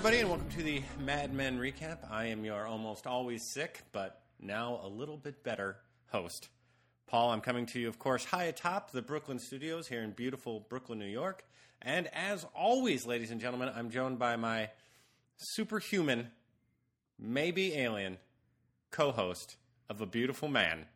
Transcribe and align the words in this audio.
Everybody, 0.00 0.20
and 0.20 0.30
welcome 0.30 0.48
to 0.56 0.62
the 0.62 0.82
Mad 0.98 1.34
Men 1.34 1.58
recap. 1.58 2.10
I 2.10 2.28
am 2.28 2.42
your 2.42 2.66
almost 2.66 3.06
always 3.06 3.52
sick, 3.52 3.82
but 3.92 4.22
now 4.40 4.80
a 4.82 4.88
little 4.88 5.18
bit 5.18 5.44
better 5.44 5.76
host. 6.06 6.48
Paul, 7.06 7.32
I'm 7.32 7.42
coming 7.42 7.66
to 7.66 7.78
you, 7.78 7.86
of 7.86 7.98
course, 7.98 8.24
high 8.24 8.44
atop 8.44 8.92
the 8.92 9.02
Brooklyn 9.02 9.38
studios 9.38 9.88
here 9.88 10.00
in 10.00 10.12
beautiful 10.12 10.60
Brooklyn, 10.70 10.98
New 10.98 11.04
York. 11.04 11.44
And 11.82 12.08
as 12.14 12.46
always, 12.54 13.04
ladies 13.04 13.30
and 13.30 13.42
gentlemen, 13.42 13.70
I'm 13.76 13.90
joined 13.90 14.18
by 14.18 14.36
my 14.36 14.70
superhuman, 15.36 16.30
maybe 17.18 17.74
alien, 17.74 18.16
co 18.90 19.12
host 19.12 19.56
of 19.90 20.00
a 20.00 20.06
beautiful 20.06 20.48
man, 20.48 20.86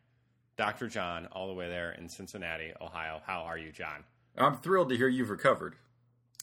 Dr. 0.57 0.87
John, 0.87 1.27
all 1.31 1.47
the 1.47 1.53
way 1.53 1.69
there 1.69 1.91
in 1.91 2.09
Cincinnati, 2.09 2.73
Ohio. 2.81 3.21
How 3.23 3.41
are 3.41 3.57
you, 3.59 3.71
John? 3.71 4.03
I'm 4.35 4.57
thrilled 4.57 4.89
to 4.89 4.97
hear 4.97 5.07
you've 5.07 5.29
recovered. 5.29 5.75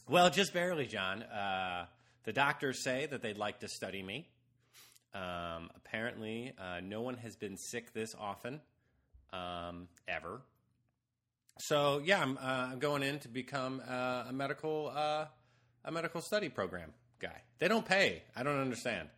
Well, 0.07 0.29
just 0.29 0.53
barely, 0.53 0.85
John. 0.85 1.23
Uh, 1.23 1.87
the 2.23 2.33
doctors 2.33 2.83
say 2.83 3.05
that 3.05 3.21
they'd 3.21 3.37
like 3.37 3.59
to 3.59 3.67
study 3.67 4.01
me. 4.01 4.27
Um, 5.13 5.69
apparently, 5.75 6.53
uh, 6.57 6.79
no 6.81 7.01
one 7.01 7.17
has 7.17 7.35
been 7.35 7.57
sick 7.57 7.93
this 7.93 8.15
often 8.19 8.61
um, 9.31 9.87
ever. 10.07 10.41
So 11.59 12.01
yeah, 12.03 12.21
I'm, 12.21 12.37
uh, 12.37 12.69
I'm 12.71 12.79
going 12.79 13.03
in 13.03 13.19
to 13.19 13.27
become 13.27 13.81
uh, 13.87 14.25
a 14.27 14.33
medical 14.33 14.91
uh, 14.95 15.25
a 15.85 15.91
medical 15.91 16.21
study 16.21 16.49
program 16.49 16.93
guy. 17.19 17.41
They 17.59 17.67
don't 17.67 17.85
pay. 17.85 18.23
I 18.35 18.43
don't 18.43 18.59
understand. 18.59 19.09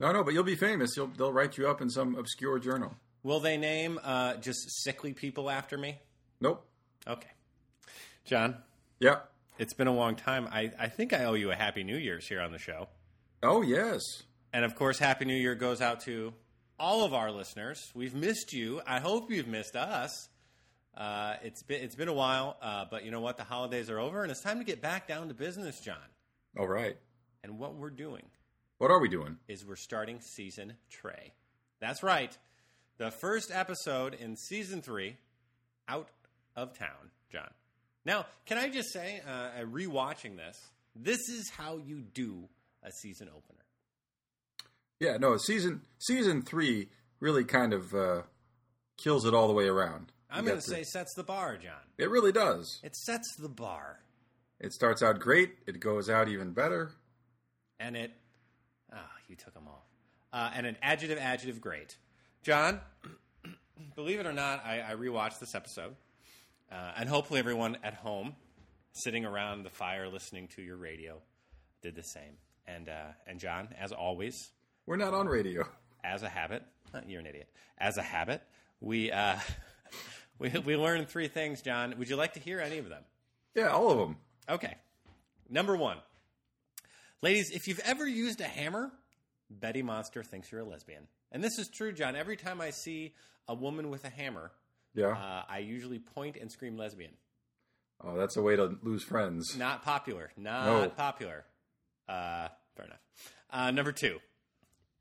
No, 0.00 0.12
no, 0.12 0.24
but 0.24 0.34
you'll 0.34 0.44
be 0.44 0.56
famous. 0.56 0.96
You'll, 0.96 1.08
they'll 1.08 1.32
write 1.32 1.56
you 1.56 1.68
up 1.68 1.80
in 1.80 1.90
some 1.90 2.16
obscure 2.16 2.58
journal. 2.58 2.94
Will 3.22 3.40
they 3.40 3.56
name 3.56 3.98
uh, 4.02 4.34
just 4.36 4.82
sickly 4.82 5.12
people 5.12 5.50
after 5.50 5.78
me? 5.78 5.98
Nope. 6.40 6.66
Okay, 7.06 7.30
John. 8.24 8.56
Yeah. 8.98 9.20
It's 9.58 9.72
been 9.74 9.86
a 9.86 9.94
long 9.94 10.16
time. 10.16 10.48
I, 10.50 10.72
I 10.78 10.88
think 10.88 11.12
I 11.12 11.24
owe 11.24 11.34
you 11.34 11.50
a 11.50 11.54
Happy 11.54 11.84
New 11.84 11.96
Year's 11.96 12.26
here 12.26 12.40
on 12.40 12.52
the 12.52 12.58
show. 12.58 12.88
Oh 13.42 13.62
yes. 13.62 14.00
And 14.52 14.64
of 14.64 14.74
course, 14.74 14.98
Happy 14.98 15.24
New 15.24 15.34
Year 15.36 15.54
goes 15.54 15.80
out 15.80 16.00
to 16.02 16.32
all 16.78 17.04
of 17.04 17.14
our 17.14 17.30
listeners. 17.30 17.90
We've 17.94 18.14
missed 18.14 18.52
you. 18.52 18.80
I 18.86 19.00
hope 19.00 19.30
you've 19.30 19.46
missed 19.48 19.76
us. 19.76 20.28
Uh, 20.96 21.34
it's 21.42 21.62
been 21.62 21.82
it's 21.82 21.94
been 21.96 22.08
a 22.08 22.12
while, 22.14 22.56
uh, 22.62 22.84
but 22.90 23.04
you 23.04 23.10
know 23.10 23.20
what? 23.20 23.36
The 23.36 23.44
holidays 23.44 23.90
are 23.90 23.98
over, 23.98 24.22
and 24.22 24.30
it's 24.30 24.40
time 24.42 24.58
to 24.58 24.64
get 24.64 24.80
back 24.80 25.06
down 25.08 25.28
to 25.28 25.34
business, 25.34 25.80
John. 25.80 25.96
All 26.58 26.68
right. 26.68 26.96
And 27.42 27.58
what 27.58 27.74
we're 27.74 27.90
doing 27.90 28.22
What 28.78 28.90
are 28.90 29.00
we 29.00 29.08
doing? 29.08 29.36
is 29.48 29.66
we're 29.66 29.76
starting 29.76 30.20
season 30.20 30.74
Trey. 30.88 31.32
That's 31.80 32.02
right. 32.02 32.36
The 32.98 33.10
first 33.10 33.50
episode 33.52 34.14
in 34.14 34.36
season 34.36 34.82
three, 34.82 35.16
out 35.88 36.08
of 36.56 36.78
town, 36.78 37.10
John. 37.32 37.50
Now, 38.04 38.26
can 38.46 38.58
I 38.58 38.68
just 38.68 38.92
say, 38.92 39.20
uh, 39.26 39.30
uh, 39.30 39.64
rewatching 39.64 40.36
this, 40.36 40.58
this 40.94 41.20
is 41.28 41.50
how 41.56 41.78
you 41.78 42.02
do 42.02 42.48
a 42.82 42.90
season 42.92 43.28
opener. 43.28 43.60
Yeah. 45.00 45.16
No. 45.16 45.36
Season 45.38 45.80
season 45.98 46.42
three 46.42 46.88
really 47.20 47.44
kind 47.44 47.72
of 47.72 47.94
uh, 47.94 48.22
kills 48.96 49.24
it 49.24 49.34
all 49.34 49.48
the 49.48 49.54
way 49.54 49.66
around. 49.66 50.12
I'm 50.30 50.44
going 50.44 50.56
to 50.56 50.62
say 50.62 50.82
sets 50.82 51.14
the 51.14 51.22
bar, 51.22 51.56
John. 51.56 51.72
it 51.96 52.10
really 52.10 52.32
does. 52.32 52.80
It 52.82 52.96
sets 52.96 53.36
the 53.38 53.48
bar, 53.48 54.00
It 54.58 54.72
starts 54.72 55.00
out 55.02 55.20
great. 55.20 55.54
It 55.66 55.78
goes 55.80 56.10
out 56.10 56.28
even 56.28 56.52
better. 56.52 56.90
and 57.78 57.96
it. 57.96 58.10
Ah, 58.92 59.10
you 59.28 59.36
took 59.36 59.54
them 59.54 59.64
all. 59.68 59.86
Uh, 60.32 60.50
and 60.54 60.66
an 60.66 60.76
adjective, 60.82 61.18
adjective, 61.18 61.60
great. 61.60 61.96
John, 62.42 62.80
believe 63.96 64.18
it 64.20 64.26
or 64.26 64.32
not, 64.32 64.64
I, 64.64 64.80
I 64.90 64.94
rewatched 64.94 65.38
this 65.38 65.54
episode, 65.54 65.94
uh, 66.72 66.92
and 66.96 67.08
hopefully 67.08 67.40
everyone 67.40 67.78
at 67.82 67.94
home, 67.94 68.34
sitting 68.92 69.24
around 69.24 69.62
the 69.64 69.70
fire 69.70 70.08
listening 70.08 70.48
to 70.56 70.62
your 70.62 70.76
radio, 70.76 71.20
did 71.82 71.94
the 71.94 72.02
same. 72.02 72.36
And 72.66 72.88
uh, 72.88 73.12
and 73.26 73.38
John, 73.38 73.68
as 73.78 73.92
always, 73.92 74.50
We're 74.86 74.96
not 74.96 75.12
on 75.14 75.26
radio. 75.26 75.66
as 76.02 76.22
a 76.22 76.28
habit, 76.28 76.62
you're 77.06 77.20
an 77.20 77.26
idiot. 77.26 77.48
As 77.78 77.96
a 77.98 78.02
habit, 78.02 78.42
we 78.80 79.10
uh, 79.12 79.36
we 80.38 80.48
we 80.64 80.76
learned 80.76 81.08
three 81.08 81.28
things. 81.28 81.60
John, 81.62 81.94
would 81.98 82.08
you 82.08 82.16
like 82.16 82.34
to 82.34 82.40
hear 82.40 82.60
any 82.60 82.78
of 82.78 82.88
them? 82.88 83.02
Yeah, 83.54 83.68
all 83.68 83.90
of 83.90 83.98
them. 83.98 84.16
Okay. 84.48 84.74
Number 85.48 85.76
one. 85.76 85.98
Ladies, 87.22 87.50
if 87.52 87.68
you've 87.68 87.80
ever 87.80 88.06
used 88.06 88.40
a 88.40 88.46
hammer, 88.46 88.90
Betty 89.50 89.82
Monster 89.82 90.22
thinks 90.22 90.50
you're 90.50 90.60
a 90.62 90.64
lesbian. 90.64 91.06
And 91.32 91.42
this 91.42 91.58
is 91.58 91.68
true, 91.68 91.92
John. 91.92 92.16
Every 92.16 92.36
time 92.36 92.60
I 92.60 92.70
see 92.70 93.14
a 93.48 93.54
woman 93.54 93.88
with 93.90 94.04
a 94.04 94.10
hammer, 94.10 94.52
Yeah. 94.94 95.08
uh, 95.08 95.42
I 95.48 95.58
usually 95.58 95.98
point 95.98 96.36
and 96.40 96.50
scream 96.50 96.76
lesbian. 96.76 97.12
oh, 98.02 98.16
that's 98.16 98.36
a 98.36 98.42
way 98.42 98.56
to 98.56 98.76
lose 98.82 99.02
friends. 99.04 99.56
Not 99.56 99.82
popular. 99.82 100.30
Not 100.36 100.66
No. 100.66 100.88
popular. 100.90 101.44
Uh, 102.08 102.48
fair 102.76 102.86
enough. 102.86 103.00
Uh, 103.50 103.70
number 103.70 103.92
two. 103.92 104.18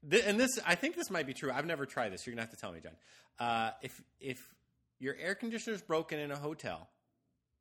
Th- 0.09 0.23
and 0.25 0.39
this, 0.39 0.59
I 0.65 0.75
think 0.75 0.95
this 0.95 1.09
might 1.09 1.25
be 1.27 1.33
true. 1.33 1.51
I've 1.51 1.65
never 1.65 1.85
tried 1.85 2.11
this. 2.13 2.25
You're 2.25 2.35
going 2.35 2.45
to 2.45 2.49
have 2.49 2.55
to 2.55 2.61
tell 2.61 2.71
me, 2.71 2.79
John. 2.81 2.93
Uh, 3.39 3.71
if, 3.81 4.01
if 4.19 4.39
your 4.99 5.15
air 5.19 5.35
conditioner 5.35 5.75
is 5.75 5.81
broken 5.81 6.19
in 6.19 6.31
a 6.31 6.37
hotel, 6.37 6.89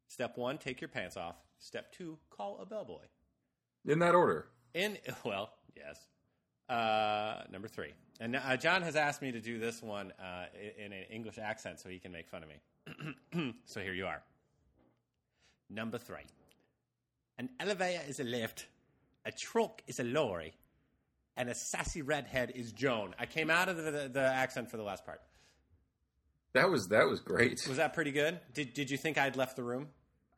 step 0.09 0.37
one, 0.37 0.59
take 0.59 0.81
your 0.81 0.89
pants 0.89 1.17
off. 1.17 1.37
Step 1.59 1.93
two, 1.93 2.19
call 2.31 2.59
a 2.61 2.67
bellboy. 2.67 3.05
In 3.85 3.99
that 4.01 4.15
order. 4.15 4.47
In 4.75 4.99
well, 5.25 5.53
yes. 5.77 5.97
Uh, 6.69 7.43
number 7.51 7.69
three, 7.69 7.93
and 8.21 8.37
uh, 8.37 8.57
John 8.57 8.83
has 8.83 8.97
asked 8.97 9.23
me 9.23 9.33
to 9.33 9.41
do 9.41 9.59
this 9.59 9.83
one 9.83 10.13
uh, 10.21 10.47
in, 10.79 10.87
in 10.87 10.93
an 10.93 11.05
English 11.11 11.39
accent 11.39 11.81
so 11.81 11.89
he 11.89 11.99
can 11.99 12.13
make 12.13 12.29
fun 12.29 12.43
of 12.43 12.49
me. 12.49 13.55
so 13.65 13.81
here 13.81 13.95
you 13.95 14.07
are. 14.07 14.23
Number 15.71 15.99
three, 15.99 16.25
an 17.39 17.49
elevator 17.59 18.03
is 18.07 18.21
a 18.21 18.25
lift, 18.25 18.67
a 19.25 19.33
truck 19.33 19.83
is 19.87 20.01
a 20.01 20.05
lorry, 20.05 20.53
and 21.37 21.49
a 21.49 21.55
sassy 21.55 22.03
redhead 22.03 22.53
is 22.55 22.73
Joan. 22.73 23.15
I 23.19 23.27
came 23.27 23.51
out 23.51 23.69
of 23.69 23.77
the, 23.77 23.91
the, 23.91 24.11
the 24.13 24.21
accent 24.21 24.71
for 24.71 24.77
the 24.77 24.83
last 24.83 25.07
part. 25.07 25.21
That 26.53 26.69
was 26.69 26.89
that 26.89 27.09
was 27.09 27.21
great. 27.21 27.61
Was 27.67 27.79
that 27.79 27.95
pretty 27.95 28.13
good? 28.13 28.39
Did 28.53 28.75
Did 28.75 28.91
you 28.91 28.99
think 28.99 29.17
I'd 29.17 29.37
left 29.37 29.57
the 29.57 29.63
room? 29.63 29.89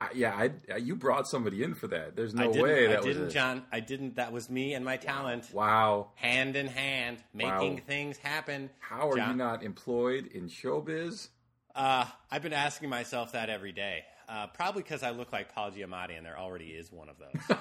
I, 0.04 0.14
yeah, 0.14 0.48
I, 0.72 0.76
you 0.76 0.96
brought 0.96 1.26
somebody 1.28 1.62
in 1.62 1.74
for 1.74 1.86
that. 1.88 2.16
There's 2.16 2.34
no 2.34 2.48
didn't. 2.52 2.62
way 2.62 2.86
that 2.88 2.98
I 3.00 3.02
didn't, 3.02 3.30
John. 3.30 3.62
I 3.72 3.80
didn't. 3.80 4.16
That 4.16 4.32
was 4.32 4.48
me 4.50 4.74
and 4.74 4.84
my 4.84 4.96
talent. 4.96 5.48
Wow. 5.52 6.08
hand 6.14 6.56
in 6.56 6.66
hand, 6.66 7.18
making 7.32 7.74
Wow. 7.76 7.80
things 7.86 8.16
happen. 8.18 8.70
How 8.80 9.10
are 9.10 9.16
John- 9.16 9.30
you 9.30 9.36
not 9.36 9.62
employed 9.62 10.26
in 10.26 10.48
showbiz? 10.48 11.28
Uh, 11.74 12.06
I've 12.30 12.42
been 12.42 12.52
asking 12.52 12.88
myself 12.88 13.32
that 13.32 13.50
every 13.50 13.72
day. 13.72 14.04
Uh, 14.28 14.46
probably 14.46 14.82
because 14.82 15.02
I 15.02 15.10
look 15.10 15.32
like 15.32 15.54
Paul 15.54 15.70
Giamatti, 15.72 16.16
and 16.16 16.24
there 16.24 16.38
already 16.38 16.66
is 16.70 16.90
one 16.90 17.08
of 17.08 17.16
those. 17.18 17.58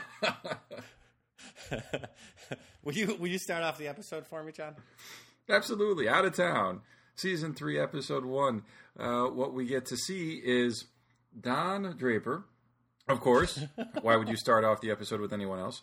will 2.83 2.93
you 2.93 3.15
Will 3.19 3.27
you 3.27 3.39
start 3.39 3.63
off 3.63 3.77
the 3.77 3.87
episode 3.87 4.25
for 4.27 4.43
me, 4.43 4.51
John? 4.51 4.75
Absolutely. 5.49 6.07
Out 6.07 6.25
of 6.25 6.35
town. 6.35 6.81
Season 7.15 7.53
three, 7.53 7.79
episode 7.79 8.25
one. 8.25 8.63
Uh, 8.97 9.25
what 9.25 9.53
we 9.53 9.65
get 9.65 9.85
to 9.87 9.97
see 9.97 10.41
is 10.43 10.85
Don 11.39 11.95
Draper. 11.97 12.45
Of 13.07 13.19
course. 13.19 13.59
Why 14.01 14.15
would 14.15 14.29
you 14.29 14.37
start 14.37 14.63
off 14.63 14.81
the 14.81 14.91
episode 14.91 15.19
with 15.19 15.33
anyone 15.33 15.59
else? 15.59 15.81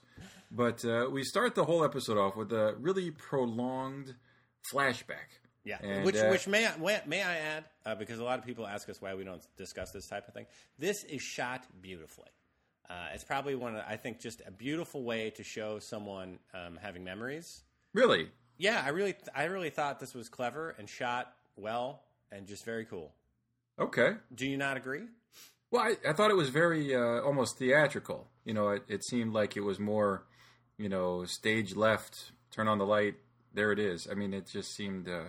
But 0.50 0.84
uh, 0.84 1.08
we 1.10 1.22
start 1.22 1.54
the 1.54 1.64
whole 1.64 1.84
episode 1.84 2.18
off 2.18 2.36
with 2.36 2.52
a 2.52 2.74
really 2.78 3.10
prolonged 3.10 4.14
flashback. 4.72 5.38
Yeah. 5.64 5.78
And, 5.82 6.04
which 6.04 6.16
uh, 6.16 6.28
Which 6.28 6.48
may 6.48 6.66
I, 6.66 7.02
may- 7.06 7.22
I 7.22 7.36
add? 7.36 7.64
Uh, 7.84 7.94
because 7.94 8.18
a 8.18 8.24
lot 8.24 8.38
of 8.38 8.46
people 8.46 8.66
ask 8.66 8.88
us 8.88 9.00
why 9.00 9.14
we 9.14 9.24
don't 9.24 9.46
discuss 9.56 9.90
this 9.92 10.06
type 10.06 10.26
of 10.26 10.34
thing. 10.34 10.46
This 10.78 11.04
is 11.04 11.20
shot 11.22 11.66
beautifully. 11.80 12.28
Uh, 12.88 13.08
it's 13.14 13.22
probably 13.22 13.54
one 13.54 13.76
of 13.76 13.84
I 13.88 13.96
think 13.96 14.18
just 14.20 14.42
a 14.46 14.50
beautiful 14.50 15.04
way 15.04 15.30
to 15.36 15.44
show 15.44 15.78
someone 15.78 16.38
um, 16.54 16.78
having 16.80 17.04
memories. 17.04 17.62
Really? 17.94 18.30
Yeah, 18.58 18.82
I 18.84 18.88
really 18.88 19.14
I 19.34 19.44
really 19.44 19.70
thought 19.70 20.00
this 20.00 20.12
was 20.14 20.28
clever 20.28 20.74
and 20.78 20.88
shot 20.88 21.32
well 21.56 22.02
and 22.32 22.46
just 22.46 22.64
very 22.64 22.84
cool. 22.84 23.12
Okay. 23.80 24.12
Do 24.34 24.46
you 24.46 24.56
not 24.56 24.76
agree? 24.76 25.04
Well, 25.70 25.82
I, 25.82 25.96
I 26.08 26.12
thought 26.12 26.30
it 26.30 26.36
was 26.36 26.50
very 26.50 26.94
uh, 26.94 27.20
almost 27.20 27.58
theatrical. 27.58 28.28
You 28.44 28.54
know, 28.54 28.70
it, 28.70 28.82
it 28.88 29.04
seemed 29.04 29.32
like 29.32 29.56
it 29.56 29.60
was 29.60 29.78
more, 29.78 30.24
you 30.76 30.88
know, 30.88 31.24
stage 31.24 31.76
left, 31.76 32.32
turn 32.50 32.68
on 32.68 32.78
the 32.78 32.86
light, 32.86 33.14
there 33.54 33.72
it 33.72 33.78
is. 33.78 34.08
I 34.10 34.14
mean, 34.14 34.34
it 34.34 34.46
just 34.46 34.74
seemed. 34.74 35.08
Uh, 35.08 35.24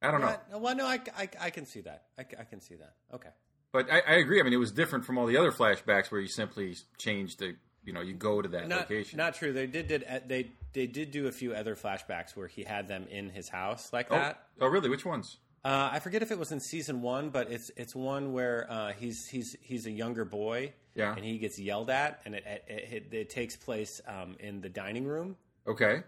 I 0.00 0.10
don't 0.10 0.20
know. 0.20 0.36
Well, 0.50 0.60
well, 0.60 0.76
no, 0.76 0.86
I, 0.86 1.00
I, 1.16 1.28
I 1.40 1.50
can 1.50 1.66
see 1.66 1.80
that. 1.82 2.04
I, 2.18 2.22
I 2.22 2.44
can 2.44 2.60
see 2.60 2.76
that. 2.76 2.94
Okay. 3.14 3.30
But 3.72 3.90
I, 3.90 4.00
I 4.06 4.14
agree. 4.14 4.40
I 4.40 4.42
mean, 4.42 4.52
it 4.52 4.58
was 4.58 4.72
different 4.72 5.04
from 5.04 5.18
all 5.18 5.26
the 5.26 5.36
other 5.36 5.52
flashbacks 5.52 6.10
where 6.10 6.20
you 6.20 6.28
simply 6.28 6.76
change 6.96 7.36
the, 7.36 7.56
you 7.84 7.92
know, 7.92 8.00
you 8.00 8.14
go 8.14 8.40
to 8.40 8.48
that 8.50 8.68
Not, 8.68 8.90
location. 8.90 9.16
not 9.16 9.34
true. 9.34 9.52
They 9.52 9.66
did, 9.66 9.88
did 9.88 10.04
uh, 10.04 10.20
they 10.26 10.50
they 10.72 10.86
did 10.86 11.10
do 11.10 11.26
a 11.26 11.32
few 11.32 11.52
other 11.52 11.74
flashbacks 11.74 12.36
where 12.36 12.46
he 12.46 12.64
had 12.64 12.88
them 12.88 13.06
in 13.10 13.30
his 13.30 13.48
house 13.48 13.92
like 13.92 14.08
oh, 14.10 14.16
that. 14.16 14.46
oh, 14.60 14.68
really? 14.68 14.88
Which 14.88 15.04
ones? 15.04 15.38
Uh, 15.64 15.90
I 15.92 15.98
forget 15.98 16.22
if 16.22 16.30
it 16.30 16.38
was 16.38 16.52
in 16.52 16.60
season 16.60 17.02
one, 17.02 17.30
but 17.30 17.50
it's 17.50 17.70
it's 17.76 17.94
one 17.94 18.32
where 18.32 18.66
uh, 18.70 18.92
he's 18.92 19.26
he's 19.28 19.56
he's 19.60 19.86
a 19.86 19.90
younger 19.90 20.24
boy, 20.24 20.72
Yeah. 20.94 21.14
and 21.14 21.24
he 21.24 21.38
gets 21.38 21.58
yelled 21.58 21.90
at, 21.90 22.20
and 22.24 22.34
it 22.34 22.44
it, 22.46 22.64
it, 22.92 23.14
it 23.14 23.30
takes 23.30 23.56
place 23.56 24.00
um, 24.06 24.36
in 24.40 24.60
the 24.60 24.68
dining 24.68 25.04
room. 25.04 25.36
Okay. 25.66 26.02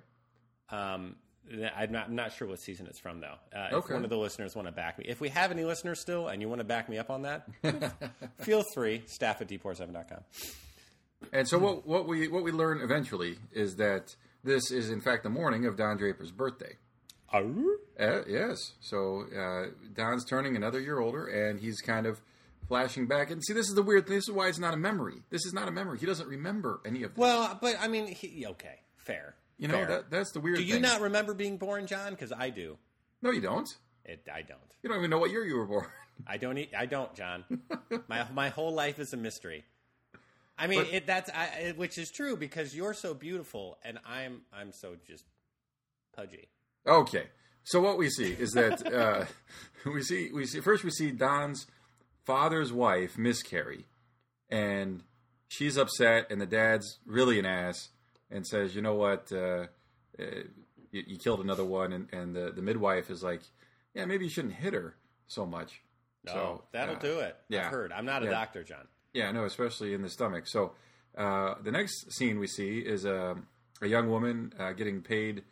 Um, 0.71 1.17
I'm 1.77 1.91
not, 1.91 2.07
I'm 2.07 2.15
not 2.15 2.33
sure 2.33 2.47
what 2.47 2.61
season 2.61 2.87
it's 2.87 3.01
from 3.01 3.21
though. 3.21 3.35
Uh, 3.55 3.67
If 3.69 3.73
Okay. 3.75 3.95
one 3.95 4.05
of 4.05 4.11
the 4.11 4.17
listeners 4.17 4.55
want 4.55 4.69
to 4.69 4.73
back 4.73 4.99
me, 4.99 5.05
if 5.09 5.21
we 5.21 5.29
have 5.31 5.51
any 5.51 5.65
listeners 5.65 6.01
still, 6.01 6.29
and 6.29 6.41
you 6.41 6.49
want 6.49 6.61
to 6.61 6.65
back 6.65 6.89
me 6.89 6.97
up 6.97 7.11
on 7.11 7.23
that, 7.23 7.49
feel 8.39 8.63
free. 8.75 9.03
Staff 9.07 9.41
at 9.41 9.49
d7.com. 9.49 10.21
And 11.33 11.49
so 11.49 11.59
what 11.59 11.87
what 11.87 12.07
we 12.07 12.29
what 12.29 12.45
we 12.45 12.53
learn 12.53 12.81
eventually 12.81 13.37
is 13.53 13.77
that 13.77 14.15
this 14.45 14.71
is 14.71 14.91
in 14.91 15.01
fact 15.01 15.23
the 15.25 15.29
morning 15.31 15.67
of 15.67 15.77
Don 15.77 15.97
Draper's 15.99 16.31
birthday. 16.31 16.77
Arr? 17.33 17.77
Uh, 17.99 18.23
yes. 18.29 18.73
So 18.81 19.25
uh, 19.37 19.71
Don's 19.95 20.25
turning 20.25 20.57
another 20.57 20.81
year 20.81 20.99
older, 21.01 21.27
and 21.27 21.61
he's 21.61 21.81
kind 21.81 22.07
of 22.07 22.21
flashing 22.69 23.07
back. 23.07 23.31
And 23.31 23.43
see, 23.45 23.53
this 23.53 23.69
is 23.69 23.75
the 23.75 23.83
weird 23.83 24.07
thing. 24.07 24.17
This 24.17 24.29
is 24.29 24.35
why 24.35 24.49
it's 24.49 24.59
not 24.59 24.75
a 24.75 24.77
memory. 24.77 25.23
This 25.31 25.45
is 25.47 25.53
not 25.53 25.69
a 25.69 25.71
memory. 25.71 25.99
He 25.99 26.07
doesn't 26.07 26.29
remember 26.29 26.81
any 26.85 27.03
of 27.03 27.11
this. 27.15 27.19
Well, 27.19 27.59
but 27.61 27.77
I 27.81 27.89
mean, 27.89 28.07
he, 28.09 28.47
okay, 28.47 28.81
fair. 28.97 29.35
you 29.59 29.69
know, 29.69 29.75
fair. 29.75 29.87
that, 29.87 30.11
that's 30.11 30.33
the 30.33 30.41
weird 30.41 30.57
do 30.57 30.63
you 30.65 30.75
thing. 30.75 30.83
not 30.83 31.01
remember 31.01 31.35
being 31.35 31.57
born, 31.57 31.87
John? 31.87 32.11
Because 32.11 32.33
I 32.33 32.51
do. 32.51 32.79
No, 33.23 33.31
you 33.31 33.41
don't. 33.41 33.69
It, 34.05 34.27
I 34.33 34.43
don't. 34.43 34.59
You 34.83 34.89
don't 34.89 34.99
even 34.99 35.11
know 35.11 35.19
what 35.19 35.31
year 35.31 35.45
you 35.45 35.57
were 35.57 35.67
born. 35.67 35.87
I 36.27 36.37
don't. 36.37 36.59
e- 36.59 36.71
I 36.77 36.87
don't, 36.87 37.15
John. 37.15 37.45
my 38.09 38.27
my 38.33 38.49
whole 38.49 38.73
life 38.73 38.99
is 38.99 39.13
a 39.13 39.17
mystery. 39.17 39.65
I 40.59 40.67
mean, 40.67 40.85
But- 40.85 40.93
it, 40.93 41.07
that's 41.07 41.31
I, 41.31 41.47
it, 41.61 41.79
which 41.79 41.97
is 41.97 42.11
true 42.11 42.37
because 42.37 42.75
you're 42.75 42.93
so 42.95 43.15
beautiful 43.15 43.79
and 43.85 43.99
I'm 44.07 44.43
I'm 44.53 44.73
so 44.73 44.97
just 45.07 45.25
pudgy. 46.15 46.49
Okay. 46.87 47.27
So 47.65 47.81
what 47.81 47.99
we 47.99 48.09
see 48.11 48.33
is 48.33 48.53
that 48.53 48.87
uh, 48.93 49.25
we 49.91 50.03
see 50.03 50.31
we 50.33 50.47
see 50.47 50.61
first 50.61 50.83
we 50.85 50.91
see 50.91 51.11
Don's 51.13 51.67
father's 52.25 52.73
wife 52.73 53.19
miscarry, 53.19 53.87
and 54.49 55.03
she's 55.49 55.77
upset, 55.77 56.31
and 56.31 56.41
the 56.41 56.47
dad's 56.47 56.99
really 57.07 57.39
an 57.39 57.47
ass, 57.47 57.89
and 58.31 58.47
says, 58.47 58.75
"You 58.75 58.83
know 58.83 58.95
what? 58.95 59.31
Uh, 59.33 59.67
uh, 60.19 60.25
you, 60.91 61.03
you 61.07 61.19
killed 61.19 61.41
another 61.41 61.65
one," 61.65 61.93
and, 61.93 62.09
and 62.13 62.35
the 62.35 62.51
the 62.51 62.63
midwife 62.63 63.11
is 63.11 63.23
like, 63.23 63.43
"Yeah, 63.95 64.05
maybe 64.07 64.25
you 64.25 64.31
shouldn't 64.31 64.55
hit 64.55 64.73
her 64.75 64.97
so 65.27 65.45
much." 65.47 65.83
No, 66.25 66.33
so 66.33 66.65
that'll 66.73 66.97
uh, 66.97 66.99
do 66.99 67.21
it. 67.21 67.37
yeah. 67.49 67.67
I've 67.67 67.73
heard. 67.73 67.93
I'm 67.93 68.05
not 68.05 68.23
a 68.23 68.27
Yeah. 68.27 68.33
doctor, 68.33 68.63
John. 68.65 68.87
Yeah, 69.15 69.31
no, 69.33 69.45
especially 69.45 69.95
in 69.95 70.03
the 70.03 70.09
stomach. 70.11 70.45
So 70.47 70.73
uh, 71.17 71.55
the 71.63 71.73
next 71.73 72.13
scene 72.13 72.39
we 72.39 72.47
see 72.47 72.79
is 72.79 73.05
a, 73.07 73.37
a 73.81 73.87
young 73.87 74.09
woman 74.11 74.53
uh, 74.59 74.73
getting 74.73 75.01
paid 75.03 75.43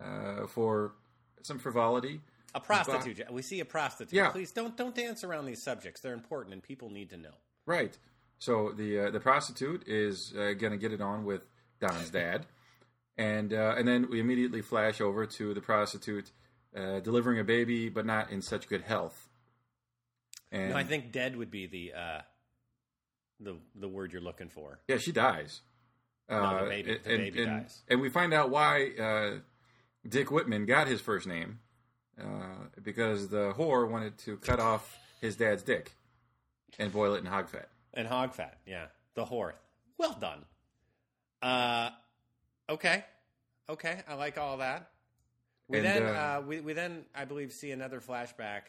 uh, 0.00 0.46
for 0.46 0.92
some 1.42 1.58
frivolity. 1.58 2.20
A 2.54 2.60
prostitute. 2.60 3.18
John. 3.18 3.26
We 3.32 3.42
see 3.42 3.60
a 3.60 3.64
prostitute. 3.64 4.12
Yeah. 4.16 4.30
Please 4.30 4.50
don't 4.52 4.76
don't 4.76 4.94
dance 4.94 5.22
around 5.24 5.46
these 5.46 5.62
subjects. 5.62 6.00
They're 6.00 6.14
important 6.14 6.52
and 6.54 6.62
people 6.62 6.90
need 6.90 7.10
to 7.10 7.16
know. 7.16 7.34
Right. 7.66 7.96
So 8.38 8.72
the 8.76 9.06
uh, 9.06 9.10
the 9.10 9.20
prostitute 9.20 9.86
is 9.86 10.32
uh, 10.36 10.54
going 10.54 10.72
to 10.72 10.78
get 10.78 10.92
it 10.92 11.00
on 11.00 11.24
with 11.24 11.42
Don's 11.80 12.10
dad, 12.22 12.46
and 13.16 13.52
uh, 13.52 13.74
and 13.76 13.86
then 13.86 14.08
we 14.10 14.18
immediately 14.18 14.62
flash 14.62 15.00
over 15.00 15.26
to 15.26 15.54
the 15.54 15.60
prostitute 15.60 16.30
uh, 16.76 17.00
delivering 17.00 17.38
a 17.38 17.44
baby, 17.44 17.88
but 17.88 18.06
not 18.06 18.30
in 18.30 18.42
such 18.42 18.68
good 18.68 18.82
health. 18.82 19.28
And 20.50 20.70
No, 20.70 20.76
I 20.76 20.84
think 20.84 21.12
dead 21.12 21.36
would 21.36 21.50
be 21.50 21.66
the 21.66 21.92
uh, 21.92 22.20
the 23.38 23.56
the 23.76 23.88
word 23.88 24.12
you're 24.12 24.22
looking 24.22 24.48
for. 24.48 24.80
yeah, 24.88 24.96
she 24.96 25.12
dies. 25.12 25.60
No, 26.28 26.64
the 26.64 26.70
baby- 26.70 26.98
the 27.02 27.10
and, 27.10 27.18
baby 27.18 27.42
and, 27.42 27.62
dies. 27.62 27.82
and 27.88 28.00
we 28.00 28.08
find 28.08 28.32
out 28.32 28.50
why 28.50 28.90
uh, 29.00 29.38
Dick 30.08 30.30
Whitman 30.30 30.66
got 30.66 30.88
his 30.88 31.00
first 31.00 31.26
name 31.26 31.60
uh, 32.20 32.68
because 32.82 33.28
the 33.28 33.52
whore 33.52 33.88
wanted 33.88 34.18
to 34.18 34.36
cut 34.38 34.60
off 34.60 34.98
his 35.20 35.36
dad's 35.36 35.62
dick 35.62 35.92
and 36.78 36.92
boil 36.92 37.14
it 37.14 37.18
in 37.18 37.26
hog 37.26 37.48
fat. 37.48 37.68
And 37.94 38.08
hog 38.08 38.32
fat, 38.32 38.58
yeah. 38.66 38.86
The 39.14 39.24
whore. 39.24 39.52
Well 39.98 40.16
done. 40.20 40.44
Uh 41.42 41.90
okay. 42.68 43.04
Okay, 43.68 44.00
I 44.08 44.14
like 44.14 44.36
all 44.38 44.58
that. 44.58 44.90
We 45.68 45.78
And, 45.78 45.86
then 45.86 46.02
uh, 46.02 46.08
uh, 46.08 46.42
we, 46.46 46.60
we 46.60 46.72
then 46.72 47.04
I 47.14 47.24
believe 47.24 47.52
see 47.52 47.70
another 47.70 48.00
flashback. 48.00 48.62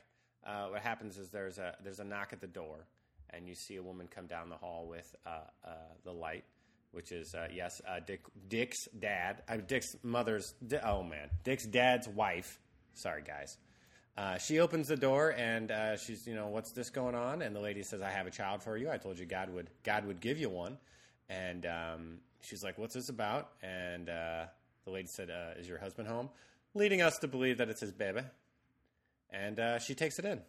Uh, 0.46 0.68
what 0.68 0.82
happens 0.82 1.18
is 1.18 1.30
there's 1.30 1.58
a 1.58 1.76
there's 1.84 2.00
a 2.00 2.04
knock 2.04 2.34
at 2.34 2.42
the 2.42 2.48
door 2.48 2.86
and 3.34 3.48
you 3.48 3.56
see 3.56 3.78
a 3.78 3.84
woman 3.84 4.08
come 4.14 4.28
down 4.28 4.50
the 4.50 4.58
hall 4.58 4.86
with 4.88 5.16
uh, 5.26 5.40
uh, 5.66 5.70
the 6.04 6.12
light, 6.12 6.44
which 6.92 7.12
is 7.12 7.34
uh, 7.36 7.48
yes, 7.54 7.82
uh, 7.88 8.00
Dick 8.06 8.22
Dick's 8.48 8.88
dad, 8.98 9.44
uh, 9.48 9.58
Dick's 9.58 9.96
mother's. 10.04 10.54
Oh 10.84 11.04
man, 11.04 11.30
Dick's 11.44 11.66
dad's 11.66 12.08
wife. 12.08 12.60
Sorry, 12.94 13.22
guys. 13.24 13.58
Uh, 14.18 14.38
she 14.38 14.60
opens 14.60 14.90
the 14.90 14.98
door 14.98 15.34
and 15.38 15.72
uh, 15.72 15.96
she's, 15.96 16.28
you 16.28 16.36
know, 16.36 16.48
what's 16.48 16.72
this 16.74 16.90
going 16.90 17.16
on? 17.16 17.42
And 17.42 17.56
the 17.56 17.62
lady 17.62 17.82
says, 17.82 18.02
"I 18.02 18.10
have 18.10 18.28
a 18.28 18.32
child 18.32 18.62
for 18.62 18.76
you. 18.78 18.92
I 18.92 18.98
told 18.98 19.18
you 19.18 19.26
God 19.26 19.50
would 19.54 19.70
God 19.84 20.06
would 20.06 20.20
give 20.20 20.38
you 20.38 20.50
one." 20.50 20.78
And 21.30 21.66
um, 21.66 22.18
she's 22.42 22.64
like, 22.64 22.78
"What's 22.78 22.94
this 22.94 23.08
about?" 23.10 23.52
And 23.64 24.10
uh, 24.10 24.46
the 24.86 24.92
lady 24.92 25.08
said, 25.08 25.30
"Is 25.58 25.68
your 25.68 25.78
husband 25.80 26.08
home?" 26.10 26.30
Leading 26.74 27.02
us 27.02 27.18
to 27.20 27.28
believe 27.28 27.58
that 27.60 27.70
it's 27.70 27.82
his 27.82 27.92
baby. 27.92 28.22
And 29.30 29.60
she 29.82 29.96
takes 29.96 30.20
it 30.20 30.26
in. 30.26 30.42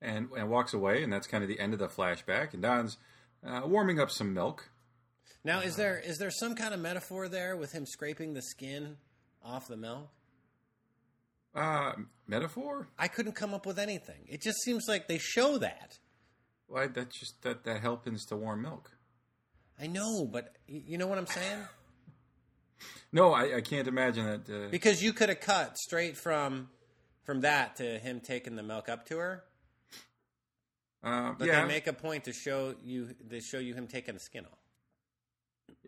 and 0.00 0.28
and 0.36 0.48
walks 0.48 0.72
away, 0.72 1.02
and 1.02 1.12
that's 1.12 1.26
kind 1.26 1.42
of 1.42 1.48
the 1.48 1.58
end 1.58 1.72
of 1.72 1.80
the 1.80 1.88
flashback. 1.88 2.54
And 2.54 2.62
Don's 2.62 2.96
warming 3.42 3.98
up 3.98 4.10
some 4.10 4.32
milk. 4.32 4.68
Now, 5.44 5.60
is 5.60 5.76
there 5.76 5.98
is 5.98 6.18
there 6.18 6.30
some 6.30 6.54
kind 6.54 6.74
of 6.74 6.80
metaphor 6.80 7.28
there 7.28 7.56
with 7.56 7.72
him 7.72 7.86
scraping 7.86 8.34
the 8.34 8.42
skin 8.42 8.96
off 9.44 9.68
the 9.68 9.76
milk? 9.76 10.08
Uh, 11.54 11.92
metaphor? 12.26 12.88
I 12.98 13.08
couldn't 13.08 13.32
come 13.32 13.54
up 13.54 13.64
with 13.64 13.78
anything. 13.78 14.26
It 14.28 14.42
just 14.42 14.58
seems 14.62 14.84
like 14.88 15.08
they 15.08 15.18
show 15.18 15.58
that. 15.58 15.98
Why? 16.66 16.86
That 16.88 17.10
just 17.12 17.42
that 17.42 17.64
that 17.64 17.80
happens 17.80 18.26
to 18.26 18.36
warm 18.36 18.62
milk. 18.62 18.90
I 19.80 19.86
know, 19.86 20.26
but 20.26 20.54
you 20.66 20.98
know 20.98 21.06
what 21.06 21.18
I'm 21.18 21.26
saying? 21.26 21.60
No, 23.12 23.32
I, 23.32 23.56
I 23.56 23.60
can't 23.60 23.86
imagine 23.88 24.26
that. 24.26 24.50
Uh, 24.50 24.68
Because 24.70 25.02
you 25.02 25.12
could 25.12 25.28
have 25.28 25.40
cut 25.40 25.78
straight 25.78 26.16
from 26.16 26.68
from 27.24 27.40
that 27.42 27.76
to 27.76 27.98
him 27.98 28.20
taking 28.20 28.56
the 28.56 28.62
milk 28.62 28.88
up 28.88 29.06
to 29.06 29.18
her, 29.18 29.44
uh, 31.02 31.32
but 31.38 31.46
yeah, 31.46 31.62
they 31.62 31.68
make 31.68 31.86
a 31.86 31.92
point 31.92 32.24
to 32.24 32.32
show 32.32 32.74
you 32.84 33.14
they 33.26 33.40
show 33.40 33.58
you 33.58 33.74
him 33.74 33.86
taking 33.86 34.14
the 34.14 34.20
skin 34.20 34.44
off. 34.44 34.58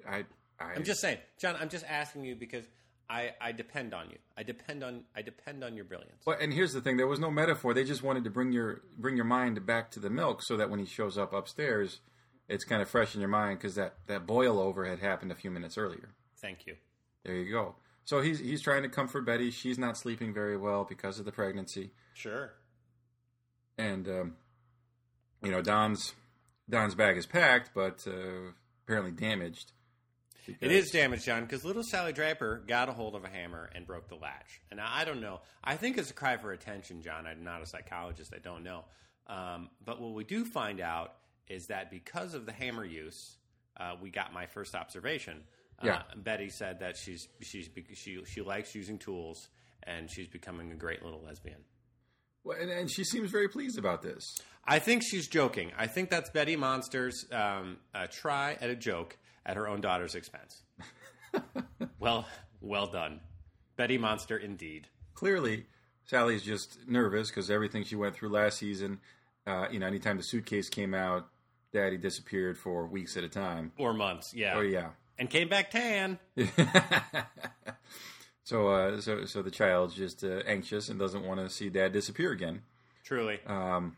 I, 0.09 0.25
I, 0.61 0.73
I'm 0.77 0.85
just 0.85 1.01
saying, 1.01 1.19
John. 1.41 1.57
I'm 1.61 1.69
just 1.69 1.85
asking 1.89 2.25
you 2.25 2.35
because 2.37 2.65
I, 3.11 3.31
I 3.41 3.53
depend 3.53 3.95
on 3.95 4.11
you. 4.11 4.19
I 4.37 4.43
depend 4.43 4.83
on 4.85 5.05
I 5.17 5.23
depend 5.23 5.65
on 5.65 5.75
your 5.77 5.85
brilliance. 5.85 6.23
Well, 6.27 6.37
and 6.41 6.53
here's 6.53 6.73
the 6.73 6.81
thing: 6.81 6.97
there 6.97 7.07
was 7.07 7.21
no 7.21 7.31
metaphor. 7.31 7.75
They 7.75 7.85
just 7.85 8.03
wanted 8.03 8.25
to 8.25 8.31
bring 8.31 8.53
your 8.53 8.83
bring 8.99 9.17
your 9.17 9.25
mind 9.25 9.65
back 9.67 9.91
to 9.93 10.01
the 10.01 10.11
milk, 10.11 10.43
so 10.43 10.57
that 10.57 10.71
when 10.71 10.79
he 10.81 10.87
shows 10.87 11.17
up 11.17 11.33
upstairs, 11.33 12.01
it's 12.49 12.65
kind 12.65 12.83
of 12.83 12.89
fresh 12.89 13.15
in 13.15 13.21
your 13.21 13.31
mind 13.31 13.59
because 13.59 13.75
that 13.77 13.95
that 14.07 14.27
boil 14.27 14.59
over 14.59 14.85
had 14.87 14.99
happened 15.01 15.33
a 15.33 15.35
few 15.37 15.51
minutes 15.51 15.79
earlier. 15.79 16.11
Thank 16.41 16.67
you. 16.67 16.77
There 17.25 17.35
you 17.35 17.51
go. 17.53 17.75
So 18.05 18.21
he's 18.23 18.39
he's 18.39 18.63
trying 18.63 18.83
to 18.85 18.89
comfort 18.89 19.27
Betty. 19.27 19.51
She's 19.51 19.79
not 19.79 19.97
sleeping 19.99 20.33
very 20.33 20.57
well 20.57 20.85
because 20.85 21.19
of 21.19 21.25
the 21.25 21.33
pregnancy, 21.33 21.91
Sure. 22.15 22.53
and 23.77 24.09
um, 24.09 24.37
you 25.43 25.51
know 25.51 25.61
Don's 25.63 26.15
Don's 26.71 26.95
bag 26.95 27.17
is 27.17 27.27
packed, 27.27 27.71
but 27.75 28.07
uh, 28.07 28.53
apparently 28.89 29.13
damaged. 29.13 29.73
It 30.47 30.61
because- 30.61 30.87
is 30.87 30.91
damaged, 30.91 31.25
John, 31.25 31.43
because 31.43 31.63
little 31.63 31.83
Sally 31.83 32.15
Draper 32.15 32.63
got 32.67 32.89
a 32.89 32.93
hold 32.93 33.15
of 33.15 33.25
a 33.25 33.29
hammer 33.29 33.69
and 33.75 33.87
broke 33.87 34.09
the 34.09 34.15
latch. 34.15 34.63
And 34.71 34.81
I 34.81 35.05
don't 35.05 35.21
know. 35.21 35.43
I 35.63 35.77
think 35.77 35.99
it's 35.99 36.11
a 36.11 36.15
cry 36.15 36.39
for 36.39 36.53
attention, 36.53 37.03
John. 37.03 37.27
I'm 37.27 37.45
not 37.45 37.61
a 37.61 37.67
psychologist. 37.67 38.33
I 38.35 38.39
don't 38.39 38.65
know. 38.65 38.85
Um, 39.27 39.69
but 39.85 40.01
what 40.01 40.15
we 40.15 40.25
do 40.25 40.47
find 40.47 40.81
out 40.81 41.17
is 41.49 41.67
that 41.67 41.91
because 41.91 42.33
of 42.33 42.47
the 42.47 42.53
hammer 42.53 42.85
use, 42.85 43.37
uh, 43.77 43.97
we 44.01 44.09
got 44.09 44.33
my 44.33 44.47
first 44.47 44.75
observation. 44.75 45.43
Yeah. 45.85 45.97
Uh, 45.97 46.17
Betty 46.17 46.49
said 46.49 46.81
that 46.81 46.97
she's 46.97 47.29
she's 47.43 47.69
she 47.93 48.25
she 48.25 48.41
likes 48.41 48.75
using 48.75 48.99
tools 48.99 49.49
and 49.85 50.11
she's 50.11 50.27
becoming 50.29 50.73
a 50.73 50.75
great 50.75 51.05
little 51.05 51.21
lesbian. 51.21 51.61
Well, 52.45 52.57
and, 52.61 52.71
and 52.71 52.91
she 52.91 53.05
seems 53.05 53.31
very 53.31 53.49
pleased 53.49 53.79
about 53.79 54.03
this. 54.03 54.25
I 54.65 54.79
think 54.79 55.03
she's 55.03 55.29
joking. 55.29 55.73
I 55.79 55.87
think 55.87 56.11
that's 56.11 56.31
Betty 56.31 56.57
Monster's 56.57 57.25
um, 57.33 57.79
try 58.11 58.57
at 58.61 58.71
a 58.71 58.77
joke 58.77 59.17
at 59.47 59.57
her 59.57 59.67
own 59.67 59.81
daughter's 59.81 60.15
expense. 60.15 60.63
well, 61.99 62.27
well 62.61 62.87
done, 62.87 63.21
Betty 63.77 63.97
Monster, 63.97 64.37
indeed. 64.37 64.89
Clearly, 65.15 65.67
Sally's 66.05 66.43
just 66.43 66.79
nervous 66.87 67.29
because 67.29 67.51
everything 67.51 67.85
she 67.85 67.97
went 67.97 68.15
through 68.15 68.29
last 68.29 68.59
season. 68.59 69.01
Uh, 69.47 69.67
you 69.71 69.79
know, 69.79 69.87
anytime 69.87 70.19
the 70.19 70.23
suitcase 70.23 70.69
came 70.69 70.95
out, 70.95 71.29
Daddy 71.73 71.97
disappeared 71.97 72.59
for 72.59 72.87
weeks 72.87 73.17
at 73.17 73.25
a 73.25 73.29
time. 73.29 73.73
Or 73.79 73.93
months, 73.95 74.35
yeah. 74.35 74.55
Oh 74.57 74.61
yeah. 74.61 74.91
And 75.19 75.29
came 75.29 75.49
back 75.49 75.71
tan. 75.71 76.19
so, 78.49 78.69
uh, 78.69 79.01
so, 79.01 79.25
so 79.27 79.43
the 79.43 79.51
child's 79.51 79.95
just 79.95 80.25
uh, 80.25 80.41
anxious 80.47 80.89
and 80.89 80.99
doesn't 80.99 81.25
want 81.25 81.41
to 81.41 81.49
see 81.51 81.69
Dad 81.69 81.93
disappear 81.93 82.33
again. 82.33 82.63
Truly. 83.05 83.39
Um, 83.47 83.97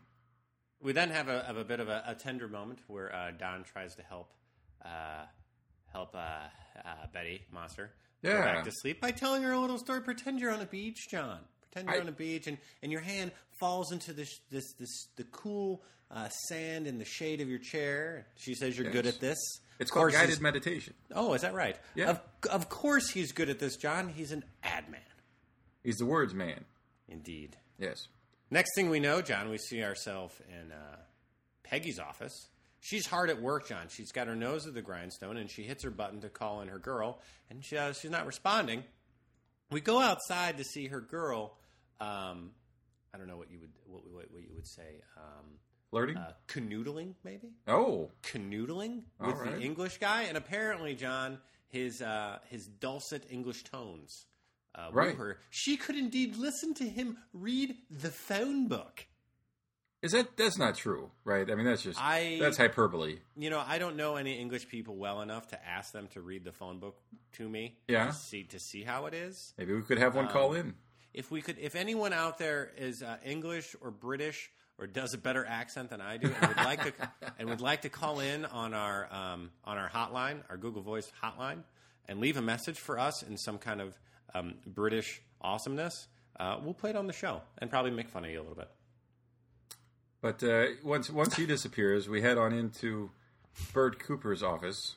We 0.81 0.93
then 0.93 1.09
have 1.11 1.27
a, 1.29 1.43
have 1.43 1.57
a 1.57 1.63
bit 1.63 1.79
of 1.79 1.89
a, 1.89 2.03
a 2.07 2.15
tender 2.15 2.47
moment 2.47 2.79
where 2.87 3.13
uh, 3.13 3.31
Don 3.37 3.63
tries 3.63 3.95
to 3.95 4.03
help 4.03 4.29
uh, 4.83 5.25
help 5.93 6.15
uh, 6.15 6.19
uh, 6.19 6.89
Betty 7.13 7.41
Monster 7.53 7.91
go 8.23 8.31
back 8.41 8.63
to 8.65 8.71
sleep 8.71 8.99
by 8.99 9.11
telling 9.11 9.43
her 9.43 9.51
a 9.51 9.59
little 9.59 9.77
story. 9.77 10.01
Pretend 10.01 10.39
you're 10.39 10.51
on 10.51 10.61
a 10.61 10.65
beach, 10.65 11.07
John. 11.09 11.39
Pretend 11.61 11.87
you're 11.87 11.97
I- 11.97 12.01
on 12.01 12.09
a 12.09 12.11
beach, 12.13 12.47
and, 12.47 12.57
and 12.81 12.91
your 12.91 13.01
hand 13.01 13.31
falls 13.59 13.91
into 13.91 14.11
this 14.13 14.39
this 14.49 14.73
this 14.79 15.07
the 15.17 15.23
cool 15.25 15.83
uh, 16.09 16.29
sand 16.47 16.87
in 16.87 16.97
the 16.97 17.05
shade 17.05 17.41
of 17.41 17.47
your 17.49 17.59
chair. 17.59 18.25
She 18.37 18.55
says 18.55 18.77
you're 18.77 18.91
good 18.91 19.05
at 19.07 19.19
this. 19.19 19.37
It's 19.81 19.91
called 19.91 20.11
guided 20.11 20.41
meditation. 20.41 20.93
Oh, 21.13 21.33
is 21.33 21.41
that 21.41 21.53
right? 21.53 21.77
Yeah. 21.95 22.11
Of, 22.11 22.21
of 22.49 22.69
course 22.69 23.09
he's 23.09 23.31
good 23.31 23.49
at 23.49 23.59
this, 23.59 23.75
John. 23.75 24.09
He's 24.09 24.31
an 24.31 24.43
ad 24.63 24.89
man. 24.89 25.01
He's 25.83 25.97
the 25.97 26.05
words 26.05 26.33
man. 26.33 26.65
Indeed. 27.07 27.57
Yes. 27.79 28.07
Next 28.49 28.75
thing 28.75 28.89
we 28.89 28.99
know, 28.99 29.21
John, 29.21 29.49
we 29.49 29.57
see 29.57 29.83
ourselves 29.83 30.35
in 30.47 30.71
uh, 30.71 30.97
Peggy's 31.63 31.99
office, 31.99 32.49
she's 32.81 33.07
hard 33.07 33.29
at 33.29 33.41
work, 33.41 33.67
John. 33.69 33.87
She's 33.89 34.11
got 34.11 34.27
her 34.27 34.35
nose 34.35 34.65
to 34.65 34.71
the 34.71 34.81
grindstone, 34.81 35.37
and 35.37 35.49
she 35.49 35.63
hits 35.63 35.83
her 35.83 35.89
button 35.89 36.19
to 36.21 36.29
call 36.29 36.61
in 36.61 36.67
her 36.67 36.79
girl, 36.79 37.19
and 37.49 37.63
she, 37.63 37.77
uh, 37.77 37.93
she's 37.93 38.11
not 38.11 38.25
responding. 38.25 38.83
We 39.71 39.79
go 39.79 40.01
outside 40.01 40.57
to 40.57 40.65
see 40.65 40.87
her 40.87 40.99
girl. 40.99 41.55
Um, 42.01 42.51
I 43.13 43.17
don't 43.17 43.27
know 43.27 43.37
what 43.37 43.51
you 43.51 43.59
would 43.61 43.71
what, 43.85 44.03
what, 44.11 44.31
what 44.31 44.43
you 44.43 44.53
would 44.55 44.67
say. 44.67 45.01
Um, 45.17 45.45
Flirting? 45.91 46.17
uh, 46.17 46.33
canoodling, 46.47 47.13
maybe 47.23 47.49
oh, 47.67 48.09
canoodling 48.23 49.03
with 49.19 49.35
right. 49.35 49.55
the 49.57 49.61
English 49.61 49.97
guy, 49.99 50.23
and 50.23 50.37
apparently, 50.37 50.95
John, 50.95 51.37
his 51.67 52.01
uh, 52.01 52.39
his 52.49 52.65
dulcet 52.65 53.25
English 53.29 53.63
tones 53.65 54.25
uh, 54.73 54.87
Right. 54.93 55.15
her. 55.17 55.37
She 55.49 55.75
could 55.77 55.97
indeed 55.97 56.37
listen 56.37 56.73
to 56.75 56.87
him 56.87 57.17
read 57.33 57.75
the 57.89 58.09
phone 58.09 58.69
book. 58.69 59.05
is 60.01 60.13
that 60.13 60.37
that's 60.37 60.57
not 60.57 60.75
true, 60.75 61.11
right? 61.25 61.51
I 61.51 61.55
mean, 61.55 61.65
that's 61.65 61.83
just 61.83 62.01
I- 62.01 62.37
that's 62.39 62.57
hyperbole. 62.57 63.19
You 63.35 63.49
know, 63.49 63.61
I 63.67 63.77
don't 63.77 63.97
know 63.97 64.15
any 64.15 64.39
English 64.39 64.69
people 64.69 64.95
well 64.95 65.21
enough 65.21 65.47
to 65.49 65.59
ask 65.67 65.91
them 65.91 66.07
to 66.13 66.21
read 66.21 66.45
the 66.45 66.53
phone 66.53 66.79
book 66.79 67.01
to 67.33 67.49
me. 67.49 67.77
Yeah. 67.89 68.07
to 68.07 68.13
see 68.13 68.43
to 68.45 68.59
see 68.59 68.83
how 68.83 69.07
it 69.07 69.13
is. 69.13 69.53
Maybe 69.57 69.73
we 69.75 69.81
could 69.81 69.99
have 69.99 70.15
one 70.15 70.29
call 70.29 70.53
in. 70.53 70.75
If 71.13 71.29
we 71.29 71.41
could, 71.41 71.59
if 71.59 71.75
anyone 71.75 72.13
out 72.13 72.37
there 72.37 72.71
is 72.77 73.03
uh, 73.03 73.17
English 73.25 73.75
or 73.81 73.91
British 73.91 74.49
or 74.77 74.87
does 74.87 75.13
a 75.13 75.17
better 75.17 75.45
accent 75.45 75.89
than 75.89 76.01
I 76.01 76.17
do, 76.17 76.27
and 76.39 76.47
would 76.47 76.57
like 76.57 76.83
to 76.83 76.93
and 77.39 77.49
would 77.49 77.61
like 77.61 77.81
to 77.83 77.89
call 77.89 78.19
in 78.19 78.45
on 78.45 78.73
our 78.73 79.07
um, 79.11 79.51
on 79.63 79.77
our 79.77 79.89
hotline, 79.89 80.41
our 80.49 80.57
Google 80.57 80.81
Voice 80.81 81.11
hotline, 81.23 81.63
and 82.07 82.19
leave 82.19 82.37
a 82.37 82.41
message 82.41 82.79
for 82.79 82.97
us 82.99 83.23
in 83.23 83.37
some 83.37 83.57
kind 83.57 83.81
of 83.81 83.97
um, 84.33 84.55
British 84.65 85.21
awesomeness, 85.41 86.07
uh, 86.39 86.57
we'll 86.63 86.73
play 86.73 86.89
it 86.91 86.95
on 86.95 87.07
the 87.07 87.13
show 87.13 87.41
and 87.57 87.69
probably 87.69 87.91
make 87.91 88.09
fun 88.09 88.23
of 88.25 88.31
you 88.31 88.39
a 88.39 88.41
little 88.43 88.55
bit. 88.55 88.69
But 90.21 90.43
uh, 90.43 90.65
once 90.83 91.09
once 91.09 91.35
he 91.35 91.45
disappears, 91.45 92.07
we 92.07 92.21
head 92.21 92.37
on 92.37 92.53
into 92.53 93.11
Bert 93.73 93.99
Cooper's 93.99 94.43
office, 94.43 94.95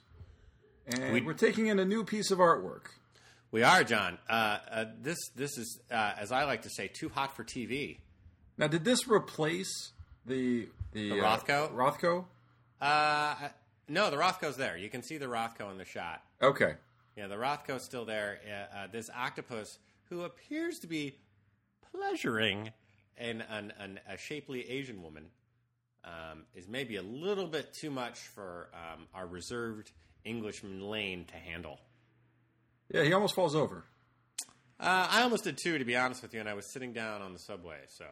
and 0.87 1.13
We- 1.13 1.21
we, 1.23 1.31
are 1.31 1.35
taking 1.35 1.67
in 1.69 1.79
a 1.79 1.85
new 1.85 2.05
piece 2.05 2.31
of 2.31 2.39
artwork. 2.39 2.87
We 3.51 3.63
are, 3.63 3.85
John. 3.85 4.19
Uh, 4.29 4.33
uh, 4.71 4.85
this 5.01 5.17
this 5.37 5.57
is, 5.57 5.81
uh, 5.91 6.13
as 6.19 6.33
I 6.33 6.45
like 6.45 6.63
to 6.63 6.71
say, 6.71 6.89
too 6.89 7.09
hot 7.09 7.37
for 7.37 7.45
TV. 7.45 7.99
Now, 8.57 8.69
did 8.69 8.85
this 8.85 9.09
replace 9.09 9.93
the 10.27 10.69
the, 10.93 11.11
The 11.11 11.21
uh, 11.21 11.25
Rothko? 11.25 11.73
Rothko? 11.73 12.25
Uh, 12.81 13.35
no, 13.89 14.11
the 14.11 14.17
Rothko's 14.17 14.57
there. 14.57 14.77
You 14.77 14.89
can 14.89 15.03
see 15.03 15.19
the 15.19 15.27
Rothko 15.27 15.71
in 15.71 15.79
the 15.79 15.85
shot. 15.85 16.23
Okay. 16.41 16.75
Yeah, 17.17 17.27
the 17.27 17.37
Rothko's 17.37 17.85
still 17.85 18.05
there. 18.05 18.39
Uh, 18.47 18.77
uh, 18.77 18.87
this 18.91 19.11
octopus, 19.15 19.79
who 20.09 20.23
appears 20.23 20.79
to 20.81 20.87
be 20.87 21.17
pleasuring 21.93 22.71
an, 23.17 23.43
an, 23.51 23.73
an, 23.79 24.01
a 24.09 24.17
shapely 24.17 24.69
Asian 24.69 25.03
woman, 25.03 25.27
um, 26.05 26.43
is 26.55 26.69
maybe 26.69 26.97
a 26.97 27.03
little 27.03 27.47
bit 27.47 27.73
too 27.73 27.91
much 27.91 28.19
for 28.19 28.69
um, 28.75 29.07
our 29.15 29.27
reserved 29.27 29.91
Englishman 30.25 30.81
Lane 30.81 31.25
to 31.27 31.37
handle. 31.37 31.79
Yeah, 32.93 33.03
he 33.05 33.13
almost 33.13 33.35
falls 33.35 33.55
over. 33.55 33.85
Uh, 34.79 35.07
I 35.11 35.23
almost 35.23 35.45
did 35.45 35.57
too, 35.57 35.79
to 35.79 35.85
be 35.85 35.97
honest 35.97 36.23
with 36.23 36.35
you, 36.35 36.41
and 36.41 36.49
I 36.49 36.55
was 36.55 36.71
sitting 36.73 36.93
down 36.93 37.23
on 37.23 37.33
the 37.33 37.39
subway. 37.39 37.79
So, 37.89 38.05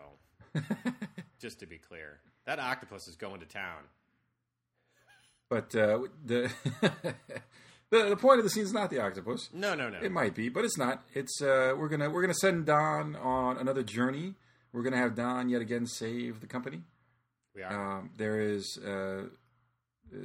just 1.40 1.60
to 1.60 1.66
be 1.66 1.78
clear, 1.78 2.20
that 2.46 2.58
octopus 2.58 3.08
is 3.08 3.16
going 3.16 3.40
to 3.40 3.46
town. 3.46 3.82
But 5.48 5.74
uh, 5.74 6.00
the, 6.24 6.50
the 7.90 8.08
the 8.08 8.16
point 8.16 8.38
of 8.38 8.44
the 8.44 8.50
scene 8.50 8.62
is 8.62 8.72
not 8.72 8.88
the 8.90 9.00
octopus. 9.00 9.50
No, 9.52 9.74
no, 9.74 9.90
no. 9.90 9.98
It 10.00 10.10
might 10.10 10.34
be, 10.34 10.48
but 10.48 10.64
it's 10.64 10.78
not. 10.78 11.02
It's 11.12 11.42
uh, 11.42 11.74
we're 11.76 11.88
gonna 11.88 12.08
we're 12.08 12.22
gonna 12.22 12.34
send 12.34 12.66
Don 12.66 13.16
on 13.16 13.58
another 13.58 13.82
journey. 13.82 14.34
We're 14.72 14.82
gonna 14.82 14.96
have 14.96 15.14
Don 15.14 15.50
yet 15.50 15.60
again 15.60 15.86
save 15.86 16.40
the 16.40 16.46
company. 16.46 16.80
we 17.54 17.62
are. 17.62 17.98
Um, 17.98 18.10
there 18.16 18.40
is 18.40 18.78
uh, 18.78 19.24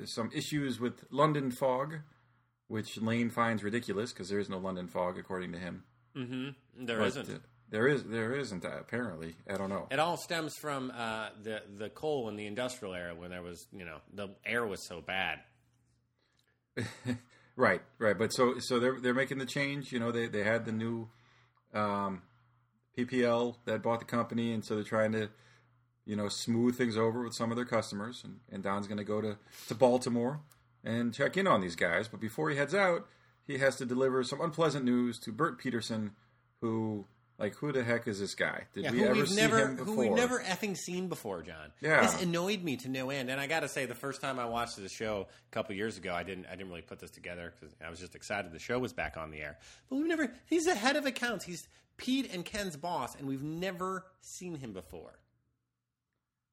some 0.06 0.32
issues 0.34 0.80
with 0.80 1.04
London 1.12 1.52
fog, 1.52 1.96
which 2.68 2.98
Lane 3.02 3.30
finds 3.30 3.64
ridiculous 3.64 4.14
because 4.14 4.30
there 4.30 4.40
is 4.40 4.50
no 4.50 4.58
London 4.58 4.88
fog 4.88 5.18
according 5.18 5.52
to 5.52 5.60
him. 5.60 5.84
mm-hmm. 6.16 6.86
There 6.86 7.00
not 7.00 7.28
there 7.70 7.88
is 7.88 8.04
there 8.04 8.34
isn't 8.34 8.66
uh, 8.66 8.80
apparently. 8.80 9.36
I 9.50 9.58
don't 9.58 9.70
know. 9.70 9.88
It 9.92 10.00
all 10.00 10.18
stems 10.18 10.56
from 10.56 10.92
uh, 10.96 11.30
the 11.44 11.62
the 11.78 11.90
coal 11.90 12.30
in 12.30 12.36
the 12.36 12.46
industrial 12.46 12.94
era 12.94 13.16
when 13.16 13.30
there 13.30 13.42
was, 13.42 13.68
you 13.72 13.86
know, 13.86 13.98
the 14.14 14.30
air 14.46 14.66
was 14.66 14.86
so 14.88 15.02
bad. 15.02 15.40
Right, 17.58 17.82
right. 17.98 18.16
But 18.16 18.32
so 18.34 18.60
so 18.60 18.80
they're 18.80 19.00
they're 19.00 19.16
making 19.16 19.40
the 19.40 19.46
change. 19.46 19.92
You 19.92 20.00
know, 20.00 20.12
they 20.12 20.28
they 20.28 20.44
had 20.44 20.64
the 20.64 20.72
new 20.72 21.10
um, 21.74 22.22
PPL 22.96 23.56
that 23.66 23.82
bought 23.82 24.00
the 24.00 24.06
company, 24.06 24.54
and 24.54 24.64
so 24.64 24.76
they're 24.76 24.84
trying 24.84 25.12
to 25.14 25.30
you 26.06 26.16
know 26.16 26.30
smooth 26.30 26.78
things 26.78 26.96
over 26.96 27.24
with 27.24 27.34
some 27.34 27.50
of 27.50 27.58
their 27.58 27.66
customers. 27.66 28.22
And, 28.24 28.42
and 28.52 28.62
Don's 28.62 28.86
going 28.86 29.00
to 29.00 29.04
go 29.04 29.22
to 29.22 29.38
to 29.70 29.76
Baltimore 29.76 30.42
and 30.84 31.16
check 31.16 31.36
in 31.36 31.48
on 31.48 31.62
these 31.62 31.76
guys. 31.76 32.08
But 32.08 32.20
before 32.20 32.52
he 32.52 32.58
heads 32.58 32.76
out, 32.76 33.08
he 33.48 33.58
has 33.58 33.76
to 33.78 33.88
deliver 33.88 34.24
some 34.24 34.40
unpleasant 34.40 34.86
news 34.86 35.18
to 35.22 35.32
Bert 35.32 35.58
Peterson, 35.58 36.12
who 36.62 37.08
like 37.40 37.56
who 37.56 37.72
the 37.72 37.84
heck 37.84 38.08
is 38.08 38.20
this 38.20 38.34
guy? 38.36 38.64
Did 38.74 38.86
Yeah, 38.86 38.92
we 38.92 39.04
ever 39.04 39.14
we've 39.14 39.30
see 39.30 39.36
never 39.36 39.60
him 39.60 39.76
before? 39.76 39.94
who 39.94 40.00
we've 40.02 40.12
never 40.12 40.40
effing 40.40 40.76
seen 40.76 41.08
before, 41.08 41.42
John. 41.44 41.72
Yeah. 41.82 42.02
this 42.02 42.22
annoyed 42.22 42.64
me 42.64 42.78
to 42.78 42.90
no 42.90 43.10
end. 43.10 43.30
And 43.30 43.40
I 43.40 43.48
got 43.48 43.60
to 43.62 43.68
say, 43.68 43.86
the 43.86 43.94
first 43.96 44.22
time 44.22 44.40
I 44.40 44.46
watched 44.46 44.76
the 44.78 44.90
show 44.90 45.28
a 45.30 45.52
couple 45.52 45.76
years 45.76 45.98
ago, 45.98 46.14
I 46.14 46.24
didn't 46.24 46.46
I 46.48 46.52
didn't 46.52 46.70
really 46.70 46.82
put 46.82 47.00
this 47.00 47.12
together 47.12 47.54
because 47.60 47.76
I 47.86 47.90
was 47.90 48.00
just 48.00 48.16
excited 48.16 48.52
the 48.52 48.60
show 48.60 48.80
was 48.80 48.94
back 48.94 49.18
on 49.18 49.32
the 49.32 49.40
air. 49.42 49.58
But 49.90 49.98
we've 49.98 50.08
never. 50.08 50.32
He's 50.48 50.66
the 50.66 50.76
head 50.76 50.96
of 50.96 51.06
accounts. 51.06 51.46
He's 51.46 51.68
Pete 51.98 52.32
and 52.34 52.44
Ken's 52.46 52.76
boss, 52.78 53.16
and 53.16 53.28
we've 53.28 53.44
never 53.44 54.06
seen 54.22 54.56
him 54.56 54.74
before. 54.74 55.20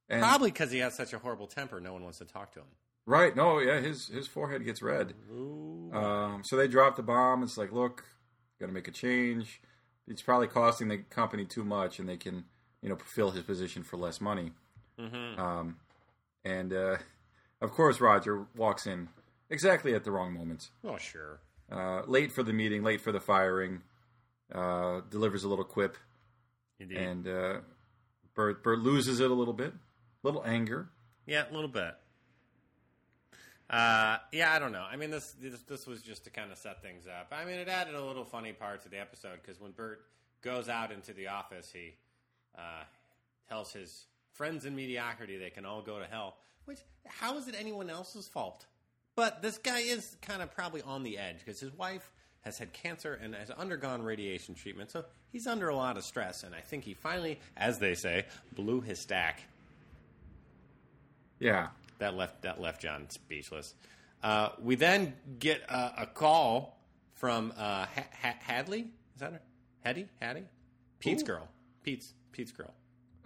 And- 0.08 0.20
Probably 0.22 0.50
because 0.50 0.70
he 0.70 0.78
has 0.80 0.94
such 0.94 1.12
a 1.12 1.18
horrible 1.18 1.46
temper, 1.46 1.80
no 1.80 1.92
one 1.94 2.02
wants 2.02 2.18
to 2.18 2.24
talk 2.26 2.52
to 2.52 2.60
him. 2.60 2.66
right? 3.06 3.34
No, 3.34 3.58
yeah, 3.58 3.80
his 3.80 4.08
his 4.08 4.26
forehead 4.26 4.64
gets 4.64 4.82
red. 4.82 5.14
Um, 5.30 6.42
so 6.44 6.56
they 6.56 6.68
drop 6.68 6.96
the 6.96 7.02
bomb. 7.02 7.42
It's 7.42 7.56
like, 7.56 7.72
look, 7.72 8.04
got 8.60 8.66
to 8.66 8.72
make 8.72 8.88
a 8.88 8.90
change. 8.90 9.60
It's 10.08 10.22
probably 10.22 10.48
costing 10.48 10.88
the 10.88 10.98
company 10.98 11.44
too 11.44 11.64
much, 11.64 11.98
and 11.98 12.08
they 12.08 12.16
can, 12.16 12.44
you 12.82 12.88
know, 12.88 12.96
fulfill 12.96 13.30
his 13.30 13.42
position 13.44 13.82
for 13.82 13.96
less 13.96 14.20
money. 14.20 14.52
Mm-hmm. 14.98 15.40
Um, 15.40 15.76
and 16.44 16.72
uh, 16.72 16.96
of 17.60 17.70
course, 17.70 18.00
Roger 18.00 18.46
walks 18.56 18.86
in 18.86 19.08
exactly 19.50 19.94
at 19.94 20.04
the 20.04 20.10
wrong 20.12 20.34
moment. 20.34 20.68
Oh, 20.84 20.98
sure. 20.98 21.40
Uh, 21.72 22.02
late 22.06 22.32
for 22.32 22.42
the 22.42 22.52
meeting, 22.52 22.82
late 22.82 23.00
for 23.00 23.12
the 23.12 23.20
firing. 23.20 23.82
Uh, 24.54 25.00
delivers 25.10 25.42
a 25.42 25.48
little 25.48 25.64
quip, 25.64 25.96
Indeed. 26.78 26.98
and 26.98 27.26
uh, 27.26 27.54
Bert 28.34 28.62
Bert 28.62 28.78
loses 28.80 29.18
it 29.18 29.30
a 29.30 29.34
little 29.34 29.54
bit, 29.54 29.72
a 29.72 30.26
little 30.26 30.44
anger. 30.44 30.88
Yeah, 31.26 31.44
a 31.50 31.52
little 31.52 31.68
bit. 31.68 31.94
Uh, 33.70 34.18
yeah, 34.30 34.52
I 34.52 34.58
don't 34.58 34.72
know. 34.72 34.84
I 34.90 34.96
mean, 34.96 35.10
this, 35.10 35.34
this 35.40 35.60
this 35.62 35.86
was 35.86 36.02
just 36.02 36.24
to 36.24 36.30
kind 36.30 36.52
of 36.52 36.58
set 36.58 36.82
things 36.82 37.06
up. 37.06 37.32
I 37.32 37.44
mean, 37.44 37.56
it 37.56 37.68
added 37.68 37.94
a 37.94 38.04
little 38.04 38.24
funny 38.24 38.52
part 38.52 38.82
to 38.82 38.88
the 38.88 39.00
episode 39.00 39.38
because 39.42 39.60
when 39.60 39.72
Bert 39.72 40.04
goes 40.42 40.68
out 40.68 40.92
into 40.92 41.12
the 41.14 41.28
office, 41.28 41.70
he 41.72 41.94
uh, 42.56 42.84
tells 43.48 43.72
his 43.72 44.04
friends 44.32 44.64
in 44.66 44.76
mediocrity 44.76 45.38
they 45.38 45.50
can 45.50 45.64
all 45.64 45.80
go 45.80 45.98
to 45.98 46.04
hell. 46.04 46.36
Which, 46.66 46.80
how 47.06 47.38
is 47.38 47.48
it 47.48 47.54
anyone 47.58 47.88
else's 47.88 48.28
fault? 48.28 48.66
But 49.16 49.42
this 49.42 49.58
guy 49.58 49.80
is 49.80 50.16
kind 50.22 50.42
of 50.42 50.54
probably 50.54 50.82
on 50.82 51.02
the 51.02 51.18
edge 51.18 51.38
because 51.38 51.60
his 51.60 51.72
wife 51.72 52.12
has 52.42 52.58
had 52.58 52.72
cancer 52.72 53.18
and 53.22 53.34
has 53.34 53.50
undergone 53.50 54.02
radiation 54.02 54.54
treatment, 54.54 54.90
so 54.90 55.04
he's 55.32 55.46
under 55.46 55.68
a 55.68 55.76
lot 55.76 55.96
of 55.96 56.04
stress. 56.04 56.42
And 56.42 56.54
I 56.54 56.60
think 56.60 56.84
he 56.84 56.92
finally, 56.92 57.40
as 57.56 57.78
they 57.78 57.94
say, 57.94 58.26
blew 58.54 58.82
his 58.82 58.98
stack. 58.98 59.40
Yeah, 61.38 61.68
That 61.98 62.14
left 62.14 62.42
that 62.42 62.60
left 62.60 62.82
John 62.82 63.08
speechless. 63.10 63.74
Uh, 64.22 64.50
we 64.60 64.74
then 64.74 65.14
get 65.38 65.62
a, 65.68 66.02
a 66.02 66.06
call 66.06 66.78
from 67.14 67.52
uh, 67.56 67.86
ha- 67.86 68.08
ha- 68.22 68.36
Hadley. 68.40 68.80
Is 69.14 69.20
that 69.20 69.32
her? 69.32 69.40
Hattie? 69.84 70.06
Hattie? 70.20 70.44
Pete's 70.98 71.22
Who? 71.22 71.26
girl. 71.26 71.48
Pete's 71.82 72.12
Pete's 72.32 72.52
girl. 72.52 72.72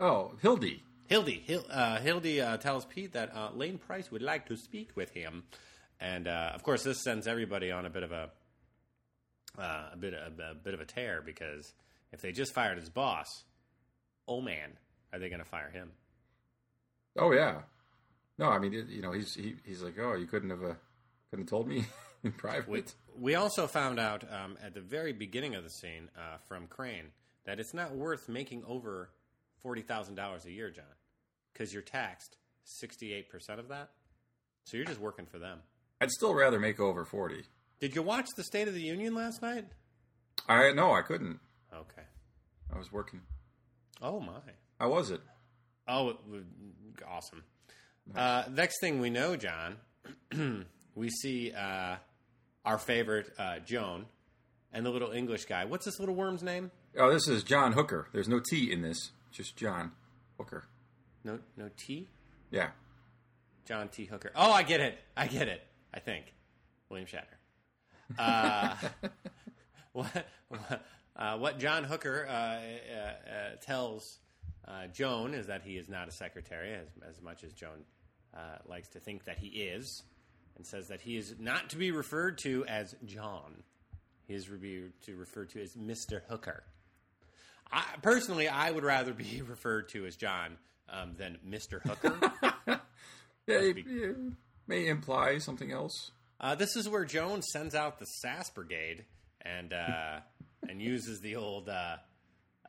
Oh, 0.01 0.33
Hildy. 0.43 0.83
Hildy. 1.07 1.43
Hil- 1.47 1.65
uh, 1.71 1.99
Hildy 2.01 2.41
uh, 2.41 2.57
tells 2.59 2.85
Pete 2.85 3.13
that 3.13 3.35
uh, 3.35 3.51
Lane 3.55 3.79
Price 3.79 4.11
would 4.11 4.23
like 4.23 4.47
to 4.49 4.57
speak 4.57 4.91
with 4.95 5.11
him, 5.11 5.45
and 6.01 6.29
uh, 6.29 6.51
of 6.55 6.63
course, 6.63 6.83
this 6.83 7.03
sends 7.03 7.27
everybody 7.27 7.71
on 7.71 7.87
a 7.87 7.91
bit 7.91 8.03
of 8.03 8.13
a 8.13 8.31
uh, 9.59 9.89
a 9.93 9.97
bit 9.97 10.15
of, 10.15 10.39
a 10.39 10.55
bit 10.55 10.75
of 10.75 10.81
a 10.81 10.85
tear 10.85 11.23
because 11.25 11.73
if 12.13 12.21
they 12.21 12.33
just 12.33 12.53
fired 12.55 12.79
his 12.79 12.91
boss, 12.91 13.27
oh 14.27 14.41
man, 14.41 14.71
are 15.13 15.19
they 15.19 15.29
going 15.29 15.41
to 15.41 15.49
fire 15.49 15.71
him? 15.71 15.91
Oh 17.19 17.33
yeah. 17.33 17.61
No, 18.39 18.47
I 18.47 18.59
mean, 18.59 18.73
you 18.89 19.03
know, 19.03 19.13
he's 19.13 19.35
he, 19.35 19.57
he's 19.65 19.83
like, 19.83 19.99
oh, 20.01 20.15
you 20.15 20.27
couldn't 20.27 20.51
have 20.51 20.63
uh, 20.63 20.75
couldn't 21.31 21.45
have 21.45 21.51
told 21.51 21.67
me 21.69 21.87
in 22.23 22.33
private. 22.33 22.69
We, 22.69 22.85
we 23.19 23.35
also 23.35 23.67
found 23.67 23.99
out 23.99 24.25
um, 24.33 24.57
at 24.63 24.75
the 24.75 24.81
very 24.81 25.13
beginning 25.13 25.55
of 25.55 25.65
the 25.65 25.71
scene 25.71 26.09
uh, 26.17 26.39
from 26.47 26.67
Crane 26.69 27.07
that 27.45 27.59
it's 27.59 27.75
not 27.75 27.95
worth 27.95 28.29
making 28.29 28.63
over 28.67 29.11
forty 29.63 29.83
thousand 29.83 30.15
dollars 30.15 30.47
a 30.47 30.53
year, 30.53 30.71
John, 30.71 30.85
because 31.53 31.73
you're 31.73 31.83
taxed 31.83 32.37
sixty 32.65 33.13
eight 33.13 33.29
percent 33.29 33.59
of 33.59 33.69
that. 33.69 33.91
So 34.65 34.77
you're 34.77 34.87
just 34.87 35.01
working 35.01 35.27
for 35.27 35.39
them. 35.39 35.61
I'd 36.01 36.11
still 36.11 36.35
rather 36.35 36.61
make 36.61 36.79
over 36.79 37.05
forty. 37.05 37.43
Did 37.81 37.95
you 37.95 38.03
watch 38.03 38.27
the 38.37 38.45
State 38.45 38.69
of 38.69 38.75
the 38.75 38.83
Union 38.83 39.15
last 39.15 39.43
night? 39.43 39.65
I 40.49 40.73
no, 40.73 40.93
I 40.93 41.03
couldn't. 41.03 41.41
Okay. 41.75 42.03
I 42.73 42.79
was 42.79 42.93
working. 42.93 43.21
Oh 44.01 44.21
my. 44.21 44.41
How 44.79 44.91
was 44.91 45.11
it? 45.11 45.21
Oh, 45.89 46.11
it 46.11 46.17
was 46.31 46.43
awesome. 47.09 47.43
Uh, 48.17 48.45
next 48.51 48.81
thing 48.81 49.01
we 49.01 49.11
know, 49.11 49.37
John, 49.37 49.77
we 50.95 51.11
see 51.11 51.53
uh, 51.53 51.97
our 52.65 52.79
favorite 52.79 53.33
uh, 53.39 53.59
Joan 53.61 54.07
and 54.73 54.85
the 54.85 54.91
little 54.91 55.11
English 55.13 55.45
guy. 55.45 55.65
What's 55.65 55.85
this 55.85 55.99
little 56.01 56.15
worm's 56.15 56.43
name? 56.43 56.71
Oh, 56.97 57.13
this 57.13 57.29
is 57.29 57.43
John 57.43 57.73
Hooker. 57.73 58.09
There's 58.13 58.29
no 58.29 58.41
T 58.51 58.73
in 58.73 58.83
this. 58.83 59.11
Just 59.31 59.57
John 59.57 59.93
Hooker. 60.39 60.65
No, 61.25 61.39
no 61.57 61.69
T. 61.77 62.09
Yeah. 62.51 62.71
John 63.67 63.89
T. 63.89 64.07
Hooker. 64.07 64.33
Oh, 64.35 64.51
I 64.51 64.63
get 64.63 64.81
it. 64.81 64.99
I 65.17 65.27
get 65.27 65.49
it. 65.49 65.63
I 65.93 66.01
think 66.01 66.33
William 66.89 67.07
Shatner. 67.07 68.19
Uh, 68.19 68.75
what, 69.93 70.27
what, 70.49 70.83
uh, 71.17 71.37
what 71.37 71.59
John 71.59 71.85
Hooker 71.85 72.27
uh, 72.29 72.33
uh, 72.33 72.97
uh, 72.97 73.57
tells 73.61 74.19
uh, 74.67 74.87
Joan 74.87 75.35
is 75.35 75.47
that 75.47 75.63
he 75.63 75.77
is 75.77 75.89
not 75.89 76.09
a 76.09 76.13
secretary, 76.13 76.75
as, 76.75 76.89
as 77.09 77.21
much 77.23 77.45
as 77.45 77.53
Joan 77.53 77.85
uh, 78.37 78.59
likes 78.67 78.89
to 78.91 79.01
think 79.01 79.25
that 79.25 79.39
he 79.39 79.49
is, 79.49 80.03
and 80.57 80.67
says 80.67 80.89
that 80.89 81.01
he 81.01 81.17
is 81.17 81.35
not 81.39 81.71
to 81.71 81.77
be 81.77 81.91
referred 81.91 82.39
to 82.39 82.65
as 82.67 82.95
John. 83.05 83.63
He 84.27 84.35
is 84.35 84.49
re- 84.49 84.91
to 85.07 85.17
referred 85.17 85.51
to 85.51 85.63
as 85.63 85.77
Mister 85.77 86.23
Hooker. 86.29 86.63
I, 87.73 87.85
personally, 88.03 88.49
I 88.49 88.71
would 88.71 88.85
rather 88.85 89.13
be 89.13 89.43
referred 89.47 89.89
to 89.91 90.07
as 90.07 90.17
John 90.17 90.59
um, 90.89 91.15
than 91.17 91.39
Mister 91.45 91.81
Hooker. 91.81 92.33
Yeah, 93.49 93.61
it, 93.61 93.79
it 93.79 94.17
may 94.67 94.89
imply 94.89 95.39
something 95.39 95.73
else. 95.73 96.11
Uh, 96.39 96.55
this 96.55 96.77
is 96.77 96.87
where 96.87 97.07
Jones 97.07 97.47
sends 97.51 97.75
out 97.75 97.99
the 97.99 98.05
SAS 98.05 98.51
Brigade 98.51 99.07
and 99.41 99.73
uh, 99.73 100.21
and 100.69 100.83
uses 100.83 101.21
the 101.21 101.37
old. 101.37 101.69
Uh, 101.69 101.97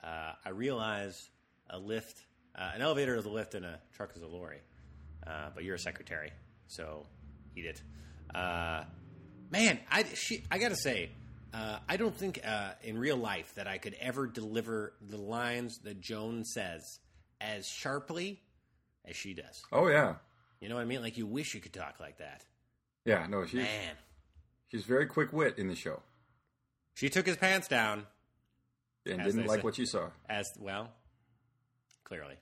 uh, 0.01 0.31
I 0.45 0.49
realize 0.51 1.29
a 1.69 1.77
lift, 1.77 2.23
uh, 2.57 2.71
an 2.73 2.81
elevator 2.81 3.15
is 3.15 3.25
a 3.25 3.29
lift, 3.29 3.55
and 3.55 3.65
a 3.65 3.79
truck 3.93 4.13
is 4.15 4.21
a 4.21 4.27
lorry. 4.27 4.59
Uh, 5.25 5.49
but 5.53 5.63
you're 5.63 5.75
a 5.75 5.79
secretary, 5.79 6.31
so 6.67 7.05
eat 7.55 7.65
it. 7.65 7.81
Uh, 8.33 8.83
man, 9.51 9.79
I 9.91 10.03
she, 10.15 10.43
I 10.49 10.57
gotta 10.57 10.75
say, 10.75 11.11
uh, 11.53 11.79
I 11.87 11.97
don't 11.97 12.15
think 12.15 12.39
uh, 12.45 12.71
in 12.83 12.97
real 12.97 13.17
life 13.17 13.53
that 13.55 13.67
I 13.67 13.77
could 13.77 13.95
ever 13.99 14.27
deliver 14.27 14.93
the 15.01 15.17
lines 15.17 15.79
that 15.83 15.99
Joan 16.01 16.45
says 16.45 16.99
as 17.41 17.67
sharply 17.67 18.41
as 19.05 19.15
she 19.15 19.33
does. 19.33 19.61
Oh 19.71 19.87
yeah, 19.87 20.15
You 20.61 20.69
know 20.69 20.75
what 20.75 20.81
I 20.81 20.85
mean? 20.85 21.01
Like 21.01 21.17
you 21.17 21.25
wish 21.27 21.53
you 21.53 21.61
could 21.61 21.73
talk 21.73 21.99
like 21.99 22.17
that. 22.19 22.43
yeah. 23.05 23.27
No, 23.27 23.45
she's 23.45 23.55
Man, 23.61 23.95
she's 24.69 24.83
very 24.85 25.05
quick 25.05 25.31
wit 25.33 25.57
in 25.57 25.67
the 25.67 25.75
show, 25.75 26.01
she 26.95 27.09
took 27.09 27.25
his 27.25 27.37
pants 27.37 27.67
down. 27.67 28.05
and 29.05 29.23
didn't 29.23 29.47
like 29.47 29.63
what 29.63 29.75
she 29.75 29.85
saw. 29.85 30.09
As 30.29 30.47
well, 30.59 30.89
clearly. 32.03 32.35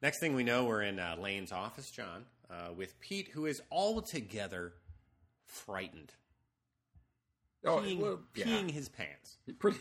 Next 0.00 0.20
thing 0.20 0.34
we 0.34 0.44
know, 0.44 0.64
we're 0.64 0.82
in 0.82 0.98
uh, 0.98 1.16
Lane's 1.18 1.50
office, 1.52 1.90
John, 1.90 2.24
uh, 2.50 2.72
with 2.76 2.98
Pete, 3.00 3.28
who 3.32 3.46
is 3.46 3.60
altogether 3.70 4.72
frightened, 5.44 6.12
Oh, 7.64 7.78
peeing, 7.78 7.98
well, 7.98 8.20
yeah. 8.36 8.44
peeing 8.46 8.70
his 8.70 8.88
pants 8.88 9.38
Pretty. 9.58 9.78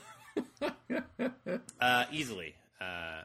uh, 1.80 2.06
easily. 2.12 2.56
Uh, 2.82 3.22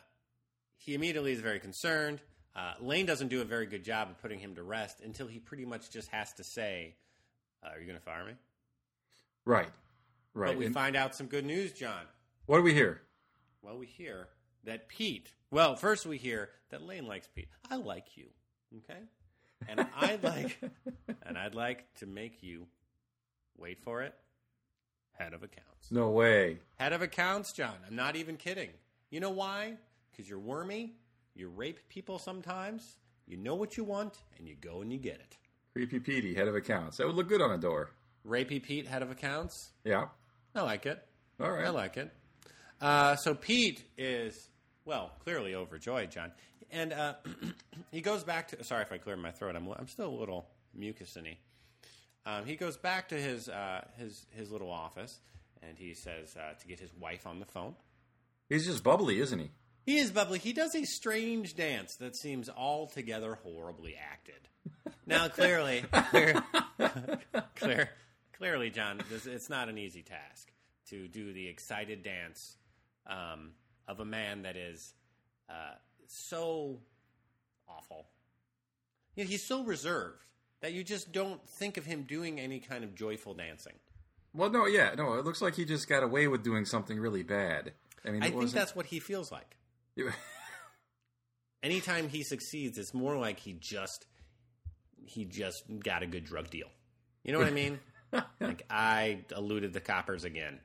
he 0.76 0.94
immediately 0.94 1.32
is 1.32 1.40
very 1.40 1.60
concerned. 1.60 2.20
Uh, 2.54 2.74
Lane 2.80 3.06
doesn't 3.06 3.28
do 3.28 3.40
a 3.40 3.44
very 3.44 3.64
good 3.66 3.82
job 3.84 4.10
of 4.10 4.20
putting 4.20 4.38
him 4.38 4.54
to 4.56 4.62
rest 4.62 5.00
until 5.02 5.26
he 5.26 5.38
pretty 5.38 5.64
much 5.64 5.90
just 5.90 6.08
has 6.08 6.32
to 6.34 6.44
say, 6.44 6.94
uh, 7.64 7.68
"Are 7.70 7.78
you 7.80 7.86
going 7.86 7.98
to 7.98 8.04
fire 8.04 8.24
me?" 8.26 8.32
right. 9.46 9.68
Right. 10.34 10.48
But 10.48 10.56
we 10.58 10.64
And 10.66 10.74
find 10.74 10.96
out 10.96 11.14
some 11.14 11.26
good 11.26 11.44
news, 11.44 11.72
John. 11.72 12.02
what 12.46 12.56
do 12.58 12.62
we 12.62 12.72
hear? 12.74 13.02
Well, 13.62 13.76
we 13.78 13.86
hear 13.86 14.28
that 14.64 14.88
Pete. 14.88 15.30
Well, 15.52 15.76
first 15.76 16.06
we 16.06 16.16
hear 16.16 16.48
that 16.70 16.80
Lane 16.80 17.06
likes 17.06 17.28
Pete. 17.28 17.48
I 17.70 17.76
like 17.76 18.16
you, 18.16 18.24
okay, 18.78 19.00
and 19.68 19.86
I'd 19.98 20.24
like, 20.24 20.58
and 21.26 21.36
I'd 21.36 21.54
like 21.54 21.84
to 21.96 22.06
make 22.06 22.42
you 22.42 22.66
wait 23.58 23.78
for 23.78 24.00
it. 24.00 24.14
Head 25.12 25.34
of 25.34 25.42
accounts. 25.42 25.90
No 25.90 26.08
way. 26.08 26.56
Head 26.76 26.94
of 26.94 27.02
accounts, 27.02 27.52
John. 27.52 27.74
I'm 27.86 27.94
not 27.94 28.16
even 28.16 28.38
kidding. 28.38 28.70
You 29.10 29.20
know 29.20 29.28
why? 29.28 29.74
Because 30.10 30.26
you're 30.26 30.38
wormy. 30.38 30.94
You 31.34 31.48
rape 31.48 31.80
people 31.90 32.18
sometimes. 32.18 32.96
You 33.26 33.36
know 33.36 33.54
what 33.54 33.76
you 33.76 33.84
want, 33.84 34.16
and 34.38 34.48
you 34.48 34.56
go 34.58 34.80
and 34.80 34.90
you 34.90 34.98
get 34.98 35.16
it. 35.16 35.36
Creepy 35.74 36.00
Petey, 36.00 36.34
head 36.34 36.48
of 36.48 36.54
accounts. 36.54 36.96
That 36.96 37.06
would 37.06 37.16
look 37.16 37.28
good 37.28 37.42
on 37.42 37.50
a 37.50 37.58
door. 37.58 37.90
Rapey 38.26 38.62
Pete, 38.62 38.86
head 38.86 39.02
of 39.02 39.10
accounts. 39.10 39.72
Yeah. 39.84 40.06
I 40.54 40.62
like 40.62 40.86
it. 40.86 41.06
All 41.38 41.50
right. 41.50 41.66
I 41.66 41.70
like 41.70 41.98
it. 41.98 42.10
Uh, 42.80 43.16
so 43.16 43.34
Pete 43.34 43.84
is 43.98 44.48
well 44.84 45.12
clearly 45.24 45.54
overjoyed, 45.54 46.10
John, 46.10 46.32
and 46.70 46.92
uh, 46.92 47.14
he 47.90 48.00
goes 48.00 48.24
back 48.24 48.48
to. 48.48 48.64
Sorry 48.64 48.82
if 48.82 48.92
I 48.92 48.98
cleared 48.98 49.18
my 49.18 49.30
throat. 49.30 49.56
I'm 49.56 49.68
I'm 49.78 49.88
still 49.88 50.08
a 50.08 50.18
little 50.18 50.48
mucusy. 50.78 51.36
Um, 52.24 52.44
he 52.44 52.56
goes 52.56 52.76
back 52.76 53.08
to 53.08 53.16
his 53.16 53.48
uh, 53.48 53.84
his 53.98 54.26
his 54.30 54.50
little 54.50 54.70
office, 54.70 55.18
and 55.62 55.76
he 55.76 55.94
says 55.94 56.36
uh, 56.36 56.54
to 56.58 56.66
get 56.66 56.78
his 56.80 56.90
wife 57.00 57.26
on 57.26 57.40
the 57.40 57.46
phone. 57.46 57.74
He's 58.48 58.66
just 58.66 58.84
bubbly, 58.84 59.20
isn't 59.20 59.38
he? 59.38 59.50
He 59.84 59.98
is 59.98 60.10
bubbly. 60.10 60.38
He 60.38 60.52
does 60.52 60.74
a 60.74 60.84
strange 60.84 61.54
dance 61.56 61.96
that 61.96 62.16
seems 62.16 62.48
altogether 62.48 63.38
horribly 63.42 63.96
acted. 63.96 64.48
Now, 65.06 65.28
clearly, 65.28 65.84
clear, 66.10 66.44
clear, 67.56 67.90
clearly, 68.34 68.70
John, 68.70 69.00
this, 69.10 69.26
it's 69.26 69.50
not 69.50 69.68
an 69.68 69.78
easy 69.78 70.02
task 70.02 70.52
to 70.90 71.08
do 71.08 71.32
the 71.32 71.48
excited 71.48 72.02
dance 72.02 72.56
um, 73.06 73.50
of 73.88 74.00
a 74.00 74.04
man 74.04 74.42
that 74.42 74.56
is 74.56 74.94
uh, 75.48 75.74
so 76.06 76.78
awful. 77.68 78.06
You 79.16 79.24
know, 79.24 79.30
he's 79.30 79.44
so 79.44 79.64
reserved 79.64 80.24
that 80.60 80.72
you 80.72 80.84
just 80.84 81.12
don't 81.12 81.46
think 81.48 81.76
of 81.76 81.84
him 81.84 82.02
doing 82.02 82.40
any 82.40 82.60
kind 82.60 82.84
of 82.84 82.94
joyful 82.94 83.34
dancing. 83.34 83.74
Well, 84.34 84.50
no, 84.50 84.66
yeah, 84.66 84.94
no. 84.96 85.14
It 85.14 85.24
looks 85.24 85.42
like 85.42 85.54
he 85.54 85.64
just 85.64 85.88
got 85.88 86.02
away 86.02 86.28
with 86.28 86.42
doing 86.42 86.64
something 86.64 86.98
really 86.98 87.22
bad. 87.22 87.72
I 88.04 88.10
mean, 88.10 88.22
I 88.22 88.26
think 88.26 88.36
wasn't- 88.36 88.54
that's 88.54 88.74
what 88.74 88.86
he 88.86 88.98
feels 89.00 89.30
like. 89.30 89.56
anytime 91.62 92.08
he 92.08 92.22
succeeds, 92.22 92.78
it's 92.78 92.94
more 92.94 93.16
like 93.16 93.38
he 93.38 93.52
just 93.52 94.06
he 95.04 95.24
just 95.24 95.64
got 95.80 96.02
a 96.02 96.06
good 96.06 96.24
drug 96.24 96.48
deal. 96.50 96.68
You 97.24 97.32
know 97.32 97.38
what 97.38 97.48
I 97.48 97.52
mean? 97.52 97.78
like 98.40 98.62
I 98.70 99.24
eluded 99.36 99.72
the 99.72 99.80
coppers 99.80 100.24
again. 100.24 100.60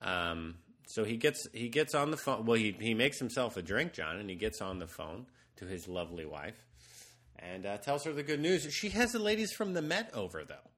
Um, 0.00 0.56
so 0.90 1.04
he 1.04 1.16
gets 1.16 1.46
he 1.52 1.68
gets 1.68 1.94
on 1.94 2.10
the 2.10 2.16
phone. 2.16 2.46
Well, 2.46 2.56
he 2.58 2.74
he 2.78 2.94
makes 2.94 3.18
himself 3.18 3.56
a 3.56 3.62
drink, 3.62 3.92
John, 3.92 4.16
and 4.16 4.28
he 4.28 4.36
gets 4.36 4.60
on 4.60 4.78
the 4.78 4.86
phone 4.86 5.26
to 5.56 5.66
his 5.66 5.86
lovely 5.86 6.26
wife 6.26 6.66
and 7.38 7.64
uh, 7.64 7.78
tells 7.78 8.04
her 8.04 8.12
the 8.12 8.22
good 8.22 8.40
news. 8.40 8.66
She 8.72 8.88
has 8.90 9.12
the 9.12 9.18
ladies 9.18 9.52
from 9.52 9.74
the 9.74 9.82
Met 9.82 10.10
over 10.14 10.44
though. 10.44 10.68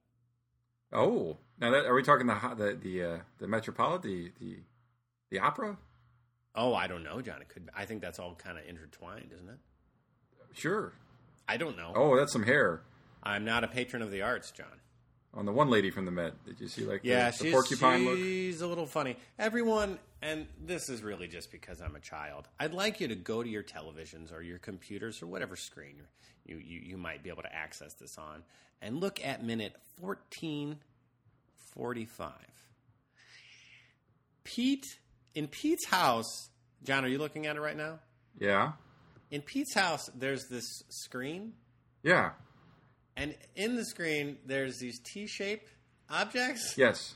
oh, 0.91 1.37
now 1.59 1.71
that 1.71 1.85
are 1.85 1.95
we 1.95 2.03
talking 2.03 2.27
the 2.27 2.35
the 2.55 2.75
the 2.81 3.03
uh, 3.03 3.17
the 3.39 3.47
Metropolitan 3.47 4.09
the 4.11 4.31
the 4.39 4.57
the 5.31 5.39
opera? 5.39 5.77
Oh, 6.55 6.75
I 6.75 6.85
don't 6.85 7.03
know, 7.03 7.19
John. 7.21 7.41
It 7.41 7.49
could. 7.49 7.69
I 7.75 7.85
think 7.85 8.01
that's 8.01 8.19
all 8.19 8.35
kind 8.35 8.59
of 8.59 8.65
intertwined, 8.67 9.31
isn't 9.33 9.49
it? 9.49 9.57
Sure. 10.53 10.93
I 11.47 11.57
don't 11.57 11.75
know. 11.75 11.91
Oh, 11.95 12.15
that's 12.15 12.31
some 12.31 12.43
hair 12.43 12.81
I'm 13.23 13.43
not 13.45 13.63
a 13.63 13.67
patron 13.67 14.01
of 14.01 14.11
the 14.11 14.21
arts, 14.21 14.51
John. 14.51 14.79
On 15.33 15.45
the 15.45 15.51
one 15.51 15.69
lady 15.69 15.89
from 15.91 16.05
the 16.05 16.11
Met. 16.11 16.33
Did 16.45 16.59
you 16.61 16.67
see 16.67 16.85
like 16.85 17.01
Yeah, 17.03 17.31
the, 17.31 17.43
the 17.45 17.51
porcupine 17.51 18.05
look? 18.05 18.17
she's 18.17 18.61
a 18.61 18.67
little 18.67 18.85
funny. 18.85 19.17
Everyone, 19.39 19.97
and 20.21 20.47
this 20.63 20.89
is 20.89 21.01
really 21.01 21.27
just 21.27 21.51
because 21.51 21.81
I'm 21.81 21.95
a 21.95 21.99
child. 21.99 22.47
I'd 22.59 22.73
like 22.73 22.99
you 23.01 23.07
to 23.07 23.15
go 23.15 23.41
to 23.43 23.49
your 23.49 23.63
televisions 23.63 24.31
or 24.31 24.41
your 24.41 24.59
computers 24.59 25.21
or 25.21 25.27
whatever 25.27 25.55
screen 25.55 25.95
you 26.45 26.57
you, 26.57 26.79
you 26.83 26.97
might 26.97 27.23
be 27.23 27.29
able 27.29 27.43
to 27.43 27.55
access 27.55 27.93
this 27.93 28.17
on, 28.17 28.43
and 28.81 28.99
look 28.99 29.23
at 29.25 29.43
minute 29.43 29.73
fourteen 29.99 30.77
forty 31.73 32.05
five. 32.05 32.33
Pete 34.43 34.97
in 35.35 35.47
Pete's 35.47 35.85
house. 35.87 36.49
John, 36.83 37.05
are 37.05 37.07
you 37.07 37.17
looking 37.17 37.45
at 37.47 37.55
it 37.55 37.61
right 37.61 37.77
now? 37.77 37.99
Yeah, 38.39 38.73
In 39.31 39.41
Pete's 39.41 39.73
house, 39.73 40.09
there's 40.15 40.47
this 40.49 40.83
screen, 40.89 41.53
yeah, 42.03 42.31
and 43.15 43.35
in 43.55 43.75
the 43.75 43.85
screen, 43.85 44.37
there's 44.45 44.79
these 44.79 44.99
T-shaped 44.99 45.69
objects. 46.09 46.77
yes. 46.77 47.15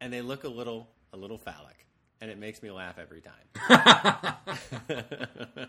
and 0.00 0.12
they 0.12 0.22
look 0.22 0.44
a 0.44 0.48
little 0.48 0.88
a 1.12 1.16
little 1.16 1.38
phallic, 1.38 1.86
and 2.20 2.30
it 2.30 2.38
makes 2.38 2.62
me 2.62 2.70
laugh 2.70 2.98
every 2.98 3.22
time. 3.22 4.34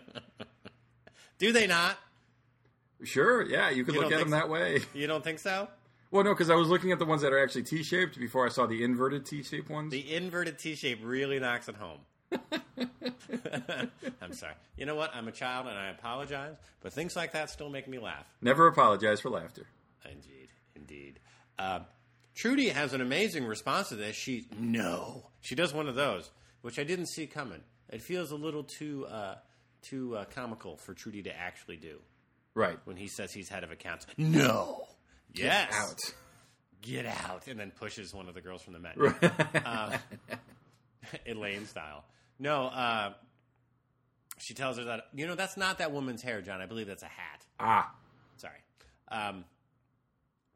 Do 1.38 1.52
they 1.52 1.66
not? 1.66 1.96
Sure, 3.02 3.42
yeah. 3.42 3.70
You 3.70 3.84
could 3.84 3.94
You 3.94 4.02
look 4.02 4.12
at 4.12 4.18
them 4.18 4.30
think 4.30 4.42
that 4.42 4.50
way. 4.50 4.80
You 4.92 5.06
don't 5.06 5.24
think 5.24 5.38
so? 5.38 5.68
Well, 6.10 6.24
no, 6.24 6.34
because 6.34 6.50
I 6.50 6.54
was 6.54 6.68
looking 6.68 6.92
at 6.92 6.98
the 6.98 7.06
ones 7.06 7.22
that 7.22 7.32
are 7.32 7.42
actually 7.42 7.62
T-shaped 7.62 8.18
before 8.18 8.44
I 8.44 8.50
saw 8.50 8.66
the 8.66 8.82
inverted 8.84 9.24
T-shaped 9.24 9.70
ones. 9.70 9.90
The 9.92 10.14
inverted 10.14 10.58
T 10.58 10.74
shape 10.74 10.98
really 11.02 11.38
knocks 11.38 11.68
it 11.68 11.76
home. 11.76 12.00
I'm 14.22 14.32
sorry. 14.32 14.54
You 14.76 14.86
know 14.86 14.94
what? 14.94 15.14
I'm 15.14 15.28
a 15.28 15.32
child 15.32 15.66
and 15.66 15.76
I 15.76 15.88
apologize, 15.90 16.56
but 16.80 16.92
things 16.92 17.16
like 17.16 17.32
that 17.32 17.50
still 17.50 17.70
make 17.70 17.88
me 17.88 17.98
laugh. 17.98 18.26
Never 18.40 18.66
apologize 18.66 19.20
for 19.20 19.30
laughter. 19.30 19.66
Indeed, 20.04 20.48
indeed. 20.74 21.20
Uh, 21.58 21.80
Trudy 22.34 22.68
has 22.68 22.94
an 22.94 23.00
amazing 23.00 23.44
response 23.46 23.88
to 23.90 23.96
this. 23.96 24.16
She 24.16 24.46
no, 24.58 25.26
she 25.40 25.54
does 25.54 25.74
one 25.74 25.88
of 25.88 25.94
those, 25.94 26.30
which 26.62 26.78
I 26.78 26.84
didn't 26.84 27.08
see 27.08 27.26
coming. 27.26 27.60
It 27.90 28.02
feels 28.02 28.30
a 28.30 28.36
little 28.36 28.64
too 28.64 29.06
uh, 29.06 29.36
too 29.82 30.16
uh, 30.16 30.24
comical 30.26 30.76
for 30.76 30.94
Trudy 30.94 31.22
to 31.24 31.36
actually 31.36 31.76
do. 31.76 31.98
Right. 32.54 32.78
when 32.84 32.96
he 32.96 33.06
says 33.06 33.32
he's 33.32 33.48
head 33.48 33.62
of 33.62 33.70
accounts. 33.70 34.06
No. 34.18 34.86
yes. 35.32 35.68
Get 35.70 35.72
out. 35.72 35.98
Get 36.82 37.06
out. 37.06 37.46
And 37.46 37.60
then 37.60 37.70
pushes 37.70 38.12
one 38.12 38.28
of 38.28 38.34
the 38.34 38.40
girls 38.40 38.62
from 38.62 38.72
the 38.72 38.80
Met. 38.80 38.96
Uh, 39.64 39.96
Elaine 41.26 41.66
style. 41.66 42.04
No, 42.40 42.66
uh, 42.66 43.12
she 44.38 44.54
tells 44.54 44.78
her 44.78 44.84
that, 44.84 45.04
you 45.14 45.26
know, 45.26 45.34
that's 45.34 45.56
not 45.56 45.78
that 45.78 45.92
woman's 45.92 46.22
hair, 46.22 46.40
John. 46.40 46.60
I 46.60 46.66
believe 46.66 46.86
that's 46.88 47.02
a 47.02 47.06
hat. 47.06 47.44
ah. 47.60 47.94
Sorry. 48.38 48.54
Um, 49.08 49.44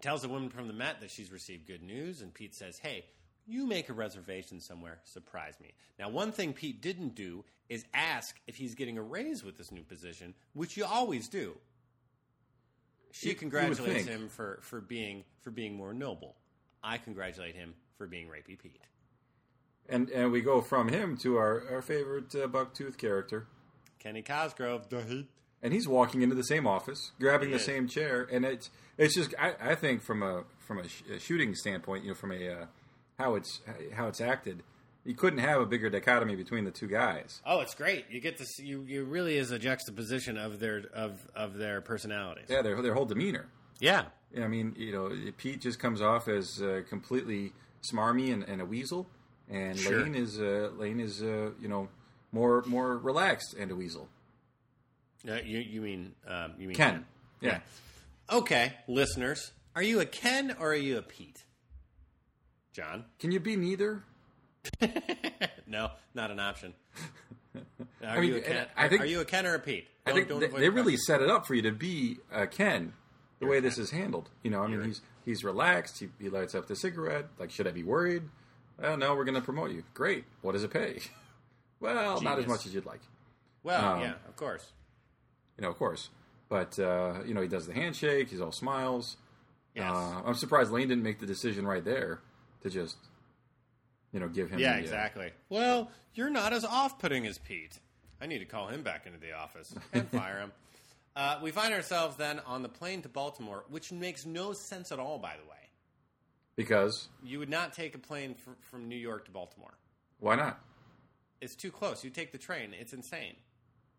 tells 0.00 0.22
the 0.22 0.28
woman 0.28 0.48
from 0.48 0.66
the 0.66 0.72
Met 0.72 1.00
that 1.02 1.10
she's 1.10 1.30
received 1.30 1.66
good 1.66 1.82
news, 1.82 2.22
and 2.22 2.32
Pete 2.32 2.54
says, 2.54 2.78
hey, 2.78 3.04
you 3.46 3.66
make 3.66 3.90
a 3.90 3.92
reservation 3.92 4.58
somewhere, 4.60 5.00
surprise 5.04 5.54
me. 5.60 5.74
Now, 5.98 6.08
one 6.08 6.32
thing 6.32 6.54
Pete 6.54 6.80
didn't 6.80 7.14
do 7.14 7.44
is 7.68 7.84
ask 7.92 8.34
if 8.46 8.56
he's 8.56 8.74
getting 8.74 8.96
a 8.96 9.02
raise 9.02 9.44
with 9.44 9.58
this 9.58 9.70
new 9.70 9.82
position, 9.82 10.32
which 10.54 10.76
you 10.78 10.86
always 10.86 11.28
do. 11.28 11.54
She 13.12 13.26
You- 13.26 13.32
you 13.32 13.38
congratulates 13.38 14.06
think. 14.06 14.08
him 14.08 14.28
for, 14.30 14.58
for 14.62 14.80
being 14.80 15.24
for 15.42 15.50
being 15.50 15.74
more 15.74 15.92
noble. 15.94 16.36
I 16.82 16.98
congratulate 16.98 17.54
him 17.54 17.74
for 17.96 18.06
being 18.06 18.26
rapey 18.28 18.58
Pete. 18.58 18.80
And 19.88 20.08
and 20.10 20.32
we 20.32 20.40
go 20.40 20.60
from 20.60 20.88
him 20.88 21.16
to 21.18 21.36
our, 21.36 21.62
our 21.70 21.82
favorite 21.82 22.34
uh, 22.34 22.46
Bucktooth 22.48 22.96
character. 22.96 23.46
Kenny 23.98 24.22
Cosgrove, 24.22 24.88
the 24.88 25.02
heat. 25.02 25.28
and 25.62 25.72
he's 25.72 25.88
walking 25.88 26.22
into 26.22 26.34
the 26.34 26.44
same 26.44 26.66
office, 26.66 27.12
grabbing 27.20 27.48
He 27.48 27.54
the 27.54 27.60
is. 27.60 27.64
same 27.64 27.88
chair, 27.88 28.26
and 28.30 28.44
it's 28.44 28.70
it's 28.98 29.14
just 29.14 29.34
I, 29.38 29.54
I 29.60 29.74
think 29.74 30.02
from 30.02 30.22
a 30.22 30.44
from 30.60 30.78
a, 30.78 30.88
sh- 30.88 31.02
a 31.14 31.18
shooting 31.20 31.54
standpoint, 31.54 32.04
you 32.04 32.10
know, 32.10 32.14
from 32.14 32.32
a 32.32 32.48
uh, 32.48 32.66
how 33.18 33.34
it's 33.34 33.60
how 33.94 34.08
it's 34.08 34.20
acted, 34.20 34.62
you 35.04 35.14
couldn't 35.14 35.38
have 35.40 35.60
a 35.60 35.66
bigger 35.66 35.90
dichotomy 35.90 36.34
between 36.36 36.64
the 36.64 36.70
two 36.70 36.86
guys. 36.88 37.40
Oh, 37.46 37.60
it's 37.60 37.74
great. 37.74 38.06
You 38.10 38.20
get 38.20 38.38
to 38.38 38.44
see 38.46 38.64
you. 38.66 38.84
You 38.86 39.04
really 39.04 39.36
is 39.36 39.50
a 39.50 39.58
juxtaposition 39.58 40.36
of 40.38 40.60
their 40.60 40.82
of 40.94 41.26
of 41.34 41.54
their 41.58 41.80
personalities. 41.82 42.46
Yeah, 42.48 42.62
their 42.62 42.80
their 42.82 42.94
whole 42.94 43.06
demeanor. 43.06 43.46
Yeah. 43.80 44.06
I 44.42 44.48
mean, 44.48 44.74
you 44.76 44.92
know, 44.92 45.12
Pete 45.36 45.60
just 45.60 45.78
comes 45.78 46.00
off 46.02 46.26
as 46.26 46.60
uh, 46.60 46.80
completely 46.88 47.52
smarmy 47.82 48.32
and, 48.32 48.42
and 48.44 48.60
a 48.60 48.64
weasel, 48.64 49.06
and 49.50 49.78
Sure. 49.78 50.02
Lane 50.02 50.14
is 50.14 50.40
uh, 50.40 50.70
Lane 50.76 51.00
is 51.00 51.22
uh, 51.22 51.50
you 51.60 51.68
know 51.68 51.88
more 52.32 52.62
more 52.66 52.96
relaxed 52.98 53.54
and 53.58 53.70
a 53.70 53.76
weasel. 53.76 54.08
Uh, 55.28 55.34
you 55.44 55.58
you 55.58 55.80
mean 55.80 56.12
um, 56.26 56.52
you 56.58 56.68
mean 56.68 56.76
Ken, 56.76 57.04
yeah. 57.40 57.60
Okay, 58.30 58.72
listeners, 58.88 59.52
are 59.76 59.82
you 59.82 60.00
a 60.00 60.06
Ken 60.06 60.56
or 60.58 60.68
are 60.72 60.74
you 60.74 60.98
a 60.98 61.02
Pete? 61.02 61.44
John? 62.72 63.04
Can 63.18 63.30
you 63.30 63.40
be 63.40 63.56
neither? 63.56 64.02
no, 65.66 65.90
not 66.14 66.30
an 66.30 66.40
option. 66.40 66.74
Are 67.54 67.62
I 68.02 68.20
mean, 68.20 68.30
you 68.30 68.36
a 68.36 68.40
Ken? 68.40 68.66
I 68.76 68.88
think- 68.88 69.02
are 69.02 69.06
you 69.06 69.20
a 69.20 69.24
Ken 69.24 69.46
or 69.46 69.54
a 69.54 69.58
Pete? 69.58 69.86
I 70.06 70.10
Don't- 70.10 70.16
think 70.18 70.28
don't 70.28 70.40
they, 70.40 70.46
they 70.48 70.68
the 70.68 70.70
really 70.70 70.96
set 70.96 71.22
it 71.22 71.30
up 71.30 71.46
for 71.46 71.54
you 71.54 71.62
to 71.62 71.70
be 71.72 72.18
uh, 72.32 72.46
Ken. 72.46 72.92
The 73.40 73.46
way 73.46 73.60
this 73.60 73.78
is 73.78 73.90
handled, 73.90 74.30
you 74.42 74.50
know, 74.50 74.60
I 74.62 74.66
mean, 74.66 74.72
You're- 74.76 74.86
he's 74.86 75.00
he's 75.24 75.44
relaxed. 75.44 75.98
He, 76.00 76.08
he 76.20 76.28
lights 76.30 76.54
up 76.54 76.66
the 76.66 76.76
cigarette. 76.76 77.26
Like, 77.38 77.50
should 77.50 77.66
I 77.66 77.70
be 77.72 77.82
worried? 77.82 78.22
Well, 78.80 78.96
no, 78.96 79.14
we're 79.14 79.24
going 79.24 79.36
to 79.36 79.40
promote 79.40 79.70
you. 79.70 79.84
Great. 79.94 80.24
What 80.42 80.52
does 80.52 80.64
it 80.64 80.72
pay? 80.72 81.00
well, 81.80 82.20
not 82.20 82.38
as 82.38 82.46
much 82.46 82.66
as 82.66 82.74
you'd 82.74 82.86
like. 82.86 83.00
Well, 83.62 83.84
um, 83.84 84.00
yeah, 84.00 84.14
of 84.28 84.36
course. 84.36 84.72
You 85.56 85.62
know, 85.62 85.70
of 85.70 85.78
course. 85.78 86.10
But 86.48 86.78
uh, 86.78 87.22
you 87.26 87.34
know, 87.34 87.40
he 87.40 87.48
does 87.48 87.66
the 87.66 87.72
handshake. 87.72 88.28
He's 88.28 88.40
all 88.40 88.52
smiles. 88.52 89.16
Yes. 89.74 89.90
Uh, 89.90 90.22
I'm 90.24 90.34
surprised 90.34 90.70
Lane 90.70 90.88
didn't 90.88 91.02
make 91.02 91.18
the 91.18 91.26
decision 91.26 91.66
right 91.66 91.84
there 91.84 92.20
to 92.62 92.70
just, 92.70 92.96
you 94.12 94.20
know, 94.20 94.28
give 94.28 94.50
him. 94.50 94.58
yeah, 94.58 94.72
the, 94.72 94.78
uh, 94.78 94.82
exactly. 94.82 95.30
Well, 95.48 95.90
you're 96.14 96.30
not 96.30 96.52
as 96.52 96.64
off-putting 96.64 97.26
as 97.26 97.38
Pete. 97.38 97.80
I 98.20 98.26
need 98.26 98.38
to 98.38 98.44
call 98.44 98.68
him 98.68 98.82
back 98.82 99.06
into 99.06 99.18
the 99.18 99.32
office 99.32 99.74
and 99.92 100.08
fire 100.12 100.38
him. 100.38 100.52
Uh, 101.16 101.38
we 101.42 101.50
find 101.50 101.74
ourselves 101.74 102.16
then 102.16 102.40
on 102.46 102.62
the 102.62 102.68
plane 102.68 103.02
to 103.02 103.08
Baltimore, 103.08 103.64
which 103.68 103.92
makes 103.92 104.24
no 104.26 104.52
sense 104.52 104.92
at 104.92 104.98
all, 104.98 105.18
by 105.18 105.34
the 105.36 105.48
way. 105.48 105.56
Because 106.56 107.08
You 107.22 107.38
would 107.38 107.48
not 107.50 107.72
take 107.72 107.94
a 107.94 107.98
plane 107.98 108.34
fr- 108.34 108.50
from 108.70 108.88
New 108.88 108.96
York 108.96 109.24
to 109.26 109.30
Baltimore. 109.30 109.74
why 110.20 110.36
not? 110.36 110.60
It's 111.40 111.54
too 111.54 111.70
close. 111.70 112.02
You 112.04 112.10
take 112.10 112.32
the 112.32 112.38
train. 112.38 112.72
It's 112.78 112.92
insane. 112.94 113.34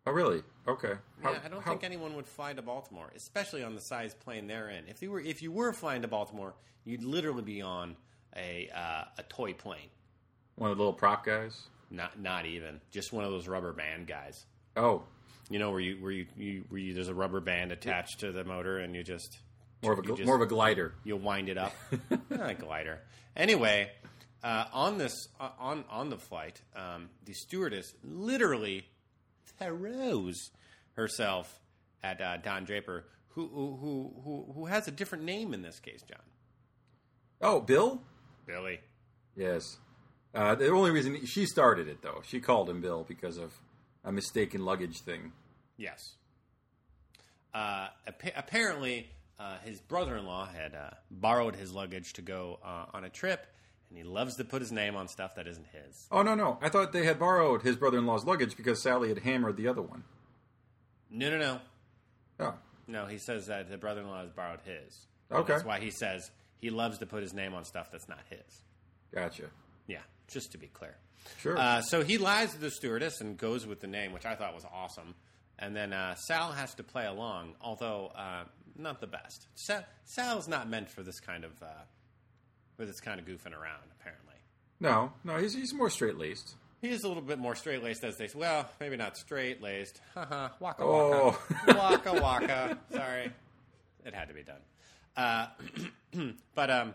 Oh, 0.08 0.12
really? 0.12 0.42
Okay. 0.68 0.94
How- 1.22 1.32
yeah, 1.34 1.40
I 1.44 1.48
don't 1.48 1.62
how- 1.64 1.72
think 1.72 1.84
anyone 1.84 2.16
would 2.16 2.28
fly 2.28 2.54
to 2.54 2.62
Baltimore, 2.62 3.12
especially 3.16 3.64
on 3.64 3.76
the 3.76 3.82
size 3.82 4.14
plane 4.14 4.48
they're 4.48 4.70
in. 4.70 4.88
If 4.88 5.02
you 5.02 5.12
were, 5.12 5.20
if 5.20 5.42
you 5.42 5.52
were 5.52 5.74
flying 5.74 6.02
to 6.04 6.08
Baltimore, 6.08 6.54
you'd 6.86 7.04
literally 7.04 7.42
be 7.44 7.62
on 7.62 7.96
a 8.36 8.70
uh, 8.74 9.06
a 9.18 9.24
toy 9.24 9.54
plane. 9.54 9.90
one 10.56 10.72
of 10.72 10.78
the 10.78 10.82
little 10.84 10.94
prop 10.98 11.26
guys. 11.26 11.68
Not 11.92 12.20
not 12.20 12.46
even 12.46 12.82
just 12.92 13.14
one 13.14 13.26
of 13.26 13.32
those 13.32 13.48
rubber 13.48 13.74
band 13.74 14.08
guys. 14.08 14.46
Oh, 14.76 15.04
You 15.50 15.60
know 15.60 15.70
where 15.72 15.80
you 15.80 15.96
where 16.02 16.12
you, 16.12 16.26
you 16.36 16.64
where 16.70 16.80
you 16.80 16.94
there's 16.94 17.08
a 17.10 17.14
rubber 17.14 17.40
band 17.42 17.72
attached 17.72 18.20
to 18.22 18.32
the 18.32 18.44
motor 18.44 18.80
and 18.80 18.96
you 18.96 19.04
just 19.04 19.38
more 19.84 19.94
of 19.94 20.00
a 20.00 20.02
gl- 20.02 20.16
just- 20.18 20.26
more 20.26 20.36
of 20.36 20.42
a 20.42 20.46
glider. 20.46 20.94
You'll 21.04 21.20
wind 21.20 21.50
it 21.50 21.58
up. 21.58 21.74
Not 22.30 22.50
a 22.50 22.54
glider. 22.56 23.00
Anyway, 23.36 23.92
uh, 24.44 24.66
on 24.74 24.98
this 24.98 25.28
uh, 25.40 25.50
on 25.60 25.84
on 25.90 26.10
the 26.10 26.18
flight, 26.18 26.62
um, 26.76 27.10
the 27.26 27.34
stewardess 27.34 27.94
literally 28.04 28.86
throws 29.58 30.52
herself 30.94 31.60
at 32.04 32.22
uh, 32.22 32.38
Don 32.38 32.64
Draper, 32.66 33.06
who, 33.30 33.48
who 33.48 34.14
who 34.24 34.54
who 34.54 34.66
has 34.66 34.88
a 34.88 34.92
different 34.92 35.24
name 35.24 35.54
in 35.54 35.62
this 35.62 35.80
case, 35.80 36.02
John. 36.04 36.20
Oh, 37.42 37.60
Bill. 37.60 38.02
Billy. 38.46 38.80
Yes. 39.36 39.78
Uh, 40.34 40.56
the 40.56 40.70
only 40.70 40.92
reason 40.92 41.26
she 41.26 41.46
started 41.46 41.88
it 41.88 42.02
though, 42.02 42.22
she 42.26 42.40
called 42.40 42.70
him 42.70 42.82
Bill 42.82 43.06
because 43.08 43.38
of 43.38 43.54
a 44.04 44.12
mistaken 44.12 44.64
luggage 44.66 45.00
thing. 45.00 45.32
Yes. 45.78 46.16
Uh, 47.54 47.88
appa- 48.08 48.34
apparently, 48.36 49.10
uh, 49.40 49.58
his 49.64 49.80
brother-in-law 49.82 50.48
had 50.48 50.74
uh, 50.76 50.90
borrowed 51.12 51.56
his 51.56 51.72
luggage 51.74 52.14
to 52.14 52.22
go 52.22 52.60
uh, 52.64 52.86
on 52.94 53.04
a 53.04 53.10
trip, 53.10 53.46
and 53.90 53.98
he 53.98 54.04
loves 54.04 54.36
to 54.38 54.44
put 54.46 54.62
his 54.62 54.72
name 54.72 54.96
on 54.96 55.08
stuff 55.08 55.36
that 55.36 55.48
isn't 55.48 55.68
his. 55.68 56.08
Oh 56.12 56.22
no, 56.22 56.36
no, 56.36 56.58
I 56.62 56.70
thought 56.70 56.92
they 56.94 57.06
had 57.06 57.20
borrowed 57.20 57.62
his 57.62 57.76
brother-in-law's 57.76 58.26
luggage 58.26 58.56
because 58.56 58.82
Sally 58.82 59.10
had 59.10 59.20
hammered 59.20 59.58
the 59.58 59.68
other 59.68 59.82
one. 59.82 60.04
No, 61.10 61.30
no, 61.30 61.38
no. 61.38 61.60
Oh, 62.40 62.54
No, 62.88 63.06
he 63.06 63.18
says 63.18 63.48
that 63.48 63.70
the 63.70 63.78
brother-in-law 63.78 64.22
has 64.22 64.32
borrowed 64.32 64.60
his. 64.66 65.06
Okay. 65.32 65.54
That's 65.54 65.66
why 65.66 65.80
he 65.80 65.92
says 65.92 66.30
he 66.58 66.70
loves 66.70 66.98
to 67.00 67.06
put 67.06 67.22
his 67.24 67.34
name 67.34 67.54
on 67.54 67.64
stuff 67.66 67.92
that's 67.92 68.08
not 68.10 68.20
his. 68.30 68.64
gotcha. 69.14 69.46
Yeah, 69.88 70.00
just 70.28 70.52
to 70.54 70.58
be 70.58 70.68
clear. 70.68 70.96
Sure. 71.40 71.58
Uh, 71.58 71.82
so 71.82 72.04
he 72.04 72.18
lies 72.18 72.54
to 72.54 72.60
the 72.60 72.70
stewardess 72.72 73.22
and 73.22 73.38
goes 73.38 73.66
with 73.68 73.80
the 73.82 73.88
name, 73.88 74.12
which 74.14 74.26
I 74.26 74.36
thought 74.36 74.54
was 74.56 74.66
awesome. 74.74 75.16
And 75.58 75.76
then 75.76 75.94
uh, 75.94 76.16
Sal 76.16 76.52
has 76.52 76.74
to 76.76 76.84
play 76.84 77.06
along, 77.06 77.54
although 77.62 78.12
uh, 78.16 78.44
not 78.78 79.00
the 79.02 79.08
best. 79.08 79.48
Sal, 79.56 79.84
Sal's 80.04 80.48
not 80.48 80.70
meant 80.70 80.90
for 80.90 81.02
this 81.04 81.20
kind 81.20 81.44
of 81.44 81.52
uh, 81.62 81.68
for 82.76 82.86
this 82.86 83.00
kind 83.00 83.20
of 83.20 83.26
goofing 83.26 83.54
around. 83.54 83.84
Apparently, 84.00 84.36
no, 84.80 85.12
no, 85.24 85.38
he's 85.38 85.54
he's 85.54 85.74
more 85.74 85.90
straight-laced. 85.90 86.56
he 86.82 86.90
is 86.90 87.04
a 87.04 87.08
little 87.08 87.24
bit 87.24 87.40
more 87.40 87.56
straight 87.56 87.84
laced, 87.84 88.04
as 88.04 88.18
they 88.18 88.28
say. 88.28 88.38
Well, 88.38 88.70
maybe 88.80 88.98
not 88.98 89.18
straight 89.18 89.62
laced. 89.62 90.02
Haha, 90.14 90.50
waka 90.60 90.84
Oh. 90.84 91.40
waka, 91.68 92.14
waka 92.14 92.14
waka. 92.22 92.78
Sorry, 92.92 93.32
it 94.06 94.14
had 94.14 94.28
to 94.28 94.34
be 94.34 94.44
done. 94.44 94.62
Uh, 95.16 95.48
but 96.56 96.70
um, 96.70 96.94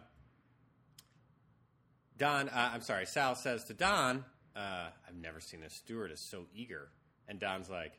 Don, 2.19 2.49
uh, 2.51 2.71
I'm 2.75 2.83
sorry, 2.83 3.07
Sal 3.07 3.35
says 3.35 3.65
to 3.65 3.75
Don, 3.75 4.25
uh, 4.55 4.89
"I've 5.09 5.15
never 5.21 5.41
seen 5.41 5.63
a 5.63 5.71
stewardess 5.71 6.21
so 6.21 6.45
eager." 6.55 6.89
And 7.29 7.39
Don's 7.41 7.71
like, 7.71 7.93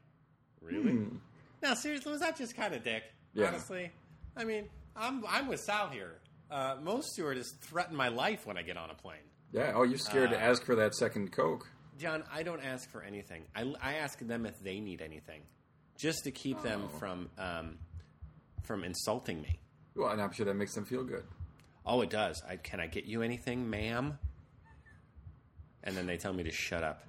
"Really? 0.62 1.00
Now, 1.64 1.74
seriously, 1.74 2.12
was 2.12 2.22
that 2.22 2.38
just 2.38 2.56
kind 2.56 2.74
of 2.76 2.84
dick? 2.84 3.04
Yeah. 3.34 3.48
Honestly, 3.48 3.92
I 4.36 4.44
mean, 4.44 4.66
I'm 4.96 5.24
I'm 5.28 5.48
with 5.48 5.60
Sal 5.62 5.88
here. 5.90 6.16
Uh, 6.50 6.76
most 6.84 7.14
stewardess 7.14 7.52
threaten 7.62 7.96
my 7.96 8.10
life 8.10 8.46
when 8.46 8.58
I 8.58 8.62
get 8.62 8.78
on 8.78 8.90
a 8.90 8.94
plane." 8.96 9.20
Yeah. 9.52 9.74
Oh, 9.76 9.84
you're 9.84 9.98
scared 9.98 10.30
to 10.32 10.38
Uh, 10.38 10.40
ask 10.52 10.64
for 10.64 10.76
that 10.76 10.96
second 10.96 11.32
Coke. 11.32 11.68
John, 11.98 12.24
I 12.34 12.44
don't 12.44 12.62
ask 12.62 12.90
for 12.90 13.04
anything. 13.04 13.44
I, 13.56 13.74
I 13.82 13.94
ask 13.96 14.18
them 14.20 14.46
if 14.46 14.60
they 14.64 14.80
need 14.80 15.02
anything, 15.02 15.42
just 15.98 16.24
to 16.24 16.32
keep 16.32 16.62
them 16.64 16.84
Oh. 16.86 16.98
from 16.98 17.30
um, 17.38 17.78
from 18.64 18.84
insulting 18.84 19.42
me. 19.42 19.60
Well, 19.96 20.10
and 20.10 20.22
I'm 20.22 20.32
sure 20.32 20.46
that 20.46 20.56
makes 20.56 20.74
them 20.74 20.86
feel 20.86 21.04
good. 21.04 21.24
Oh, 21.86 22.02
it 22.02 22.10
does. 22.10 22.42
I, 22.48 22.56
can 22.58 22.80
I 22.80 22.88
get 22.88 23.06
you 23.06 23.22
anything, 23.24 23.70
ma'am? 23.70 24.18
And 25.84 25.98
then 25.98 26.06
they 26.06 26.18
tell 26.18 26.32
me 26.34 26.44
to 26.44 26.52
shut 26.52 26.84
up. 26.84 27.04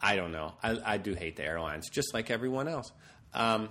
I 0.00 0.16
don't 0.16 0.32
know. 0.32 0.54
I, 0.62 0.78
I 0.84 0.96
do 0.98 1.14
hate 1.14 1.36
the 1.36 1.44
airlines, 1.44 1.88
just 1.88 2.12
like 2.12 2.30
everyone 2.30 2.68
else. 2.68 2.92
Um, 3.34 3.68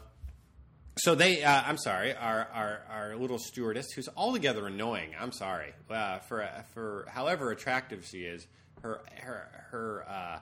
so 0.98 1.16
they, 1.16 1.44
uh, 1.44 1.64
I'm 1.66 1.78
sorry, 1.78 2.14
our, 2.16 2.48
our 2.54 2.82
our 2.90 3.16
little 3.16 3.40
stewardess, 3.40 3.92
who's 3.94 4.10
altogether 4.16 4.68
annoying. 4.68 5.12
I'm 5.20 5.32
sorry 5.32 5.74
uh, 5.90 6.20
for 6.20 6.48
for 6.74 7.08
however 7.10 7.52
attractive 7.52 8.06
she 8.06 8.20
is. 8.20 8.46
Her 8.82 9.02
her 9.22 9.48
her 9.72 10.06
uh, 10.08 10.40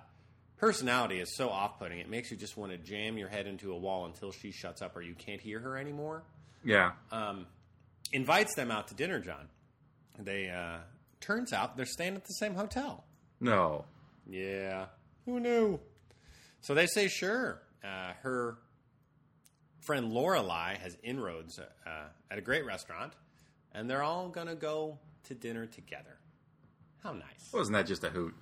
personality 0.58 1.20
is 1.20 1.36
so 1.36 1.50
off-putting. 1.50 2.00
It 2.00 2.10
makes 2.10 2.32
you 2.32 2.38
just 2.38 2.58
want 2.58 2.72
to 2.72 2.78
jam 2.78 3.18
your 3.18 3.30
head 3.30 3.48
into 3.48 3.72
a 3.72 3.78
wall 3.78 4.06
until 4.06 4.32
she 4.32 4.52
shuts 4.52 4.82
up 4.82 4.96
or 4.96 5.02
you 5.02 5.14
can't 5.16 5.40
hear 5.42 5.60
her 5.60 5.78
anymore 5.78 6.24
Yeah. 6.64 6.92
um, 7.12 7.46
invites 8.14 8.56
them 8.56 8.72
out 8.72 8.88
to 8.90 8.94
dinner, 8.96 9.20
John. 9.20 9.48
They 10.20 10.50
uh, 10.50 10.78
turns 11.22 11.54
out 11.54 11.76
they're 11.78 11.86
staying 11.86 12.16
at 12.16 12.24
the 12.26 12.34
same 12.34 12.56
hotel. 12.56 13.04
No. 13.40 13.86
Yeah, 14.28 14.86
who 15.26 15.40
knew? 15.40 15.80
So 16.62 16.74
they 16.74 16.88
say 16.88 17.08
sure. 17.08 17.62
Uh, 17.84 18.14
her 18.24 18.58
friend 19.86 20.12
Lorelai 20.12 20.78
has 20.78 20.98
inroads 21.04 21.60
uh, 21.60 21.90
at 22.32 22.38
a 22.38 22.42
great 22.42 22.66
restaurant, 22.66 23.14
and 23.74 23.90
they're 23.90 24.04
all 24.04 24.30
going 24.30 24.48
to 24.48 24.56
go 24.56 24.98
to 25.26 25.34
dinner 25.36 25.66
together. 25.66 26.18
How 27.04 27.14
nice. 27.14 27.52
Wasn't 27.54 27.74
that 27.76 27.86
just 27.86 28.04
a 28.04 28.10
hoot? 28.10 28.34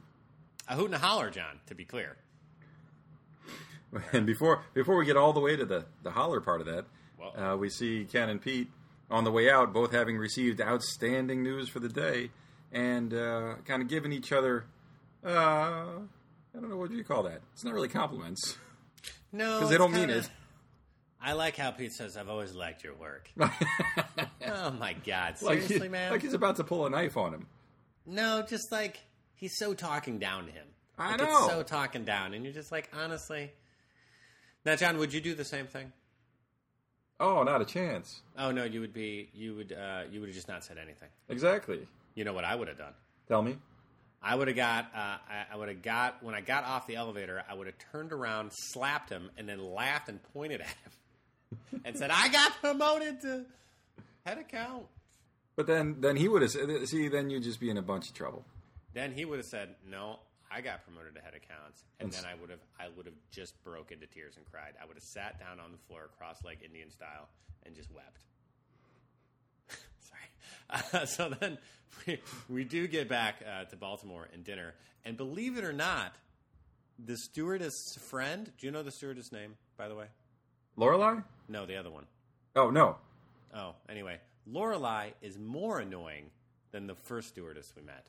A 0.70 0.76
hoot 0.76 0.86
and 0.86 0.96
a 0.96 1.00
holler, 1.00 1.30
John, 1.30 1.60
to 1.68 1.76
be 1.76 1.86
clear. 1.86 2.18
And 4.12 4.26
before 4.26 4.64
before 4.74 4.98
we 4.98 5.06
get 5.06 5.16
all 5.18 5.34
the 5.34 5.40
way 5.40 5.56
to 5.56 5.66
the, 5.66 5.86
the 6.02 6.10
holler 6.10 6.42
part 6.42 6.62
of 6.62 6.66
that, 6.68 6.86
uh, 7.38 7.56
we 7.56 7.70
see 7.70 8.06
Ken 8.12 8.28
and 8.28 8.42
Pete 8.42 8.68
on 9.12 9.24
the 9.24 9.32
way 9.32 9.52
out, 9.52 9.72
both 9.72 9.92
having 9.92 10.18
received 10.18 10.60
outstanding 10.60 11.44
news 11.44 11.70
for 11.70 11.80
the 11.80 11.90
day, 11.90 12.32
and 12.72 13.14
uh, 13.14 13.54
kind 13.66 13.84
of 13.84 13.88
giving 13.88 14.12
each 14.12 14.32
other, 14.32 14.66
uh, 15.24 15.30
I 15.30 16.60
don't 16.60 16.70
know 16.70 16.78
what 16.78 16.90
do 16.90 16.96
you 16.96 17.04
call 17.04 17.22
that. 17.24 17.42
It's 17.54 17.64
not 17.64 17.76
really 17.76 17.88
compliments. 17.88 18.58
No, 19.32 19.54
because 19.60 19.70
they 19.70 19.78
don't 19.78 19.92
mean 19.92 20.08
kinda- 20.08 20.18
it. 20.18 20.30
I 21.24 21.34
like 21.34 21.56
how 21.56 21.72
Pete 21.72 21.94
says, 21.94 22.18
"I've 22.18 22.30
always 22.30 22.54
liked 22.54 22.84
your 22.84 22.96
work." 22.96 23.30
oh 23.40 24.72
my 24.72 24.94
God, 25.06 25.36
like, 25.42 25.62
seriously, 25.62 25.80
he- 25.82 25.88
man? 25.88 26.12
like 26.12 26.22
he's 26.22 26.34
about 26.34 26.58
to 26.58 26.64
pull 26.64 26.86
a 26.86 26.90
knife 26.90 27.16
on 27.18 27.34
him. 27.34 27.48
no, 28.06 28.44
just 28.48 28.72
like 28.72 29.00
he's 29.36 29.58
so 29.58 29.74
talking 29.74 30.20
down 30.20 30.46
to 30.46 30.52
him. 30.52 30.68
I 30.98 31.12
like, 31.12 31.22
know. 31.22 31.48
So 31.48 31.64
talking 31.64 32.04
down, 32.04 32.34
and 32.34 32.44
you're 32.44 32.54
just 32.54 32.72
like, 32.72 32.90
honestly. 32.94 33.52
Now, 34.66 34.76
John, 34.76 34.98
would 34.98 35.12
you 35.14 35.20
do 35.20 35.34
the 35.34 35.44
same 35.44 35.66
thing? 35.68 35.92
Oh, 37.20 37.44
not 37.44 37.62
a 37.62 37.66
chance. 37.66 38.22
Oh 38.38 38.52
no, 38.52 38.64
you 38.64 38.82
would 38.82 38.94
be. 38.94 39.30
You 39.34 39.56
would. 39.56 39.72
Uh, 39.74 40.04
you 40.12 40.20
would 40.20 40.28
have 40.28 40.36
just 40.36 40.48
not 40.48 40.64
said 40.64 40.78
anything. 40.78 41.10
Exactly. 41.30 41.88
You 42.16 42.26
know 42.26 42.34
what 42.34 42.44
I 42.44 42.56
would 42.56 42.68
have 42.68 42.78
done? 42.78 42.94
Tell 43.28 43.42
me. 43.42 43.58
I 44.22 44.36
would 44.36 44.48
have 44.48 44.58
got. 44.58 44.86
Uh, 44.96 45.18
I, 45.30 45.46
I 45.54 45.56
would 45.58 45.68
have 45.70 45.82
got 45.82 46.24
when 46.24 46.36
I 46.36 46.42
got 46.42 46.64
off 46.64 46.88
the 46.88 46.96
elevator. 46.96 47.44
I 47.50 47.54
would 47.54 47.68
have 47.68 47.78
turned 47.92 48.12
around, 48.12 48.52
slapped 48.54 49.10
him, 49.10 49.30
and 49.38 49.48
then 49.48 49.64
laughed 49.64 50.10
and 50.10 50.20
pointed 50.34 50.62
at 50.62 50.68
him, 50.68 50.92
and 51.86 51.98
said, 51.98 52.12
"I 52.12 52.30
got 52.30 52.54
promoted 52.62 53.22
to 53.22 53.46
head 54.26 54.38
account." 54.38 54.86
But 55.56 55.68
then, 55.68 55.98
then 56.00 56.16
he 56.16 56.28
would 56.28 56.42
have 56.42 56.52
said, 56.52 56.88
see, 56.88 57.08
then 57.10 57.30
you'd 57.30 57.44
just 57.44 57.60
be 57.60 57.70
in 57.70 57.78
a 57.78 57.82
bunch 57.82 58.08
of 58.08 58.16
trouble. 58.16 58.44
Then 58.94 59.12
he 59.12 59.26
would 59.26 59.38
have 59.38 59.46
said, 59.46 59.76
"No, 59.90 60.20
I 60.52 60.62
got 60.62 60.84
promoted 60.84 61.16
to 61.16 61.22
head 61.22 61.34
accounts," 61.34 61.84
and 62.00 62.12
then 62.12 62.26
I 62.26 62.40
would 62.40 62.50
have, 62.50 62.60
I 62.80 62.88
would 62.96 63.06
have 63.06 63.16
just 63.32 63.62
broke 63.64 63.92
into 63.92 64.06
tears 64.08 64.36
and 64.38 64.46
cried. 64.52 64.74
I 64.82 64.86
would 64.86 64.96
have 64.96 65.04
sat 65.04 65.40
down 65.40 65.60
on 65.60 65.72
the 65.72 65.78
floor, 65.88 66.10
cross-legged 66.18 66.64
Indian 66.64 66.92
style, 66.92 67.28
and 67.66 67.76
just 67.76 67.92
wept. 67.92 68.24
Sorry. 70.00 71.02
Uh, 71.02 71.06
so 71.06 71.30
then 71.40 71.58
we, 72.06 72.20
we 72.50 72.64
do 72.64 72.88
get 72.88 73.10
back 73.10 73.44
uh, 73.48 73.66
to 73.66 73.76
Baltimore 73.76 74.28
and 74.32 74.44
dinner, 74.44 74.76
and 75.06 75.18
believe 75.18 75.58
it 75.58 75.64
or 75.64 75.74
not, 75.74 76.14
the 77.04 77.18
stewardess 77.18 77.98
friend. 78.00 78.52
Do 78.60 78.68
you 78.68 78.72
know 78.72 78.84
the 78.84 78.92
stewardess 78.92 79.32
name, 79.32 79.56
by 79.76 79.88
the 79.88 79.96
way? 79.96 80.06
Lorelai? 80.78 81.24
No, 81.54 81.68
the 81.68 81.78
other 81.78 81.92
one. 81.92 82.06
Oh 82.56 82.72
no. 82.72 82.98
Oh, 83.56 83.76
anyway, 83.88 84.18
Lorelai 84.52 85.14
is 85.22 85.38
more 85.38 85.80
annoying 85.80 86.32
than 86.72 86.88
the 86.88 86.96
first 86.96 87.30
stewardess 87.30 87.72
we 87.78 87.84
met. 87.84 88.08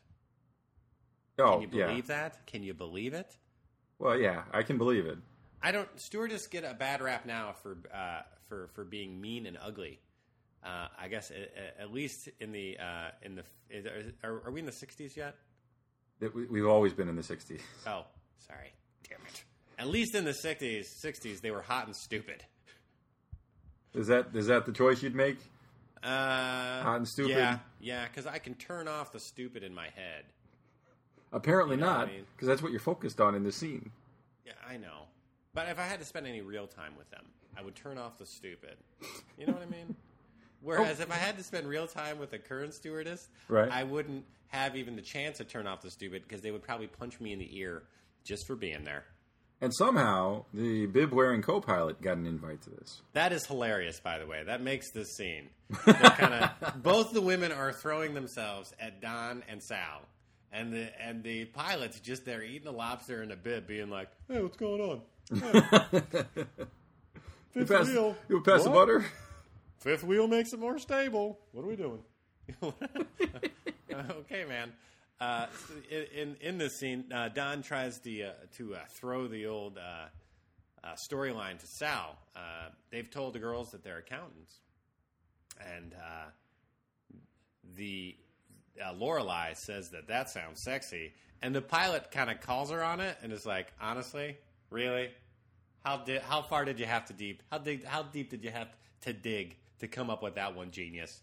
Oh 1.39 1.53
Can 1.53 1.61
you 1.61 1.69
yeah. 1.79 1.87
believe 1.89 2.07
that? 2.07 2.47
Can 2.47 2.63
you 2.63 2.73
believe 2.73 3.13
it? 3.13 3.37
Well, 3.99 4.19
yeah, 4.19 4.45
I 4.53 4.63
can 4.63 4.79
believe 4.79 5.05
it. 5.05 5.19
I 5.63 5.73
don't. 5.73 5.89
Stewardess 6.01 6.47
get 6.47 6.65
a 6.65 6.73
bad 6.73 7.03
rap 7.03 7.27
now 7.27 7.53
for 7.63 7.77
uh, 7.95 8.23
for 8.49 8.69
for 8.69 8.85
being 8.85 9.21
mean 9.21 9.45
and 9.45 9.59
ugly. 9.61 10.01
Uh, 10.65 10.89
I 10.99 11.09
guess 11.09 11.31
at, 11.31 11.79
at 11.79 11.93
least 11.93 12.31
in 12.41 12.51
the 12.51 12.79
uh, 12.79 13.11
in 13.21 13.35
the 13.35 13.43
is, 13.69 13.85
are, 14.23 14.43
are 14.47 14.51
we 14.51 14.61
in 14.61 14.67
the 14.67 14.73
'60s 14.73 15.17
yet? 15.17 15.37
We, 16.35 16.47
we've 16.47 16.67
always 16.67 16.95
been 16.95 17.11
in 17.11 17.17
the 17.17 17.23
'60s. 17.23 17.61
Oh, 17.87 18.07
sorry, 18.39 18.73
damn 19.07 19.19
it. 19.27 19.45
At 19.79 19.89
least 19.89 20.15
in 20.15 20.25
the 20.25 20.31
'60s, 20.31 20.87
'60s 21.05 21.43
they 21.43 21.51
were 21.51 21.61
hot 21.61 21.87
and 21.87 21.95
stupid. 21.95 22.43
Is 23.95 24.09
that 24.09 24.29
is 24.35 24.47
that 24.49 24.67
the 24.67 24.73
choice 24.73 25.03
you'd 25.03 25.15
make? 25.15 25.39
Uh, 26.03 26.83
Hot 26.83 26.97
and 26.97 27.09
stupid? 27.09 27.31
Yeah, 27.31 27.59
yeah, 27.81 28.05
because 28.07 28.27
I 28.27 28.39
can 28.39 28.55
turn 28.55 28.89
off 28.89 29.13
the 29.13 29.21
stupid 29.21 29.63
in 29.63 29.75
my 29.75 29.85
head. 29.87 30.25
Apparently 31.33 31.77
You 31.77 31.81
know 31.81 31.87
what 31.89 31.99
not, 31.99 32.09
I 32.09 32.13
mean? 32.13 32.25
because 32.37 32.47
that's 32.49 32.63
what 32.63 32.71
you're 32.73 32.81
focused 32.81 33.21
on 33.21 33.35
in 33.35 33.43
the 33.43 33.53
scene. 33.53 33.91
Yeah, 34.45 34.53
I 34.69 34.77
know. 34.77 35.07
But 35.55 35.69
if 35.69 35.79
I 35.79 35.83
had 35.85 35.99
to 36.01 36.05
spend 36.05 36.27
any 36.27 36.43
real 36.43 36.67
time 36.67 36.93
with 36.99 37.11
them, 37.11 37.25
I 37.57 37.63
would 37.63 37.75
turn 37.75 37.97
off 37.99 38.19
the 38.19 38.27
stupid. 38.27 38.77
You 39.39 39.47
know 39.47 39.53
what 39.55 39.63
I 39.63 39.67
mean? 39.67 39.95
Whereas 40.63 41.01
if 41.01 41.11
I 41.11 41.17
had 41.17 41.37
to 41.39 41.45
spend 41.45 41.67
real 41.67 41.87
time 41.87 42.19
with 42.19 42.33
a 42.33 42.39
current 42.39 42.75
stewardess, 42.75 43.29
Right. 43.49 43.71
I 43.71 43.85
wouldn't 43.85 44.25
have 44.49 44.77
even 44.77 44.97
the 44.97 45.03
chance 45.03 45.39
to 45.39 45.45
turn 45.45 45.67
off 45.67 45.83
the 45.83 45.91
stupid 45.91 46.23
because 46.27 46.41
they 46.43 46.51
would 46.51 46.63
probably 46.63 46.87
punch 46.87 47.21
me 47.21 47.33
in 47.33 47.39
the 47.39 47.59
ear 47.59 47.83
just 48.25 48.47
for 48.47 48.57
being 48.57 48.85
there. 48.85 49.05
And 49.61 49.73
somehow 49.75 50.45
the 50.53 50.87
bib 50.87 51.13
wearing 51.13 51.41
co-pilot 51.41 52.03
got 52.03 52.17
an 52.19 52.27
invite 52.27 52.61
to 52.63 52.71
this. 52.71 53.01
That 53.13 53.33
is 53.33 53.47
hilarious, 53.47 53.99
by 54.01 54.19
the 54.19 54.27
way. 54.27 54.43
That 54.45 54.61
makes 54.61 54.91
this 54.93 55.17
scene. 55.17 55.49
kind 55.85 56.35
of 56.35 56.83
both 56.83 57.13
the 57.13 57.23
women 57.23 57.51
are 57.53 57.73
throwing 57.73 58.13
themselves 58.15 58.75
at 58.79 59.01
Don 59.01 59.43
and 59.49 59.63
Sal, 59.63 60.03
and 60.53 60.73
the 60.73 60.91
and 61.03 61.23
the 61.23 61.47
pilot's 61.47 61.99
just 62.01 62.25
there 62.27 62.43
eating 62.43 62.69
a 62.69 62.73
lobster 62.73 63.23
in 63.23 63.31
a 63.31 63.37
bib, 63.37 63.67
being 63.67 63.89
like, 63.89 64.09
"Hey, 64.29 64.43
what's 64.43 64.57
going 64.59 64.81
on? 64.81 65.01
You 67.55 67.65
Fifth 67.65 67.79
pass, 67.79 67.87
wheel. 67.89 68.17
you 68.29 68.41
pass 68.41 68.65
the 68.65 68.71
butter? 68.71 69.05
Fifth 69.79 70.03
wheel 70.03 70.27
makes 70.27 70.53
it 70.53 70.59
more 70.59 70.77
stable. 70.77 71.39
What 71.53 71.65
are 71.65 71.69
we 71.69 71.77
doing? 71.77 72.01
okay, 74.11 74.45
man. 74.45 74.73
Uh, 75.21 75.47
in, 75.91 76.37
in 76.41 76.59
this 76.59 76.77
scene, 76.79 77.05
uh, 77.13 77.29
Don 77.29 77.63
tries 77.63 77.99
to 78.01 78.25
uh, 78.25 78.33
to 78.57 78.75
uh, 78.75 78.79
throw 78.91 79.29
the 79.29 79.47
old 79.47 79.79
uh, 79.79 80.89
storyline 81.11 81.59
to 81.59 81.67
Sal. 81.67 82.19
They've 82.91 83.09
told 83.09 83.35
the 83.35 83.39
girls 83.39 83.71
that 83.71 83.85
they're 83.85 83.99
accountants, 83.99 84.61
and 85.61 85.95
the 87.77 88.17
Lorelai 88.95 89.57
says 89.57 89.91
that 89.91 90.09
that 90.09 90.31
sounds 90.31 90.63
sexy, 90.63 91.13
and 91.43 91.55
the 91.55 91.63
pilot 91.63 92.11
kind 92.11 92.31
of 92.31 92.41
calls 92.41 92.71
her 92.71 92.83
on 92.83 93.01
it 93.01 93.17
and 93.23 93.33
is 93.33 93.47
like, 93.47 93.73
"Honestly, 93.81 94.37
really? 94.71 95.11
How 95.85 95.99
did 95.99 96.23
how 96.23 96.43
far 96.43 96.65
did 96.65 96.81
you 96.81 96.87
have 96.87 97.07
to 97.07 97.13
deep? 97.13 97.43
How 97.53 97.59
dig 97.59 97.85
how 97.85 98.03
deep 98.03 98.31
did 98.31 98.43
you 98.43 98.51
have 98.51 98.69
to 99.03 99.13
dig 99.13 99.57
to 99.79 99.87
come 99.87 100.11
up 100.11 100.25
with 100.25 100.35
that 100.35 100.57
one 100.57 100.73
genius?" 100.73 101.23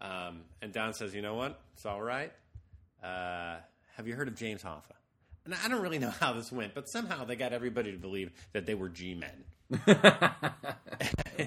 Um, 0.00 0.44
and 0.62 0.72
Don 0.72 0.94
says, 0.94 1.14
"You 1.14 1.20
know 1.20 1.34
what? 1.34 1.60
It's 1.74 1.84
all 1.84 2.00
right. 2.02 2.32
Uh, 3.02 3.56
have 3.96 4.06
you 4.06 4.14
heard 4.14 4.28
of 4.28 4.36
James 4.36 4.62
Hoffa?" 4.62 4.94
And 5.44 5.54
I 5.54 5.68
don't 5.68 5.82
really 5.82 5.98
know 5.98 6.10
how 6.10 6.32
this 6.32 6.52
went, 6.52 6.74
but 6.74 6.84
somehow 6.88 7.24
they 7.24 7.36
got 7.36 7.52
everybody 7.52 7.90
to 7.92 7.98
believe 7.98 8.30
that 8.52 8.64
they 8.64 8.74
were 8.74 8.88
G 8.88 9.14
men. 9.14 9.44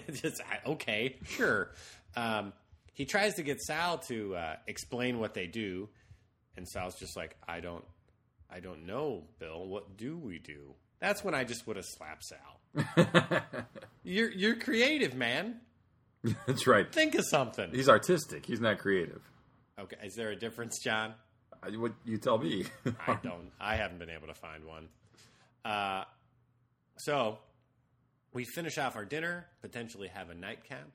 Just 0.14 0.42
okay, 0.66 1.16
sure. 1.26 1.72
Um, 2.16 2.54
he 2.94 3.06
tries 3.06 3.36
to 3.36 3.44
get 3.44 3.62
Sal 3.62 3.98
to 4.10 4.36
uh, 4.36 4.56
explain 4.68 5.20
what 5.20 5.34
they 5.34 5.48
do, 5.48 5.90
and 6.58 6.68
Sal's 6.68 6.96
just 6.96 7.16
like, 7.18 7.36
"I 7.48 7.60
don't, 7.60 7.84
I 8.50 8.60
don't 8.60 8.86
know, 8.86 9.24
Bill. 9.40 9.66
What 9.68 9.98
do 9.98 10.18
we 10.18 10.40
do?" 10.40 10.74
That's 11.00 11.24
when 11.24 11.36
I 11.36 11.44
just 11.44 11.68
would 11.68 11.76
have 11.76 11.86
slapped 11.86 12.24
Sal. 12.24 13.26
You're 14.04 14.32
you're 14.32 14.56
creative, 14.56 15.16
man. 15.16 15.62
That's 16.46 16.68
right. 16.68 16.92
Think 16.92 17.16
of 17.16 17.26
something. 17.26 17.72
He's 17.72 17.90
artistic. 17.90 18.46
He's 18.46 18.62
not 18.62 18.78
creative. 18.78 19.22
Okay, 19.80 19.98
is 20.04 20.16
there 20.16 20.30
a 20.30 20.36
difference, 20.36 20.80
John? 20.84 21.14
Uh, 21.66 21.72
What 21.80 21.94
you 22.06 22.18
tell 22.18 22.38
me? 22.38 22.66
I 23.08 23.18
don't. 23.24 23.52
I 23.60 23.76
haven't 23.76 24.00
been 24.00 24.10
able 24.10 24.28
to 24.28 24.34
find 24.34 24.64
one. 24.66 24.88
Uh, 25.64 26.04
so 26.98 27.40
we 28.34 28.44
finish 28.46 28.78
off 28.78 28.96
our 28.96 29.06
dinner, 29.06 29.46
potentially 29.62 30.08
have 30.10 30.30
a 30.30 30.36
nightcap. 30.36 30.88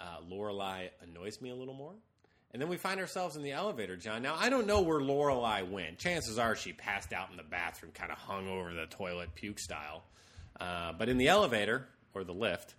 Uh, 0.00 0.18
Lorelai 0.30 0.90
annoys 1.02 1.40
me 1.40 1.50
a 1.50 1.54
little 1.54 1.74
more, 1.74 1.92
and 2.52 2.62
then 2.62 2.68
we 2.68 2.76
find 2.76 3.00
ourselves 3.00 3.34
in 3.36 3.42
the 3.42 3.50
elevator, 3.50 3.96
John. 3.96 4.22
Now 4.22 4.36
I 4.38 4.48
don't 4.48 4.66
know 4.66 4.80
where 4.80 5.00
Lorelai 5.00 5.68
went. 5.68 5.98
Chances 5.98 6.38
are 6.38 6.54
she 6.54 6.72
passed 6.72 7.12
out 7.12 7.30
in 7.30 7.36
the 7.36 7.42
bathroom, 7.42 7.92
kind 7.92 8.12
of 8.12 8.18
hung 8.18 8.48
over 8.48 8.72
the 8.72 8.86
toilet, 8.86 9.34
puke 9.34 9.58
style. 9.58 10.04
Uh, 10.60 10.92
but 10.92 11.08
in 11.08 11.18
the 11.18 11.28
elevator 11.28 11.86
or 12.14 12.22
the 12.24 12.32
lift, 12.32 12.74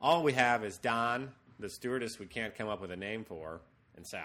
all 0.00 0.22
we 0.22 0.32
have 0.32 0.64
is 0.64 0.78
Don, 0.78 1.30
the 1.58 1.68
stewardess 1.68 2.18
we 2.18 2.26
can't 2.26 2.54
come 2.54 2.68
up 2.68 2.80
with 2.80 2.90
a 2.90 2.96
name 2.96 3.24
for, 3.24 3.60
and 3.96 4.06
Sal. 4.06 4.24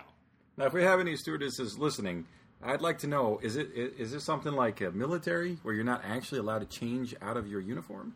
Now, 0.58 0.66
if 0.66 0.74
we 0.74 0.84
have 0.84 1.00
any 1.00 1.16
stewardesses 1.16 1.78
listening, 1.78 2.26
I'd 2.64 2.82
like 2.82 3.00
to 3.00 3.08
know: 3.08 3.40
is 3.42 3.56
it 3.56 3.70
is 3.74 4.12
this 4.12 4.24
something 4.24 4.54
like 4.54 4.82
a 4.82 4.92
military 4.92 5.58
where 5.64 5.74
you're 5.74 5.84
not 5.84 6.04
actually 6.06 6.40
allowed 6.40 6.60
to 6.60 6.66
change 6.66 7.16
out 7.22 7.38
of 7.38 7.48
your 7.48 7.62
uniform? 7.62 8.16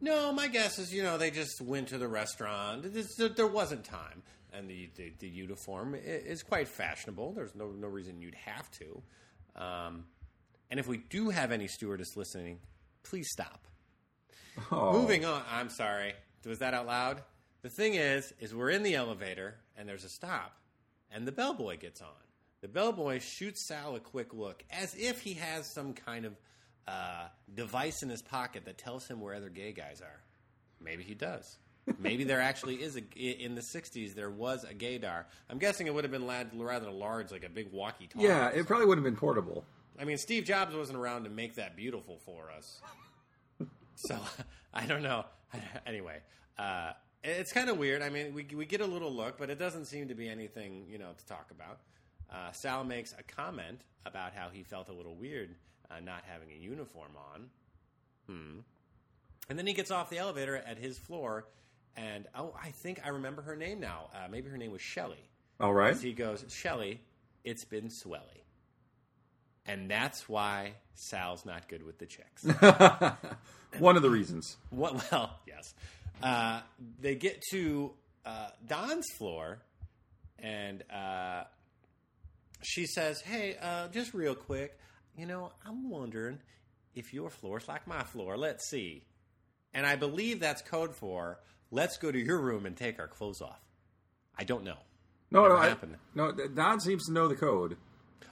No, 0.00 0.32
my 0.32 0.48
guess 0.48 0.78
is 0.78 0.92
you 0.94 1.02
know 1.02 1.18
they 1.18 1.30
just 1.30 1.60
went 1.60 1.88
to 1.88 1.98
the 1.98 2.08
restaurant. 2.08 2.86
There 3.36 3.46
wasn't 3.46 3.84
time, 3.84 4.22
and 4.52 4.68
the, 4.68 4.88
the, 4.96 5.12
the 5.18 5.28
uniform 5.28 5.94
is 5.94 6.42
quite 6.42 6.68
fashionable. 6.68 7.32
There's 7.32 7.54
no 7.54 7.68
no 7.68 7.88
reason 7.88 8.22
you'd 8.22 8.34
have 8.34 8.70
to. 8.72 9.02
Um, 9.56 10.04
and 10.70 10.78
if 10.78 10.86
we 10.86 10.98
do 10.98 11.30
have 11.30 11.52
any 11.52 11.66
stewardess 11.66 12.16
listening, 12.16 12.60
please 13.02 13.28
stop. 13.30 13.66
Oh, 14.70 14.92
Moving 14.92 15.24
on. 15.24 15.42
I'm 15.50 15.68
sorry. 15.68 16.14
Was 16.46 16.60
that 16.60 16.74
out 16.74 16.86
loud? 16.86 17.22
The 17.62 17.68
thing 17.68 17.94
is, 17.94 18.32
is 18.40 18.54
we're 18.54 18.70
in 18.70 18.82
the 18.82 18.94
elevator 18.94 19.56
and 19.76 19.88
there's 19.88 20.04
a 20.04 20.08
stop, 20.08 20.56
and 21.12 21.26
the 21.26 21.32
bellboy 21.32 21.78
gets 21.78 22.00
on. 22.00 22.08
The 22.60 22.68
bellboy 22.68 23.20
shoots 23.20 23.62
Sal 23.62 23.96
a 23.96 24.00
quick 24.00 24.34
look, 24.34 24.64
as 24.70 24.94
if 24.94 25.22
he 25.22 25.34
has 25.34 25.66
some 25.66 25.94
kind 25.94 26.26
of 26.26 26.36
uh, 26.86 27.28
device 27.54 28.02
in 28.02 28.08
his 28.08 28.22
pocket 28.22 28.64
that 28.66 28.78
tells 28.78 29.06
him 29.06 29.20
where 29.20 29.34
other 29.34 29.48
gay 29.48 29.72
guys 29.72 30.00
are. 30.00 30.20
maybe 30.80 31.02
he 31.02 31.14
does. 31.14 31.58
Maybe 31.98 32.24
there 32.24 32.40
actually 32.40 32.76
is 32.76 32.96
a 32.96 33.02
in 33.18 33.54
the 33.54 33.60
'60s 33.62 34.14
there 34.14 34.30
was 34.30 34.64
a 34.64 34.74
gaydar. 34.74 35.24
I'm 35.48 35.58
guessing 35.58 35.86
it 35.86 35.94
would 35.94 36.04
have 36.04 36.12
been 36.12 36.26
rather 36.26 36.90
large, 36.90 37.32
like 37.32 37.42
a 37.42 37.48
big 37.48 37.72
walkie-talkie. 37.72 38.24
Yeah, 38.24 38.48
it 38.48 38.66
probably 38.66 38.86
would 38.86 38.98
have 38.98 39.04
been 39.04 39.16
portable. 39.16 39.64
I 39.98 40.04
mean, 40.04 40.18
Steve 40.18 40.44
Jobs 40.44 40.74
wasn't 40.74 40.98
around 40.98 41.24
to 41.24 41.30
make 41.30 41.54
that 41.56 41.76
beautiful 41.76 42.18
for 42.24 42.50
us. 42.50 42.80
so 43.94 44.18
I 44.74 44.86
don't 44.86 45.02
know. 45.02 45.24
Anyway, 45.86 46.18
uh, 46.58 46.92
it's 47.22 47.52
kind 47.52 47.68
of 47.68 47.78
weird. 47.78 48.02
I 48.02 48.08
mean, 48.08 48.34
we 48.34 48.46
we 48.54 48.66
get 48.66 48.80
a 48.80 48.86
little 48.86 49.12
look, 49.12 49.38
but 49.38 49.50
it 49.50 49.58
doesn't 49.58 49.86
seem 49.86 50.08
to 50.08 50.14
be 50.14 50.28
anything 50.28 50.86
you 50.88 50.98
know 50.98 51.10
to 51.16 51.26
talk 51.26 51.50
about. 51.50 51.80
Uh, 52.30 52.52
Sal 52.52 52.84
makes 52.84 53.14
a 53.18 53.22
comment 53.22 53.80
about 54.06 54.32
how 54.34 54.48
he 54.48 54.62
felt 54.62 54.88
a 54.88 54.92
little 54.92 55.14
weird 55.14 55.54
uh, 55.90 56.00
not 56.00 56.22
having 56.26 56.50
a 56.52 56.56
uniform 56.56 57.12
on. 57.34 57.46
Hmm. 58.26 58.58
And 59.48 59.58
then 59.58 59.66
he 59.66 59.72
gets 59.72 59.90
off 59.90 60.10
the 60.10 60.18
elevator 60.18 60.56
at 60.56 60.78
his 60.78 60.96
floor, 60.98 61.46
and 61.96 62.26
oh, 62.36 62.54
I 62.62 62.70
think 62.70 63.00
I 63.04 63.08
remember 63.08 63.42
her 63.42 63.56
name 63.56 63.80
now. 63.80 64.08
Uh, 64.14 64.28
maybe 64.30 64.48
her 64.48 64.56
name 64.56 64.70
was 64.70 64.80
Shelly. 64.80 65.28
All 65.58 65.74
right. 65.74 65.90
As 65.90 66.02
he 66.02 66.12
goes, 66.12 66.44
Shelly, 66.48 67.00
it's 67.44 67.64
been 67.64 67.88
swelly. 67.88 68.44
And 69.66 69.90
that's 69.90 70.28
why 70.28 70.74
Sal's 70.94 71.44
not 71.44 71.68
good 71.68 71.84
with 71.84 71.98
the 71.98 72.06
chicks. 72.06 72.44
One 73.78 73.96
of 73.96 74.02
the 74.02 74.10
reasons. 74.10 74.56
what, 74.70 75.10
well, 75.12 75.38
yes. 75.46 75.74
Uh, 76.22 76.60
they 77.00 77.14
get 77.14 77.42
to 77.50 77.92
uh, 78.24 78.48
Don's 78.66 79.06
floor, 79.16 79.62
and 80.38 80.82
uh, 80.92 81.44
she 82.62 82.86
says, 82.86 83.20
Hey, 83.20 83.56
uh, 83.60 83.88
just 83.88 84.14
real 84.14 84.34
quick, 84.34 84.78
you 85.16 85.26
know, 85.26 85.52
I'm 85.66 85.88
wondering 85.90 86.38
if 86.94 87.12
your 87.14 87.30
floor's 87.30 87.66
like 87.68 87.86
my 87.86 88.02
floor. 88.02 88.36
Let's 88.36 88.68
see. 88.68 89.04
And 89.72 89.86
I 89.86 89.96
believe 89.96 90.40
that's 90.40 90.62
code 90.62 90.94
for 90.94 91.38
let's 91.70 91.96
go 91.98 92.10
to 92.10 92.18
your 92.18 92.40
room 92.40 92.66
and 92.66 92.76
take 92.76 92.98
our 92.98 93.06
clothes 93.08 93.40
off. 93.40 93.60
I 94.36 94.44
don't 94.44 94.64
know. 94.64 94.78
No, 95.30 95.42
Never 95.42 95.54
no, 95.54 95.60
I, 95.60 95.68
happened. 95.68 95.96
no. 96.14 96.32
Don 96.32 96.80
seems 96.80 97.06
to 97.06 97.12
know 97.12 97.28
the 97.28 97.36
code. 97.36 97.76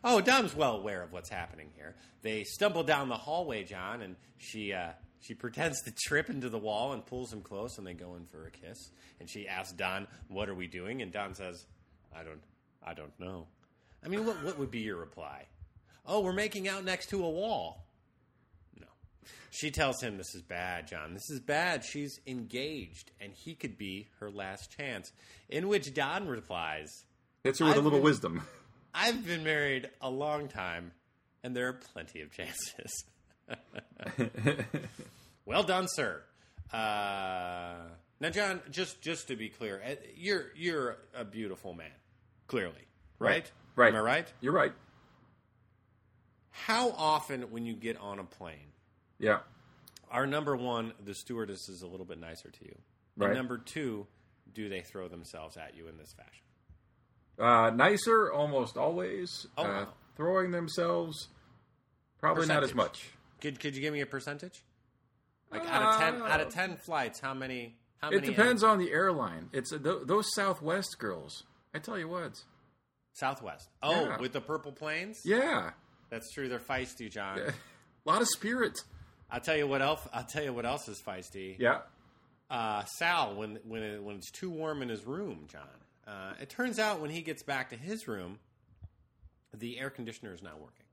Oh, 0.03 0.21
Don's 0.21 0.55
well 0.55 0.77
aware 0.77 1.03
of 1.03 1.13
what's 1.13 1.29
happening 1.29 1.69
here. 1.77 1.95
They 2.23 2.45
stumble 2.45 2.83
down 2.83 3.09
the 3.09 3.17
hallway, 3.17 3.65
John, 3.65 4.03
and 4.03 4.17
she 4.37 4.73
uh, 4.73 4.91
she 5.21 5.35
pretends 5.35 5.83
to 5.83 5.93
trip 6.07 6.31
into 6.31 6.49
the 6.49 6.59
wall 6.59 6.93
and 6.93 7.05
pulls 7.05 7.33
him 7.33 7.43
close, 7.43 7.79
and 7.79 7.87
they 7.87 7.95
go 7.95 8.15
in 8.17 8.27
for 8.27 8.47
a 8.47 8.51
kiss. 8.51 8.91
And 9.21 9.29
she 9.29 9.49
asks 9.49 9.73
Don, 9.73 10.07
"What 10.29 10.49
are 10.49 10.55
we 10.55 10.67
doing?" 10.67 11.03
And 11.03 11.13
Don 11.13 11.35
says, 11.35 11.67
"I 12.15 12.23
don't, 12.23 12.43
I 12.85 12.95
don't 12.95 13.19
know." 13.19 13.47
I 14.05 14.09
mean, 14.09 14.25
what 14.27 14.43
what 14.45 14.59
would 14.59 14.71
be 14.71 14.81
your 14.81 14.97
reply? 14.97 15.47
Oh, 16.07 16.21
we're 16.21 16.33
making 16.33 16.69
out 16.69 16.85
next 16.85 17.11
to 17.11 17.23
a 17.25 17.29
wall. 17.29 17.85
No. 18.81 18.87
She 19.51 19.71
tells 19.71 20.01
him 20.01 20.17
this 20.17 20.35
is 20.35 20.43
bad, 20.43 20.87
John. 20.87 21.13
This 21.13 21.29
is 21.31 21.41
bad. 21.41 21.85
She's 21.85 22.19
engaged, 22.27 23.11
and 23.21 23.33
he 23.35 23.55
could 23.55 23.77
be 23.77 24.09
her 24.21 24.31
last 24.31 24.75
chance. 24.77 25.13
In 25.51 25.69
which 25.69 25.93
Don 25.93 26.27
replies, 26.29 26.89
Hits 27.45 27.59
her 27.59 27.67
with 27.67 27.77
a 27.77 27.81
little 27.81 27.99
been- 27.99 28.05
wisdom. 28.05 28.43
I've 28.95 29.27
been 29.27 29.45
married 29.45 29.91
a 30.01 30.09
long 30.11 30.49
time, 30.49 30.93
and 31.43 31.55
there 31.55 31.69
are 31.69 31.75
plenty 31.75 32.21
of 32.23 32.33
chances. 32.33 33.05
well 35.47 35.63
done, 35.63 35.87
sir. 35.89 36.23
Uh, 36.73 37.75
now, 38.21 38.31
John, 38.31 38.61
just 38.71 39.01
just 39.01 39.29
to 39.29 39.37
be 39.37 39.49
clear, 39.49 39.83
uh, 39.85 39.95
you're 40.17 40.47
you're 40.57 40.97
a 41.15 41.25
beautiful 41.25 41.73
man, 41.75 41.91
clearly, 42.47 42.87
right? 43.19 43.51
Right. 43.77 43.89
Am 43.95 43.97
I 43.97 44.01
right? 44.01 44.33
You're 44.41 44.53
right. 44.53 44.73
How 46.51 46.91
often, 46.91 47.43
when 47.51 47.65
you 47.65 47.75
get 47.75 47.97
on 47.99 48.19
a 48.19 48.25
plane, 48.25 48.73
Yeah. 49.19 49.39
are 50.11 50.27
number 50.27 50.57
one 50.57 50.93
the 51.05 51.15
stewardess 51.15 51.69
is 51.69 51.83
a 51.83 51.87
little 51.87 52.07
bit 52.07 52.19
nicer 52.19 52.51
to 52.51 52.65
you, 52.65 52.77
and 53.21 53.35
number 53.35 53.59
two, 53.59 54.07
do 54.53 54.69
they 54.69 54.81
throw 54.83 55.09
themselves 55.09 55.57
at 55.57 55.77
you 55.77 55.87
in 55.89 55.97
this 55.97 56.13
fashion? 56.15 56.45
Uh, 57.39 57.71
nicer 57.71 58.33
almost 58.33 58.77
always. 58.77 59.47
Oh, 59.57 59.63
uh, 59.63 59.67
wow. 59.69 59.89
Throwing 60.17 60.51
themselves, 60.51 61.29
probably 62.19 62.47
not 62.47 62.65
as 62.65 62.75
much. 62.75 63.11
Could 63.41 63.61
could 63.61 63.75
you 63.75 63.81
give 63.81 63.93
me 63.93 64.01
a 64.01 64.07
percentage? 64.07 64.63
Like 65.51 65.67
out 65.67 65.83
of 65.95 66.01
ten, 66.01 66.23
Uh, 66.23 66.27
out 66.27 66.41
of 66.41 66.53
ten 66.53 66.77
flights, 66.77 67.21
how 67.21 67.35
many? 67.35 67.77
How 67.99 68.09
It 68.11 68.17
many? 68.17 68.27
depends 68.29 68.63
on 68.63 68.79
the 68.79 68.93
airline. 68.93 69.49
It's 69.53 69.73
uh, 69.73 69.79
th- 69.79 70.07
those 70.07 70.27
Southwest 70.35 70.99
girls. 70.99 71.45
I 71.75 71.79
tell 71.79 71.99
you 71.99 72.09
what. 72.09 72.33
Southwest. 73.15 73.69
Oh, 73.83 74.07
Yeah. 74.07 74.19
with 74.21 74.33
the 74.33 74.41
purple 74.41 74.73
planes. 74.73 75.21
Yeah. 75.25 75.71
That's 76.11 76.31
true. 76.33 76.49
They're 76.49 76.61
feisty, 76.61 77.11
John. 77.11 77.39
A 77.41 77.53
lot 78.05 78.23
of 78.23 78.29
spirit. 78.29 78.79
I'll 79.31 79.41
tell 79.41 79.57
you 79.57 79.67
what 79.67 79.83
else. 79.83 80.01
I'll 80.13 80.25
tell 80.25 80.43
you 80.45 80.53
what 80.53 80.65
else 80.65 80.89
is 80.89 81.03
feisty. 81.05 81.57
Yeah. 81.59 81.81
Uh, 82.51 82.85
Sal, 82.85 83.35
when 83.35 83.59
when 83.65 83.83
it, 83.83 84.03
when 84.03 84.17
it's 84.17 84.31
too 84.31 84.51
warm 84.51 84.81
in 84.83 84.89
his 84.89 85.05
room, 85.05 85.47
John. 85.51 85.69
Uh, 86.07 86.33
it 86.41 86.49
turns 86.49 86.79
out 86.79 87.01
when 87.01 87.11
he 87.11 87.21
gets 87.21 87.43
back 87.43 87.69
to 87.71 87.77
his 87.77 88.09
room, 88.09 88.39
the 89.55 89.79
air 89.79 89.91
conditioner 89.91 90.33
is 90.33 90.43
not 90.43 90.59
working, 90.59 90.87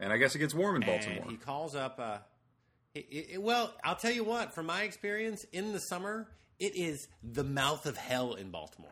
And 0.00 0.12
I 0.12 0.16
guess 0.16 0.34
it 0.34 0.38
gets 0.38 0.54
warm 0.54 0.76
in 0.76 0.82
Baltimore. 0.82 1.22
and 1.22 1.30
he 1.30 1.36
calls 1.36 1.74
up. 1.74 1.98
Uh, 1.98 2.18
it, 2.94 3.06
it- 3.34 3.42
well, 3.42 3.72
I'll 3.84 3.96
tell 3.96 4.12
you 4.12 4.24
what. 4.24 4.54
From 4.54 4.66
my 4.66 4.82
experience, 4.82 5.44
in 5.52 5.72
the 5.72 5.78
summer, 5.80 6.28
it 6.58 6.74
is 6.76 7.06
the 7.22 7.44
mouth 7.44 7.86
of 7.86 7.96
hell 7.96 8.34
in 8.34 8.50
Baltimore. 8.50 8.90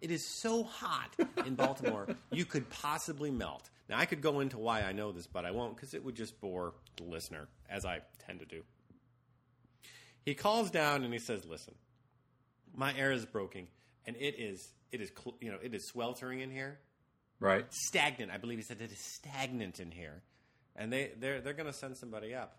It 0.00 0.10
is 0.10 0.26
so 0.26 0.64
hot 0.64 1.14
in 1.46 1.54
Baltimore, 1.54 2.08
you 2.32 2.44
could 2.44 2.68
possibly 2.68 3.30
melt. 3.30 3.70
Now, 3.88 3.98
I 3.98 4.04
could 4.06 4.20
go 4.20 4.40
into 4.40 4.58
why 4.58 4.80
I 4.82 4.90
know 4.92 5.12
this, 5.12 5.26
but 5.28 5.44
I 5.44 5.52
won't 5.52 5.76
because 5.76 5.94
it 5.94 6.04
would 6.04 6.16
just 6.16 6.40
bore 6.40 6.74
the 6.96 7.04
listener, 7.04 7.46
as 7.70 7.84
I 7.84 8.00
tend 8.26 8.40
to 8.40 8.46
do. 8.46 8.62
He 10.24 10.34
calls 10.34 10.70
down 10.70 11.04
and 11.04 11.12
he 11.12 11.18
says, 11.18 11.44
"Listen, 11.44 11.74
my 12.74 12.96
air 12.96 13.12
is 13.12 13.24
broken, 13.26 13.66
and 14.06 14.16
it 14.16 14.36
is 14.38 14.72
it 14.90 15.00
is 15.00 15.10
cl- 15.16 15.36
you 15.40 15.50
know 15.50 15.58
it 15.62 15.74
is 15.74 15.86
sweltering 15.88 16.40
in 16.40 16.50
here, 16.50 16.78
right. 17.40 17.64
stagnant. 17.70 18.30
I 18.32 18.38
believe 18.38 18.58
he 18.58 18.64
said 18.64 18.80
it 18.80 18.90
is 18.92 18.98
stagnant 19.00 19.78
in 19.80 19.90
here, 19.90 20.22
and 20.76 20.92
they 20.92 21.10
they're 21.18 21.40
they're 21.40 21.52
going 21.52 21.66
to 21.66 21.72
send 21.72 21.96
somebody 21.96 22.34
up. 22.34 22.56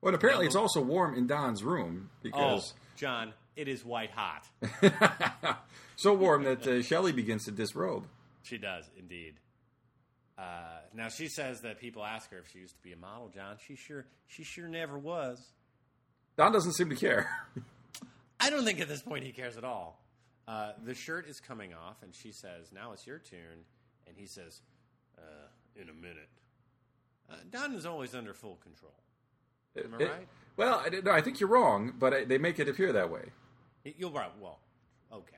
Well, 0.00 0.08
and 0.08 0.16
apparently 0.16 0.46
it's 0.46 0.56
also 0.56 0.80
warm 0.82 1.14
in 1.14 1.26
Don's 1.26 1.62
room 1.64 2.10
Oh, 2.12 2.18
because 2.22 2.74
John, 2.96 3.32
it 3.56 3.68
is 3.68 3.84
white 3.84 4.10
hot. 4.10 4.46
so 5.96 6.12
warm 6.14 6.44
that 6.44 6.66
uh, 6.66 6.82
Shelley 6.82 7.12
begins 7.12 7.44
to 7.44 7.50
disrobe. 7.50 8.06
She 8.42 8.58
does 8.58 8.84
indeed. 8.98 9.34
Uh, 10.36 10.42
now 10.94 11.08
she 11.08 11.28
says 11.28 11.60
that 11.62 11.80
people 11.80 12.04
ask 12.04 12.30
her 12.30 12.38
if 12.38 12.50
she 12.52 12.58
used 12.58 12.76
to 12.76 12.82
be 12.82 12.92
a 12.92 12.96
model. 12.96 13.30
John, 13.34 13.56
she 13.66 13.76
sure 13.76 14.04
she 14.26 14.44
sure 14.44 14.68
never 14.68 14.98
was. 14.98 15.40
Don 16.36 16.52
doesn't 16.52 16.72
seem 16.72 16.90
to 16.90 16.96
care. 16.96 17.30
I 18.40 18.50
don't 18.50 18.64
think 18.64 18.80
at 18.80 18.88
this 18.88 19.00
point 19.00 19.24
he 19.24 19.30
cares 19.32 19.56
at 19.56 19.64
all. 19.64 20.00
Uh, 20.46 20.72
the 20.84 20.94
shirt 20.94 21.26
is 21.28 21.40
coming 21.40 21.72
off, 21.72 22.02
and 22.02 22.14
she 22.14 22.32
says, 22.32 22.72
"Now 22.74 22.92
it's 22.92 23.06
your 23.06 23.18
turn." 23.18 23.64
And 24.06 24.16
he 24.18 24.26
says, 24.26 24.60
uh, 25.16 25.80
"In 25.80 25.88
a 25.88 25.94
minute." 25.94 26.28
Uh, 27.30 27.36
Don 27.50 27.74
is 27.74 27.86
always 27.86 28.14
under 28.14 28.34
full 28.34 28.56
control. 28.56 28.92
Am 29.76 29.94
I 29.94 30.02
It- 30.02 30.10
right? 30.10 30.28
well, 30.56 30.82
I, 30.84 30.88
no, 31.00 31.10
I 31.10 31.20
think 31.20 31.40
you're 31.40 31.48
wrong, 31.48 31.92
but 31.98 32.12
I, 32.14 32.24
they 32.24 32.38
make 32.38 32.58
it 32.58 32.68
appear 32.68 32.92
that 32.92 33.10
way. 33.10 33.30
You're 33.84 34.10
right. 34.10 34.30
Well, 34.40 34.58
okay. 35.12 35.36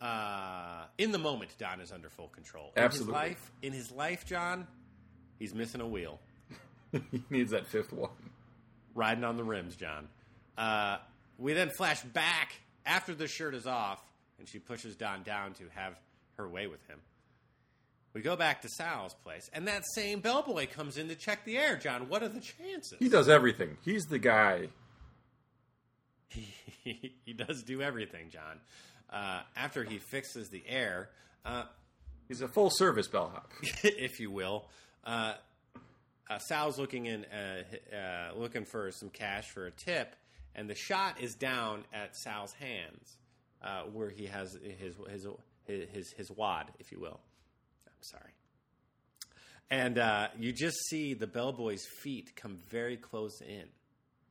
Uh, 0.00 0.84
in 0.98 1.12
the 1.12 1.18
moment, 1.18 1.50
Don 1.58 1.80
is 1.80 1.92
under 1.92 2.08
full 2.08 2.28
control. 2.28 2.72
In 2.76 2.82
Absolutely. 2.82 3.12
His 3.20 3.28
life, 3.30 3.52
in 3.62 3.72
his 3.72 3.90
life, 3.90 4.24
John, 4.24 4.66
he's 5.38 5.54
missing 5.54 5.80
a 5.82 5.86
wheel. 5.86 6.20
he 7.10 7.22
needs 7.28 7.50
that 7.50 7.66
fifth 7.66 7.92
one. 7.92 8.10
riding 8.94 9.24
on 9.24 9.36
the 9.36 9.44
rims, 9.44 9.76
John. 9.76 10.08
Uh, 10.56 10.98
we 11.38 11.52
then 11.52 11.68
flash 11.70 12.02
back 12.02 12.52
after 12.86 13.14
the 13.14 13.28
shirt 13.28 13.54
is 13.54 13.66
off, 13.66 14.02
and 14.38 14.48
she 14.48 14.58
pushes 14.58 14.96
Don 14.96 15.22
down 15.22 15.52
to 15.54 15.64
have 15.74 15.98
her 16.38 16.48
way 16.48 16.66
with 16.66 16.84
him. 16.86 16.98
We 18.12 18.22
go 18.22 18.34
back 18.36 18.62
to 18.62 18.68
Sal's 18.68 19.14
place, 19.14 19.48
and 19.52 19.68
that 19.68 19.84
same 19.94 20.20
bellboy 20.20 20.66
comes 20.66 20.96
in 20.98 21.08
to 21.08 21.14
check 21.14 21.44
the 21.44 21.56
air. 21.56 21.76
John, 21.76 22.08
what 22.08 22.22
are 22.22 22.28
the 22.28 22.40
chances? 22.40 22.96
He 22.98 23.08
does 23.08 23.28
everything. 23.28 23.76
He's 23.84 24.06
the 24.06 24.18
guy. 24.18 24.68
he, 26.28 27.14
he 27.24 27.32
does 27.32 27.62
do 27.62 27.82
everything, 27.82 28.30
John. 28.30 28.58
Uh, 29.08 29.42
after 29.56 29.84
he 29.84 29.98
fixes 29.98 30.48
the 30.48 30.62
air, 30.66 31.10
uh, 31.44 31.64
He's 32.30 32.42
a 32.42 32.48
full 32.48 32.70
service 32.70 33.08
bellhop. 33.08 33.50
if 33.82 34.20
you 34.20 34.30
will. 34.30 34.68
Uh, 35.04 35.32
uh, 36.30 36.38
Sal's 36.38 36.78
looking 36.78 37.06
in, 37.06 37.24
uh, 37.24 37.64
uh, 37.92 38.38
looking 38.38 38.64
for 38.64 38.92
some 38.92 39.10
cash 39.10 39.50
for 39.50 39.66
a 39.66 39.72
tip, 39.72 40.14
and 40.54 40.70
the 40.70 40.76
shot 40.76 41.20
is 41.20 41.34
down 41.34 41.82
at 41.92 42.16
Sal's 42.16 42.52
hands, 42.52 43.16
uh, 43.64 43.82
where 43.92 44.10
he 44.10 44.26
has 44.26 44.56
his 44.78 44.94
his 45.10 45.26
his 45.66 46.12
his 46.12 46.30
wad, 46.30 46.70
if 46.78 46.92
you 46.92 47.00
will. 47.00 47.18
Sorry. 48.00 48.32
And 49.70 49.98
uh, 49.98 50.28
you 50.38 50.52
just 50.52 50.76
see 50.88 51.14
the 51.14 51.26
bellboy's 51.26 51.86
feet 52.02 52.34
come 52.34 52.58
very 52.68 52.96
close 52.96 53.40
in. 53.40 53.64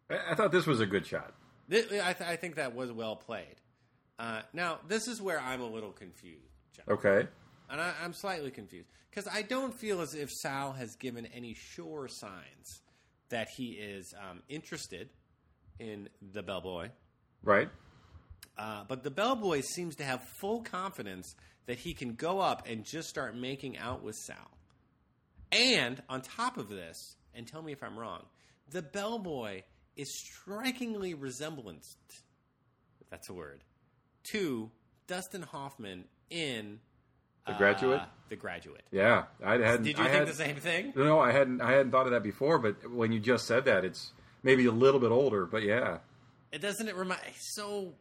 I, 0.10 0.32
I 0.32 0.36
thought 0.36 0.52
this 0.52 0.68
was 0.68 0.82
a 0.82 0.86
good 0.86 1.06
shot. 1.06 1.34
Th- 1.70 1.86
I, 1.86 2.14
th- 2.14 2.30
I 2.30 2.36
think 2.36 2.56
that 2.56 2.76
was 2.76 2.92
well 2.92 3.16
played. 3.16 3.56
Uh, 4.18 4.42
now, 4.52 4.80
this 4.88 5.08
is 5.08 5.22
where 5.22 5.40
I'm 5.40 5.62
a 5.62 5.68
little 5.68 5.92
confused, 5.92 6.52
John. 6.76 6.96
Okay. 6.96 7.28
And 7.70 7.80
I, 7.80 7.94
I'm 8.04 8.14
slightly 8.14 8.52
confused 8.52 8.90
because 9.10 9.28
I 9.32 9.44
don't 9.44 9.74
feel 9.74 10.02
as 10.02 10.14
if 10.14 10.30
Sal 10.30 10.74
has 10.74 10.96
given 10.96 11.26
any 11.28 11.54
sure 11.54 12.08
signs 12.10 12.82
that 13.30 13.48
he 13.56 13.74
is 13.74 14.14
um, 14.30 14.42
interested 14.50 15.10
in 15.80 16.10
the 16.34 16.42
bellboy. 16.42 16.90
Right. 17.44 17.70
Uh, 18.60 18.84
but 18.90 19.04
the 19.04 19.10
bellboy 19.10 19.62
seems 19.62 19.96
to 19.96 20.04
have 20.04 20.22
full 20.42 20.62
confidence 20.62 21.34
that 21.66 21.80
he 21.80 21.94
can 21.94 22.14
go 22.16 22.40
up 22.42 22.68
and 22.68 22.84
just 22.84 23.08
start 23.08 23.34
making 23.36 23.78
out 23.78 24.04
with 24.04 24.16
Sal. 24.16 24.52
And 25.52 26.04
on 26.10 26.22
top 26.22 26.58
of 26.58 26.68
this, 26.68 27.16
and 27.34 27.48
tell 27.48 27.62
me 27.62 27.72
if 27.72 27.82
I'm 27.82 27.98
wrong, 27.98 28.26
the 28.70 28.82
bellboy 28.82 29.64
is 29.96 30.14
strikingly 30.20 31.14
resemblant, 31.14 31.86
if 33.00 33.10
that's 33.10 33.30
a 33.30 33.34
word, 33.34 33.64
to 34.32 34.70
Dustin 35.08 35.42
Hoffman 35.42 36.04
in 36.30 36.80
The 37.48 37.54
Graduate? 37.54 38.02
uh, 38.02 38.06
The 38.28 38.36
Graduate. 38.36 38.84
Yeah, 38.92 39.24
I 39.44 39.54
hadn't. 39.54 39.84
Did 39.84 39.98
you 39.98 40.04
I 40.04 40.08
think 40.08 40.20
had, 40.20 40.28
the 40.28 40.34
same 40.34 40.58
thing? 40.58 40.94
No, 40.98 41.20
I 41.20 41.32
hadn't. 41.32 41.62
I 41.62 41.72
hadn't 41.72 41.92
thought 41.92 42.08
of 42.08 42.12
that 42.12 42.24
before. 42.24 42.60
But 42.60 42.92
when 42.92 43.12
you 43.12 43.20
just 43.20 43.48
said 43.48 43.66
that, 43.66 43.86
it's 43.86 44.12
maybe 44.44 44.66
a 44.66 44.72
little 44.72 45.00
bit 45.00 45.12
older. 45.12 45.46
But 45.46 45.64
yeah, 45.64 46.00
It 46.52 46.62
doesn't 46.62 46.88
it 46.90 46.96
remind 46.96 47.22
so 47.40 47.94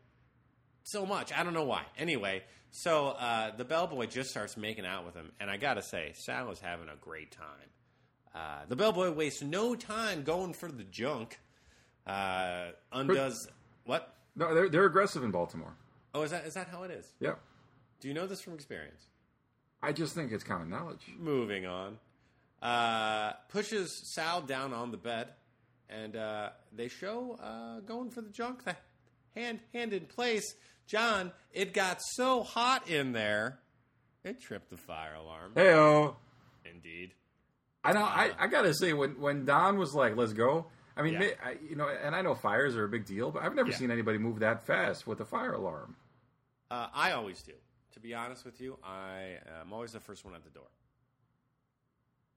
so 0.89 1.05
much. 1.05 1.33
I 1.37 1.45
don't 1.45 1.53
know 1.53 1.65
why. 1.65 1.83
Anyway, 1.99 2.43
so 2.71 3.09
uh, 3.09 3.55
the 3.55 3.65
bellboy 3.65 4.07
just 4.07 4.31
starts 4.31 4.57
making 4.57 4.87
out 4.87 5.05
with 5.05 5.15
him, 5.15 5.33
and 5.39 5.51
I 5.51 5.59
gotta 5.59 5.83
say, 5.83 6.13
Sal 6.15 6.51
is 6.51 6.61
having 6.61 6.89
a 6.89 6.97
great 6.97 7.31
time. 7.31 7.69
Uh, 8.35 8.61
the 8.69 8.77
bellboy 8.77 9.11
wastes 9.11 9.43
no 9.43 9.75
time 9.75 10.23
going 10.23 10.55
for 10.55 10.71
the 10.71 10.85
junk. 10.85 11.39
Uh, 12.07 12.69
undoes 12.91 13.49
what? 13.85 14.15
no, 14.35 14.55
they're 14.55 14.69
they're 14.71 14.87
aggressive 14.87 15.23
in 15.23 15.31
Baltimore. 15.31 15.75
Oh, 16.15 16.23
is 16.23 16.31
that 16.31 16.47
is 16.47 16.55
that 16.55 16.69
how 16.69 16.85
it 16.85 16.91
is? 16.91 17.07
Yeah, 17.21 17.35
Do 18.01 18.09
you 18.09 18.15
know 18.15 18.27
this 18.27 18.41
from 18.41 18.55
experience? 18.55 19.03
I 19.83 19.93
just 19.93 20.15
think 20.15 20.33
it's 20.33 20.45
common 20.45 20.71
knowledge. 20.71 21.03
Moving 21.19 21.67
on. 21.67 21.99
Uh, 22.63 23.35
pushes 23.49 23.93
Sal 23.93 24.41
down 24.41 24.73
on 24.73 24.91
the 24.91 24.97
bed, 24.97 25.29
and 25.91 26.17
uh, 26.17 26.51
they 26.75 26.89
show 26.89 27.39
uh, 27.43 27.81
going 27.81 28.11
for 28.11 28.23
the 28.23 28.31
junk. 28.31 28.65
The 28.65 28.75
hand 29.41 29.61
hand 29.73 29.93
in 29.93 30.07
place. 30.07 30.55
John, 30.89 31.31
it 31.53 31.73
got 31.73 32.01
so 32.03 32.43
hot 32.43 32.89
in 32.89 33.13
there, 33.13 33.61
it 34.25 34.41
tripped 34.41 34.71
the 34.71 34.77
fire 34.77 35.15
alarm. 35.15 35.53
Heyo. 35.55 36.17
Indeed. 36.65 37.13
I 37.85 37.93
know. 37.93 38.03
I, 38.03 38.33
I 38.39 38.47
gotta 38.49 38.75
say, 38.75 38.93
when 38.93 39.21
when 39.21 39.45
Don 39.45 39.79
was 39.79 39.95
like, 39.95 40.17
"Let's 40.17 40.33
go," 40.33 40.67
I 40.97 41.03
mean, 41.03 41.15
Yeah. 41.15 41.29
I, 41.45 41.57
you 41.69 41.77
know, 41.77 41.89
and 41.89 42.15
I 42.17 42.23
know 42.23 42.35
fires 42.35 42.75
are 42.77 42.85
a 42.85 42.89
big 42.89 43.05
deal, 43.07 43.31
but 43.31 43.43
I've 43.45 43.55
never 43.55 43.71
Yeah. 43.71 43.77
seen 43.77 43.91
anybody 43.93 44.19
move 44.19 44.41
that 44.41 44.67
fast 44.67 45.07
with 45.07 45.21
a 45.21 45.25
fire 45.25 45.53
alarm. 45.53 45.95
Uh, 46.71 46.89
I 46.93 47.13
always 47.13 47.41
do. 47.43 47.53
To 47.93 48.01
be 48.01 48.15
honest 48.15 48.45
with 48.45 48.61
you, 48.61 48.79
I 48.85 49.37
am 49.63 49.73
always 49.73 49.93
the 49.93 50.01
first 50.01 50.25
one 50.25 50.35
at 50.35 50.43
the 50.45 50.51
door. 50.51 50.69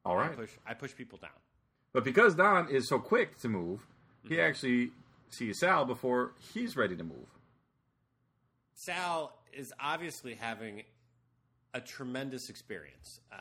All 0.05 0.15
right. 0.15 0.31
I 0.31 0.35
push 0.35 0.51
I 0.65 0.73
push 0.73 0.95
people 0.95 1.17
down. 1.17 1.31
but 1.93 2.03
because 2.03 2.35
Don 2.35 2.69
is 2.69 2.87
so 2.87 2.99
quick 2.99 3.37
to 3.39 3.49
move, 3.49 3.85
he 4.23 4.35
Mm-hmm. 4.35 4.39
actually 4.49 4.91
sees 5.29 5.59
Sal 5.59 5.85
before 5.85 6.33
he's 6.53 6.75
ready 6.77 6.95
to 6.95 7.03
move. 7.03 7.27
Sal 8.85 9.31
is 9.53 9.71
obviously 9.79 10.33
having 10.33 10.83
a 11.73 11.81
tremendous 11.81 12.49
experience 12.49 13.19
uh, 13.31 13.35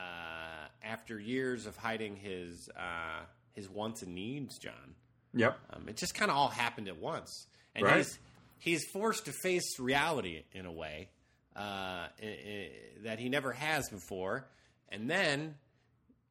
after 0.83 1.19
years 1.19 1.67
of 1.67 1.77
hiding 1.77 2.17
his 2.17 2.69
uh, 2.77 3.25
his 3.55 3.69
wants 3.69 4.03
and 4.03 4.15
needs. 4.15 4.59
John, 4.59 4.95
Yep. 5.35 5.59
um, 5.73 5.89
it 5.89 5.97
just 5.97 6.15
kind 6.15 6.31
of 6.31 6.37
all 6.37 6.49
happened 6.49 6.89
at 6.89 6.99
once, 6.99 7.47
and 7.75 7.85
Right. 7.87 7.97
he's 7.99 8.19
he's 8.59 8.85
forced 8.93 9.25
to 9.27 9.33
face 9.33 9.79
reality 9.79 10.43
in 10.53 10.67
a 10.67 10.73
way 10.73 11.09
uh, 11.57 12.09
that 13.05 13.19
he 13.19 13.29
never 13.31 13.53
has 13.53 13.89
before. 13.89 14.47
And 14.91 15.09
then, 15.09 15.55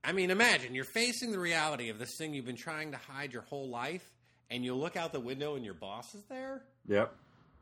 I 0.04 0.12
mean, 0.12 0.30
imagine 0.32 0.76
you're 0.76 0.84
facing 0.84 1.32
the 1.32 1.40
reality 1.40 1.90
of 1.90 1.98
this 1.98 2.16
thing 2.18 2.34
you've 2.36 2.46
been 2.46 2.56
trying 2.58 2.92
to 2.92 2.98
hide 2.98 3.34
your 3.34 3.42
whole 3.44 3.70
life, 3.70 4.08
and 4.52 4.64
you 4.64 4.76
look 4.76 4.96
out 4.96 5.14
the 5.14 5.20
window 5.20 5.56
and 5.56 5.66
your 5.66 5.74
boss 5.74 6.14
is 6.14 6.24
there. 6.30 6.62
Yep. 6.88 7.12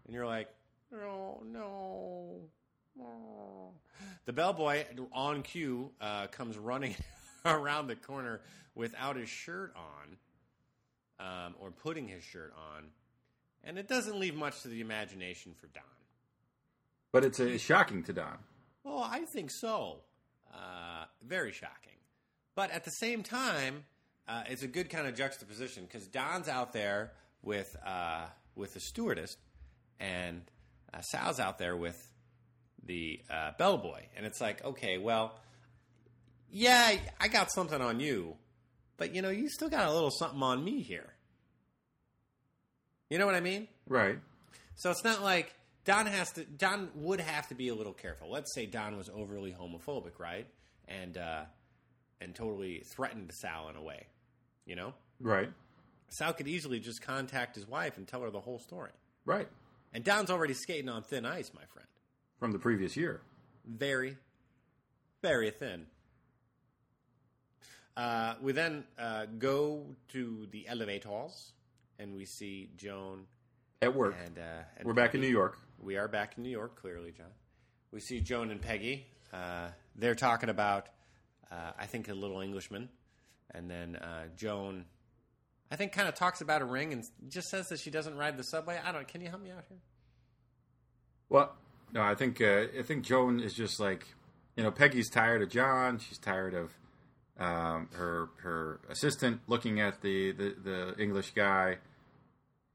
And 0.05 0.13
you're 0.13 0.25
like, 0.25 0.49
no, 0.91 1.41
no, 1.45 2.41
no. 2.97 3.71
The 4.25 4.33
bellboy 4.33 4.85
on 5.11 5.43
cue 5.43 5.91
uh, 6.01 6.27
comes 6.27 6.57
running 6.57 6.95
around 7.45 7.87
the 7.87 7.95
corner 7.95 8.41
without 8.75 9.15
his 9.15 9.29
shirt 9.29 9.73
on, 9.75 10.17
um, 11.19 11.55
or 11.59 11.71
putting 11.71 12.07
his 12.07 12.23
shirt 12.23 12.53
on, 12.75 12.85
and 13.63 13.77
it 13.77 13.87
doesn't 13.87 14.19
leave 14.19 14.35
much 14.35 14.61
to 14.61 14.67
the 14.67 14.81
imagination 14.81 15.53
for 15.53 15.67
Don. 15.67 15.83
But 17.11 17.25
it's, 17.25 17.39
uh, 17.39 17.57
shocking 17.57 18.03
to 18.03 18.13
Don. 18.13 18.37
Oh, 18.85 19.01
I 19.01 19.21
think 19.21 19.49
so. 19.49 20.01
Uh, 20.53 21.05
very 21.25 21.51
shocking. 21.51 21.93
But 22.55 22.71
at 22.71 22.83
the 22.83 22.91
same 22.91 23.23
time, 23.23 23.85
uh, 24.27 24.43
it's 24.47 24.63
a 24.63 24.67
good 24.67 24.89
kind 24.89 25.07
of 25.07 25.15
juxtaposition 25.15 25.85
because 25.85 26.07
Don's 26.07 26.47
out 26.47 26.73
there 26.73 27.11
with 27.43 27.75
uh, 27.85 28.25
with 28.55 28.73
the 28.73 28.79
stewardess, 28.79 29.37
and 29.99 30.41
uh, 30.93 31.01
Sal's 31.01 31.39
out 31.39 31.57
there 31.57 31.75
with 31.75 31.97
the 32.83 33.19
uh, 33.29 33.51
bellboy, 33.57 34.01
and 34.15 34.25
it's 34.25 34.39
like, 34.41 34.63
okay, 34.63 34.97
well, 34.97 35.37
yeah, 36.49 36.95
I 37.19 37.27
got 37.27 37.51
something 37.51 37.81
on 37.81 37.99
you, 37.99 38.35
but 38.97 39.13
you 39.13 39.21
know, 39.21 39.29
you 39.29 39.49
still 39.49 39.69
got 39.69 39.87
a 39.87 39.93
little 39.93 40.11
something 40.11 40.41
on 40.41 40.63
me 40.63 40.81
here. 40.81 41.13
You 43.09 43.17
know 43.17 43.25
what 43.25 43.35
I 43.35 43.41
mean? 43.41 43.67
Right. 43.87 44.19
So 44.75 44.91
it's 44.91 45.03
not 45.03 45.23
like 45.23 45.53
Don 45.85 46.05
has 46.05 46.31
to. 46.33 46.43
Don 46.43 46.89
would 46.95 47.19
have 47.21 47.47
to 47.49 47.55
be 47.55 47.69
a 47.69 47.75
little 47.75 47.93
careful. 47.93 48.29
Let's 48.29 48.53
say 48.53 48.65
Don 48.65 48.97
was 48.97 49.09
overly 49.09 49.53
homophobic, 49.57 50.19
right? 50.19 50.45
And 50.87 51.17
uh, 51.17 51.43
and 52.21 52.35
totally 52.35 52.83
threatened 52.95 53.31
Sal 53.33 53.69
in 53.69 53.75
a 53.75 53.81
way. 53.81 54.07
You 54.65 54.75
know, 54.75 54.93
Right. 55.21 55.49
Sal 56.09 56.33
could 56.33 56.47
easily 56.47 56.79
just 56.79 57.01
contact 57.01 57.55
his 57.55 57.67
wife 57.67 57.97
and 57.97 58.07
tell 58.07 58.21
her 58.21 58.29
the 58.29 58.39
whole 58.39 58.59
story. 58.59 58.91
Right. 59.25 59.47
And 59.93 60.03
Don's 60.03 60.29
already 60.29 60.53
skating 60.53 60.89
on 60.89 61.03
thin 61.03 61.25
ice, 61.25 61.51
my 61.53 61.65
friend. 61.73 61.87
From 62.39 62.51
the 62.51 62.59
previous 62.59 62.95
year. 62.95 63.21
Very, 63.65 64.17
very 65.21 65.49
thin. 65.49 65.87
Uh, 67.95 68.35
we 68.41 68.51
then 68.51 68.83
uh, 68.99 69.25
go 69.39 69.95
to 70.09 70.47
the 70.51 70.67
elevators, 70.67 71.53
and 71.97 72.15
we 72.15 72.25
see 72.25 72.69
Joan 72.77 73.25
At 73.81 73.95
work. 73.95 74.15
and, 74.23 74.37
uh, 74.37 74.41
and 74.77 74.85
We're 74.85 74.93
back 74.93 75.15
in 75.15 75.21
New 75.21 75.27
York. 75.27 75.57
We 75.79 75.97
are 75.97 76.07
back 76.07 76.33
in 76.37 76.43
New 76.43 76.49
York, 76.49 76.79
clearly, 76.79 77.11
John. 77.11 77.31
We 77.91 77.99
see 77.99 78.19
Joan 78.21 78.51
and 78.51 78.61
Peggy. 78.61 79.07
Uh, 79.33 79.69
they're 79.95 80.15
talking 80.15 80.49
about, 80.49 80.89
uh, 81.51 81.71
I 81.79 81.87
think, 81.87 82.09
a 82.09 82.13
little 82.13 82.41
Englishman. 82.41 82.89
And 83.51 83.69
then 83.69 83.95
uh, 83.95 84.25
Joan, 84.35 84.85
I 85.69 85.75
think, 85.75 85.91
kind 85.91 86.07
of 86.07 86.15
talks 86.15 86.41
about 86.41 86.61
a 86.61 86.65
ring 86.65 86.93
and 86.93 87.03
just 87.27 87.49
says 87.49 87.67
that 87.67 87.79
she 87.79 87.89
doesn't 87.89 88.15
ride 88.15 88.37
the 88.37 88.43
subway. 88.43 88.79
I 88.83 88.91
don't. 88.91 89.07
Can 89.07 89.21
you 89.21 89.29
help 89.29 89.41
me 89.41 89.51
out 89.51 89.65
here? 89.67 89.77
Well, 91.29 91.53
no, 91.93 92.01
I 92.01 92.15
think 92.15 92.41
uh, 92.41 92.65
I 92.77 92.83
think 92.83 93.03
Joan 93.03 93.39
is 93.39 93.53
just 93.53 93.79
like, 93.79 94.07
you 94.55 94.63
know, 94.63 94.71
Peggy's 94.71 95.09
tired 95.09 95.41
of 95.41 95.49
John. 95.49 95.99
She's 95.99 96.17
tired 96.17 96.53
of 96.53 96.71
um, 97.37 97.89
her 97.93 98.29
her 98.37 98.79
assistant 98.89 99.41
looking 99.47 99.79
at 99.79 100.01
the, 100.01 100.31
the 100.31 100.55
the 100.63 100.95
English 101.01 101.31
guy, 101.31 101.77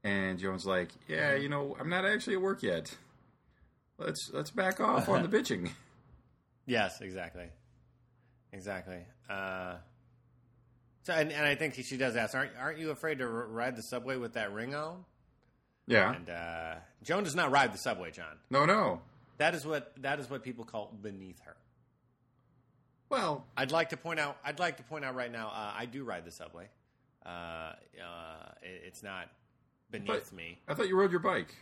and 0.03 0.39
Joan's 0.39 0.65
like, 0.65 0.89
yeah, 1.07 1.35
you 1.35 1.49
know, 1.49 1.75
I'm 1.79 1.89
not 1.89 2.05
actually 2.05 2.35
at 2.35 2.41
work 2.41 2.63
yet. 2.63 2.95
Let's 3.97 4.29
let's 4.33 4.51
back 4.51 4.79
off 4.79 5.09
on 5.09 5.23
the 5.23 5.29
bitching. 5.37 5.69
Yes, 6.65 7.01
exactly, 7.01 7.49
exactly. 8.51 8.99
Uh, 9.29 9.75
so, 11.03 11.13
and, 11.13 11.31
and 11.31 11.45
I 11.45 11.55
think 11.55 11.75
she 11.75 11.97
does 11.97 12.15
ask, 12.15 12.33
"Aren't 12.35 12.51
aren't 12.59 12.79
you 12.79 12.91
afraid 12.91 13.19
to 13.19 13.25
r- 13.25 13.47
ride 13.47 13.75
the 13.75 13.83
subway 13.83 14.17
with 14.17 14.33
that 14.33 14.51
ring 14.53 14.73
on?" 14.73 15.05
Yeah. 15.87 16.13
And 16.13 16.29
uh, 16.29 16.75
Joan 17.03 17.23
does 17.23 17.35
not 17.35 17.51
ride 17.51 17.73
the 17.73 17.77
subway, 17.77 18.11
John. 18.11 18.37
No, 18.49 18.65
no. 18.65 19.01
That 19.37 19.55
is 19.55 19.65
what 19.65 19.93
that 20.01 20.19
is 20.19 20.29
what 20.29 20.43
people 20.43 20.63
call 20.63 20.93
beneath 21.01 21.39
her. 21.41 21.55
Well, 23.09 23.45
I'd 23.57 23.71
like 23.71 23.89
to 23.89 23.97
point 23.97 24.19
out. 24.19 24.37
I'd 24.43 24.59
like 24.59 24.77
to 24.77 24.83
point 24.83 25.05
out 25.05 25.15
right 25.15 25.31
now. 25.31 25.49
Uh, 25.49 25.73
I 25.77 25.85
do 25.85 26.03
ride 26.03 26.25
the 26.25 26.31
subway. 26.31 26.69
Uh, 27.25 27.29
uh, 27.29 27.73
it, 28.61 28.83
it's 28.87 29.03
not 29.03 29.29
beneath 29.91 30.31
me. 30.31 30.57
I 30.67 30.73
thought 30.73 30.87
you 30.87 30.97
rode 30.97 31.11
your 31.11 31.19
bike. 31.19 31.53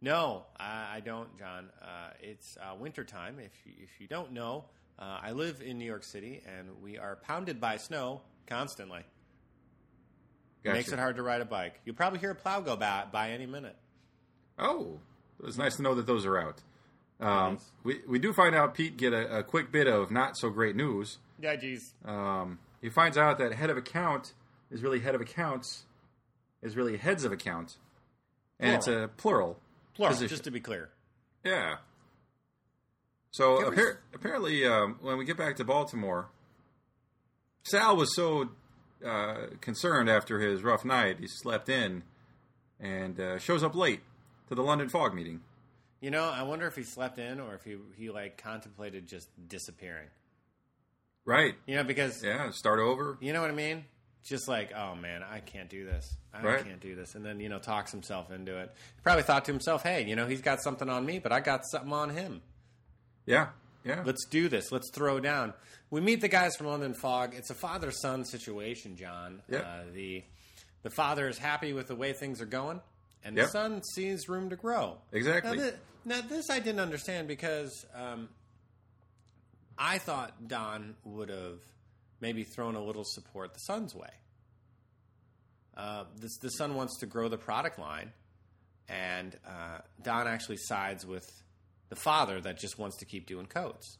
No, 0.00 0.44
I, 0.58 0.96
I 0.96 1.00
don't, 1.00 1.38
John. 1.38 1.70
Uh, 1.80 2.10
it's 2.20 2.58
uh, 2.60 2.74
wintertime. 2.74 3.38
If 3.38 3.52
you, 3.64 3.72
if 3.82 4.00
you 4.00 4.06
don't 4.06 4.32
know, 4.32 4.64
uh, 4.98 5.18
I 5.22 5.32
live 5.32 5.62
in 5.62 5.78
New 5.78 5.86
York 5.86 6.04
City, 6.04 6.42
and 6.46 6.68
we 6.82 6.98
are 6.98 7.16
pounded 7.16 7.60
by 7.60 7.78
snow 7.78 8.20
constantly. 8.46 9.00
Gotcha. 10.62 10.76
Makes 10.76 10.92
it 10.92 10.98
hard 10.98 11.16
to 11.16 11.22
ride 11.22 11.40
a 11.40 11.44
bike. 11.44 11.80
You'll 11.84 11.94
probably 11.96 12.18
hear 12.18 12.30
a 12.30 12.34
plow 12.34 12.60
go 12.60 12.74
by, 12.76 13.04
by 13.12 13.30
any 13.30 13.46
minute. 13.46 13.76
Oh, 14.58 14.98
it's 15.44 15.58
nice 15.58 15.76
to 15.76 15.82
know 15.82 15.94
that 15.94 16.06
those 16.06 16.24
are 16.24 16.38
out. 16.38 16.62
Um, 17.20 17.52
Nice. 17.54 17.70
we 17.84 18.00
we 18.08 18.18
do 18.18 18.32
find 18.32 18.54
out 18.54 18.74
Pete 18.74 18.96
get 18.96 19.12
a, 19.12 19.38
a 19.38 19.42
quick 19.44 19.70
bit 19.70 19.86
of 19.86 20.10
not 20.10 20.36
so 20.36 20.50
great 20.50 20.74
news. 20.74 21.18
Yeah, 21.40 21.54
geez. 21.56 21.92
Um, 22.04 22.58
he 22.80 22.88
finds 22.90 23.16
out 23.16 23.38
that 23.38 23.52
head 23.52 23.70
of 23.70 23.76
account 23.76 24.32
is 24.70 24.82
really 24.82 24.98
head 25.00 25.14
of 25.14 25.20
accounts 25.20 25.84
is 26.62 26.76
really 26.76 26.96
heads 26.96 27.24
of 27.24 27.30
account, 27.32 27.76
and 28.58 28.74
it's 28.74 28.88
a 28.88 29.10
plural. 29.16 29.58
Plural, 29.94 30.12
position. 30.14 30.28
just 30.28 30.44
to 30.44 30.50
be 30.50 30.60
clear. 30.60 30.90
Yeah. 31.44 31.76
So 33.30 33.70
appar- 33.70 33.98
apparently, 34.12 34.64
um, 34.66 34.96
when 35.00 35.16
we 35.18 35.24
get 35.24 35.36
back 35.36 35.56
to 35.56 35.64
Baltimore, 35.64 36.28
Sal 37.66 37.96
was 37.96 38.14
so 38.14 38.48
uh, 39.06 39.46
concerned 39.60 40.08
after 40.10 40.38
his 40.40 40.62
rough 40.62 40.84
night, 40.84 41.16
he 41.20 41.26
slept 41.26 41.68
in, 41.68 42.02
and 42.80 43.18
uh, 43.18 43.38
shows 43.38 43.62
up 43.62 43.74
late 43.74 44.00
to 44.48 44.54
the 44.54 44.62
London 44.62 44.88
Fog 44.88 45.14
meeting. 45.14 45.40
You 46.00 46.10
know, 46.10 46.24
I 46.28 46.42
wonder 46.42 46.66
if 46.66 46.76
he 46.76 46.82
slept 46.82 47.18
in 47.18 47.40
or 47.40 47.54
if 47.54 47.64
he 47.64 47.76
he 47.96 48.10
like 48.10 48.36
contemplated 48.42 49.06
just 49.06 49.28
disappearing. 49.48 50.08
Right. 51.24 51.54
You 51.66 51.76
know, 51.76 51.84
because 51.84 52.22
Yeah. 52.22 52.50
Start 52.50 52.78
over. 52.80 53.16
you 53.20 53.32
know 53.32 53.40
what 53.40 53.50
I 53.50 53.54
mean. 53.54 53.84
Just 54.22 54.46
like, 54.48 54.72
oh 54.74 54.94
man, 54.94 55.22
I 55.22 55.40
can't 55.40 55.70
do 55.70 55.84
this. 55.86 56.14
I 56.32 56.42
Right. 56.42 56.64
can't 56.64 56.80
do 56.80 56.94
this, 56.94 57.14
and 57.14 57.24
then 57.24 57.40
you 57.40 57.48
know 57.48 57.58
talks 57.58 57.90
himself 57.90 58.30
into 58.30 58.58
it. 58.58 58.74
Probably 59.02 59.22
thought 59.22 59.46
to 59.46 59.52
himself, 59.52 59.82
hey, 59.82 60.04
you 60.06 60.16
know, 60.16 60.26
he's 60.26 60.42
got 60.42 60.62
something 60.62 60.88
on 60.90 61.06
me, 61.06 61.18
but 61.18 61.32
I 61.32 61.40
got 61.40 61.64
something 61.66 61.92
on 61.92 62.10
him. 62.10 62.42
Yeah. 63.26 63.48
Yeah. 63.84 64.02
Let's 64.04 64.24
do 64.26 64.48
this. 64.48 64.72
Let's 64.72 64.90
throw 64.90 65.20
down. 65.20 65.52
We 65.90 66.00
meet 66.00 66.20
the 66.20 66.28
guys 66.28 66.56
from 66.56 66.68
London 66.68 66.94
Fog. 66.94 67.34
It's 67.34 67.50
a 67.50 67.54
father 67.54 67.90
son 67.90 68.24
situation, 68.24 68.96
John. 68.96 69.42
Yep. 69.50 69.64
Uh, 69.64 69.92
the 69.92 70.24
the 70.82 70.90
father 70.90 71.28
is 71.28 71.38
happy 71.38 71.72
with 71.72 71.88
the 71.88 71.96
way 71.96 72.12
things 72.12 72.40
are 72.40 72.46
going, 72.46 72.80
and 73.22 73.36
the 73.36 73.46
son 73.46 73.82
sees 73.94 74.28
room 74.28 74.50
to 74.50 74.56
grow. 74.56 74.98
Exactly. 75.12 75.56
Now, 75.56 75.64
thi- 75.64 75.76
now 76.04 76.20
this 76.22 76.50
I 76.50 76.58
didn't 76.58 76.80
understand 76.80 77.28
because 77.28 77.86
um, 77.94 78.28
I 79.78 79.98
thought 79.98 80.48
Don 80.48 80.94
would 81.04 81.28
have 81.28 81.60
maybe 82.20 82.44
thrown 82.44 82.74
a 82.74 82.82
little 82.82 83.04
support 83.04 83.54
the 83.54 83.60
son's 83.60 83.94
way. 83.94 84.10
Uh, 85.76 86.04
this, 86.20 86.36
the 86.38 86.50
son 86.50 86.74
wants 86.74 86.98
to 87.00 87.06
grow 87.06 87.28
the 87.28 87.38
product 87.38 87.78
line, 87.78 88.12
and 88.88 89.36
uh, 89.46 89.78
Don 90.02 90.28
actually 90.28 90.58
sides 90.58 91.04
with 91.04 91.28
the 91.94 92.00
father 92.00 92.40
that 92.40 92.58
just 92.58 92.76
wants 92.78 92.96
to 92.98 93.04
keep 93.04 93.26
doing 93.26 93.46
coats. 93.46 93.98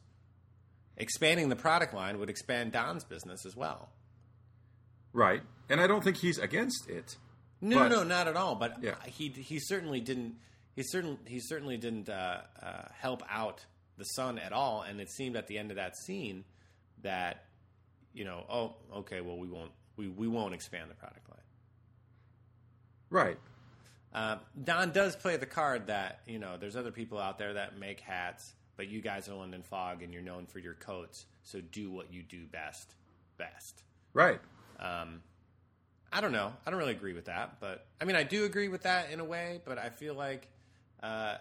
Expanding 0.97 1.49
the 1.49 1.55
product 1.55 1.93
line 1.93 2.19
would 2.19 2.29
expand 2.29 2.71
Don's 2.73 3.03
business 3.03 3.45
as 3.45 3.55
well. 3.55 3.89
Right. 5.13 5.41
And 5.69 5.79
I 5.79 5.87
don't 5.87 6.03
think 6.03 6.17
he's 6.17 6.37
against 6.37 6.89
it. 6.89 7.15
No, 7.61 7.79
But- 7.79 7.87
no, 7.89 8.03
not 8.03 8.27
at 8.27 8.35
all. 8.35 8.55
But 8.55 8.81
Yeah. 8.83 8.95
he 9.05 9.29
he 9.29 9.59
certainly 9.59 10.01
didn't. 10.01 10.35
He 10.75 10.83
certainly 10.83 11.17
he 11.25 11.39
certainly 11.39 11.77
didn't 11.77 12.09
uh, 12.09 12.41
uh, 12.61 12.87
help 12.99 13.23
out 13.29 13.65
the 13.97 14.03
son 14.03 14.37
at 14.39 14.51
all. 14.51 14.81
And 14.81 14.99
it 14.99 15.09
seemed 15.09 15.35
at 15.37 15.47
the 15.47 15.57
end 15.57 15.71
of 15.71 15.75
that 15.77 15.95
scene 15.97 16.43
that 17.01 17.45
you 18.13 18.23
know, 18.25 18.45
oh, 18.49 18.75
okay, 18.99 19.21
well, 19.21 19.37
we 19.37 19.47
won't 19.47 19.71
we, 19.97 20.07
we 20.09 20.27
won't 20.27 20.53
expand 20.53 20.89
the 20.91 20.95
product 20.95 21.29
line. 21.29 21.39
Right. 23.09 23.37
Uh, 24.15 24.37
Don 24.63 24.91
does 24.91 25.13
play 25.13 25.35
the 25.35 25.45
card 25.45 25.87
that 25.87 26.21
you 26.25 26.39
know 26.39 26.55
there's 26.57 26.77
other 26.77 26.91
people 26.91 27.19
out 27.19 27.37
there 27.37 27.53
that 27.53 27.77
make 27.77 27.99
hats, 27.99 28.53
but 28.77 28.87
you 28.87 29.01
guys 29.01 29.27
are 29.27 29.35
London 29.35 29.61
Fog 29.61 30.01
and 30.03 30.13
you're 30.13 30.21
known 30.21 30.45
for 30.45 30.59
your 30.59 30.75
coats, 30.75 31.25
so 31.43 31.59
do 31.59 31.91
what 31.91 32.13
you 32.13 32.23
do 32.23 32.45
best, 32.45 32.95
best. 33.37 33.83
Right. 34.13 34.39
Um, 34.79 35.21
I 36.13 36.21
don't 36.21 36.31
know. 36.31 36.53
I 36.65 36.69
don't 36.69 36.79
really 36.79 36.93
agree 36.93 37.11
with 37.13 37.25
that, 37.25 37.59
but 37.59 37.85
I 37.99 38.05
mean, 38.05 38.15
I 38.15 38.23
do 38.23 38.45
agree 38.45 38.69
with 38.69 38.83
that 38.83 39.11
in 39.11 39.19
a 39.19 39.25
way. 39.25 39.59
But 39.65 39.77
I 39.77 39.89
feel 39.89 40.13
like, 40.13 40.47
uh, 41.03 41.35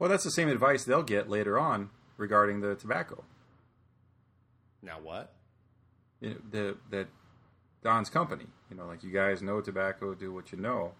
Well, 0.00 0.10
that's 0.10 0.24
the 0.24 0.30
same 0.30 0.48
advice 0.48 0.84
they'll 0.84 1.04
get 1.04 1.30
later 1.30 1.56
on 1.56 1.90
regarding 2.16 2.60
the 2.60 2.74
tobacco. 2.74 3.22
now 4.82 4.98
what? 5.00 5.32
You 6.20 6.30
know, 6.30 6.36
the 6.50 6.76
that 6.90 7.06
Don's 7.84 8.10
company. 8.10 8.46
You 8.68 8.76
know, 8.76 8.86
like 8.86 9.04
you 9.04 9.12
guys 9.12 9.42
know 9.42 9.60
tobacco, 9.60 10.14
do 10.14 10.32
what 10.32 10.50
you 10.50 10.58
know. 10.58 10.92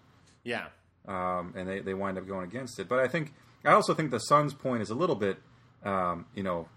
Yeah, 0.45 0.67
um, 1.07 1.53
and 1.57 1.67
they, 1.67 1.81
they 1.81 1.93
wind 1.93 2.17
up 2.17 2.25
going 2.25 2.47
against 2.47 2.79
it. 2.79 2.87
But 2.87 2.99
I 2.99 3.09
think 3.09 3.33
I 3.65 3.73
also 3.73 3.93
think 3.93 4.11
the 4.11 4.19
son's 4.19 4.53
point 4.53 4.81
is 4.81 4.89
a 4.89 4.95
little 4.95 5.15
bit, 5.15 5.37
um, 5.83 6.25
you 6.33 6.43
know, 6.43 6.69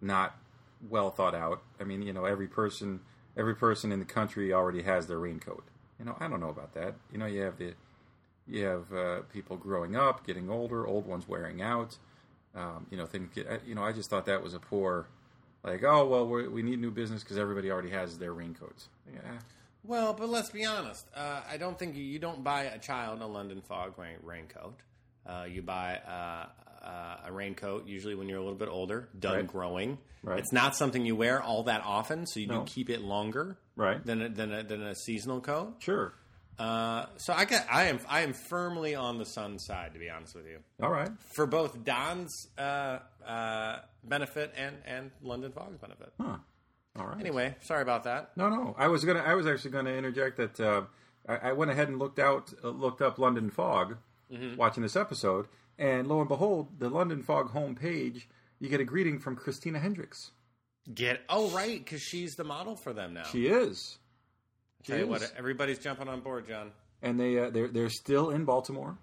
not 0.00 0.36
well 0.88 1.10
thought 1.10 1.34
out. 1.34 1.62
I 1.80 1.84
mean, 1.84 2.02
you 2.02 2.12
know, 2.12 2.24
every 2.24 2.46
person 2.46 3.00
every 3.36 3.54
person 3.54 3.92
in 3.92 3.98
the 3.98 4.04
country 4.04 4.52
already 4.52 4.82
has 4.82 5.06
their 5.06 5.18
raincoat. 5.18 5.64
You 5.98 6.04
know, 6.04 6.16
I 6.20 6.28
don't 6.28 6.40
know 6.40 6.48
about 6.48 6.74
that. 6.74 6.94
You 7.12 7.18
know, 7.18 7.26
you 7.26 7.42
have 7.42 7.58
the 7.58 7.74
you 8.46 8.64
have 8.64 8.92
uh, 8.92 9.20
people 9.32 9.56
growing 9.56 9.96
up, 9.96 10.26
getting 10.26 10.50
older, 10.50 10.86
old 10.86 11.06
ones 11.06 11.26
wearing 11.26 11.62
out. 11.62 11.96
Um, 12.54 12.86
you 12.90 12.96
know, 12.96 13.06
things 13.06 13.30
get. 13.34 13.62
You 13.66 13.74
know, 13.74 13.82
I 13.82 13.92
just 13.92 14.10
thought 14.10 14.26
that 14.26 14.42
was 14.42 14.54
a 14.54 14.60
poor. 14.60 15.06
Like, 15.62 15.82
oh 15.82 16.06
well, 16.06 16.26
we 16.26 16.62
need 16.62 16.78
new 16.78 16.90
business 16.90 17.22
because 17.22 17.38
everybody 17.38 17.70
already 17.70 17.90
has 17.90 18.18
their 18.18 18.32
raincoats. 18.32 18.88
Yeah, 19.12 19.38
Well, 19.84 20.14
but 20.14 20.28
let's 20.28 20.50
be 20.50 20.64
honest. 20.64 21.06
Uh, 21.14 21.42
I 21.48 21.56
don't 21.58 21.78
think 21.78 21.94
you, 21.96 22.02
you 22.02 22.18
don't 22.18 22.42
buy 22.42 22.64
a 22.64 22.78
child 22.78 23.20
a 23.20 23.26
London 23.26 23.60
fog 23.62 23.98
rain, 23.98 24.16
raincoat. 24.22 24.78
Uh, 25.26 25.44
you 25.48 25.62
buy 25.62 25.96
uh, 26.06 26.84
uh, 26.84 27.16
a 27.26 27.32
raincoat 27.32 27.86
usually 27.86 28.14
when 28.14 28.28
you're 28.28 28.38
a 28.38 28.42
little 28.42 28.58
bit 28.58 28.68
older, 28.68 29.08
done 29.18 29.36
Right. 29.36 29.46
growing. 29.46 29.98
Right. 30.22 30.38
It's 30.38 30.52
not 30.52 30.74
something 30.74 31.04
you 31.04 31.16
wear 31.16 31.42
all 31.42 31.64
that 31.64 31.82
often, 31.84 32.26
so 32.26 32.40
you 32.40 32.46
No. 32.46 32.60
do 32.60 32.66
keep 32.66 32.88
it 32.88 33.02
longer 33.02 33.58
right. 33.76 34.04
than 34.04 34.22
a, 34.22 34.28
than 34.30 34.52
a, 34.52 34.62
than 34.62 34.82
a 34.82 34.94
seasonal 34.94 35.40
coat. 35.42 35.74
Sure. 35.80 36.14
Uh, 36.58 37.06
so 37.16 37.32
I 37.34 37.44
get, 37.46 37.66
I 37.70 37.84
am 37.86 37.98
I 38.08 38.20
am 38.20 38.32
firmly 38.32 38.94
on 38.94 39.18
the 39.18 39.24
son 39.26 39.58
side, 39.58 39.92
to 39.94 39.98
be 39.98 40.08
honest 40.08 40.36
with 40.36 40.46
you, 40.46 40.58
All 40.80 40.88
right. 40.90 41.10
for 41.34 41.46
both 41.46 41.82
Don's 41.84 42.46
uh, 42.56 43.00
uh, 43.26 43.80
benefit 44.04 44.52
and 44.56 44.76
and 44.86 45.10
London 45.20 45.50
Fog's 45.50 45.78
benefit. 45.78 46.12
Huh. 46.20 46.36
All 46.98 47.06
right. 47.06 47.18
Anyway, 47.20 47.56
sorry 47.62 47.82
about 47.82 48.04
that. 48.04 48.30
No, 48.36 48.48
no. 48.48 48.74
I 48.78 48.88
was 48.88 49.04
gonna. 49.04 49.20
I 49.20 49.34
was 49.34 49.46
actually 49.46 49.72
going 49.72 49.86
to 49.86 49.96
interject 49.96 50.36
that 50.36 50.60
uh, 50.60 50.82
I, 51.28 51.50
I 51.50 51.52
went 51.52 51.70
ahead 51.70 51.88
and 51.88 51.98
looked 51.98 52.18
out, 52.18 52.52
uh, 52.62 52.68
looked 52.68 53.02
up 53.02 53.18
London 53.18 53.50
Fog, 53.50 53.96
watching 54.56 54.82
this 54.82 54.94
episode, 54.96 55.46
and 55.78 56.06
lo 56.06 56.20
and 56.20 56.28
behold, 56.28 56.78
the 56.78 56.88
London 56.88 57.22
Fog 57.22 57.52
homepage, 57.52 58.24
you 58.60 58.68
get 58.68 58.80
a 58.80 58.84
greeting 58.84 59.18
from 59.18 59.34
Christina 59.36 59.78
Hendricks. 59.80 60.30
Get 60.92 61.22
oh 61.28 61.48
right, 61.50 61.78
because 61.82 62.02
she's 62.02 62.34
the 62.36 62.44
model 62.44 62.76
for 62.76 62.92
them 62.92 63.14
now. 63.14 63.24
She 63.24 63.46
is. 63.48 63.98
She 64.82 64.92
Tell 64.92 65.00
you 65.00 65.06
what, 65.08 65.32
everybody's 65.36 65.78
jumping 65.78 66.08
on 66.08 66.20
board, 66.20 66.46
John. 66.46 66.70
and 67.02 67.18
they 67.18 67.38
uh, 67.38 67.50
they're 67.50 67.68
they're 67.68 67.88
still 67.90 68.30
in 68.30 68.44
Baltimore, 68.44 68.98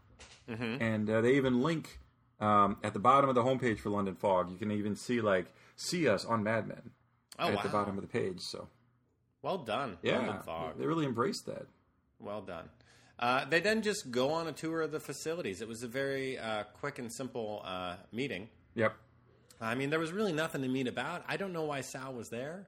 Mm-hmm. 0.49 0.81
and 0.81 1.09
uh, 1.09 1.21
they 1.21 1.35
even 1.35 1.61
link 1.61 1.99
um, 2.39 2.77
at 2.83 2.93
the 2.93 2.99
bottom 2.99 3.29
of 3.29 3.35
the 3.35 3.43
homepage 3.43 3.79
for 3.79 3.89
London 3.89 4.15
Fog. 4.15 4.49
You 4.51 4.57
can 4.57 4.71
even 4.71 4.95
see 4.95 5.21
like 5.21 5.47
see 5.75 6.07
us 6.07 6.23
on 6.25 6.43
Mad 6.43 6.67
Men 6.67 6.91
Oh 7.39 7.47
at 7.47 7.55
wow, 7.55 7.61
the 7.63 7.69
bottom 7.69 7.97
of 7.97 8.01
the 8.01 8.07
page. 8.09 8.41
So 8.41 8.67
well 9.41 9.57
done, 9.59 9.97
yeah, 10.03 10.41
Fog. 10.41 10.77
they 10.77 10.85
really 10.85 11.05
embraced 11.05 11.45
that. 11.47 11.65
Well 12.19 12.41
done. 12.41 12.69
Uh, 13.19 13.45
they 13.45 13.59
then 13.59 13.81
just 13.81 14.09
go 14.11 14.31
on 14.31 14.47
a 14.47 14.51
tour 14.51 14.81
of 14.81 14.91
the 14.91 14.99
facilities. 14.99 15.61
It 15.61 15.67
was 15.67 15.83
a 15.83 15.87
very 15.87 16.39
uh, 16.39 16.63
quick 16.79 16.97
and 16.99 17.11
simple 17.11 17.61
uh, 17.63 17.95
meeting. 18.11 18.49
Yep. 18.75 18.93
I 19.59 19.75
mean, 19.75 19.91
there 19.91 19.99
was 19.99 20.11
really 20.11 20.33
nothing 20.33 20.63
to 20.63 20.67
meet 20.67 20.87
about. 20.87 21.23
I 21.27 21.37
don't 21.37 21.53
know 21.53 21.65
why 21.65 21.81
Sal 21.81 22.13
was 22.13 22.29
there. 22.29 22.67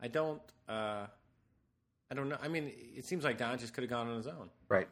I 0.00 0.08
don't. 0.08 0.40
Uh, 0.68 1.06
I 2.10 2.14
don't 2.14 2.28
know. 2.28 2.38
I 2.42 2.48
mean, 2.48 2.70
it 2.96 3.04
seems 3.04 3.22
like 3.24 3.38
Don 3.38 3.58
just 3.58 3.74
could 3.74 3.82
have 3.84 3.90
gone 3.90 4.08
on 4.08 4.16
his 4.16 4.26
own. 4.26 4.48
Right. 4.68 4.88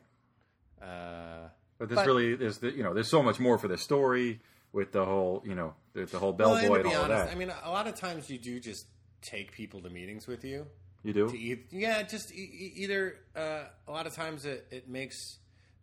Uh, 0.81 1.49
But 1.79 1.89
this 1.89 1.97
But- 1.97 2.07
really 2.07 2.33
is 2.33 2.59
the 2.59 2.71
you 2.71 2.83
know 2.83 2.93
there's 2.95 3.11
so 3.11 3.23
much 3.23 3.41
more 3.41 3.57
for 3.59 3.69
the 3.69 3.79
story 3.79 4.41
with 4.73 4.93
the 4.93 5.05
whole 5.05 5.43
you 5.47 5.55
know 5.55 5.75
the, 5.95 6.05
the 6.05 6.19
whole 6.19 6.33
bellboy 6.33 6.69
well, 6.69 6.75
and 6.75 6.87
and, 6.87 6.95
all 6.95 7.05
honest, 7.05 7.25
that. 7.27 7.31
I 7.31 7.35
mean, 7.39 7.51
a 7.65 7.71
lot 7.71 7.87
of 7.87 7.95
times 7.95 8.29
you 8.29 8.39
do 8.39 8.61
just 8.61 8.87
take 9.23 9.53
people 9.53 9.81
to 9.83 9.91
meetings 9.91 10.27
with 10.27 10.45
you. 10.45 10.67
you 11.03 11.13
do 11.13 11.29
To 11.31 11.37
e- 11.37 11.65
yeah, 11.71 12.03
just 12.03 12.33
e- 12.33 12.73
either 12.77 13.17
uh, 13.37 13.65
a 13.89 13.91
lot 13.93 14.07
of 14.07 14.15
times 14.15 14.45
it, 14.45 14.67
it 14.71 14.89
makes 14.89 15.17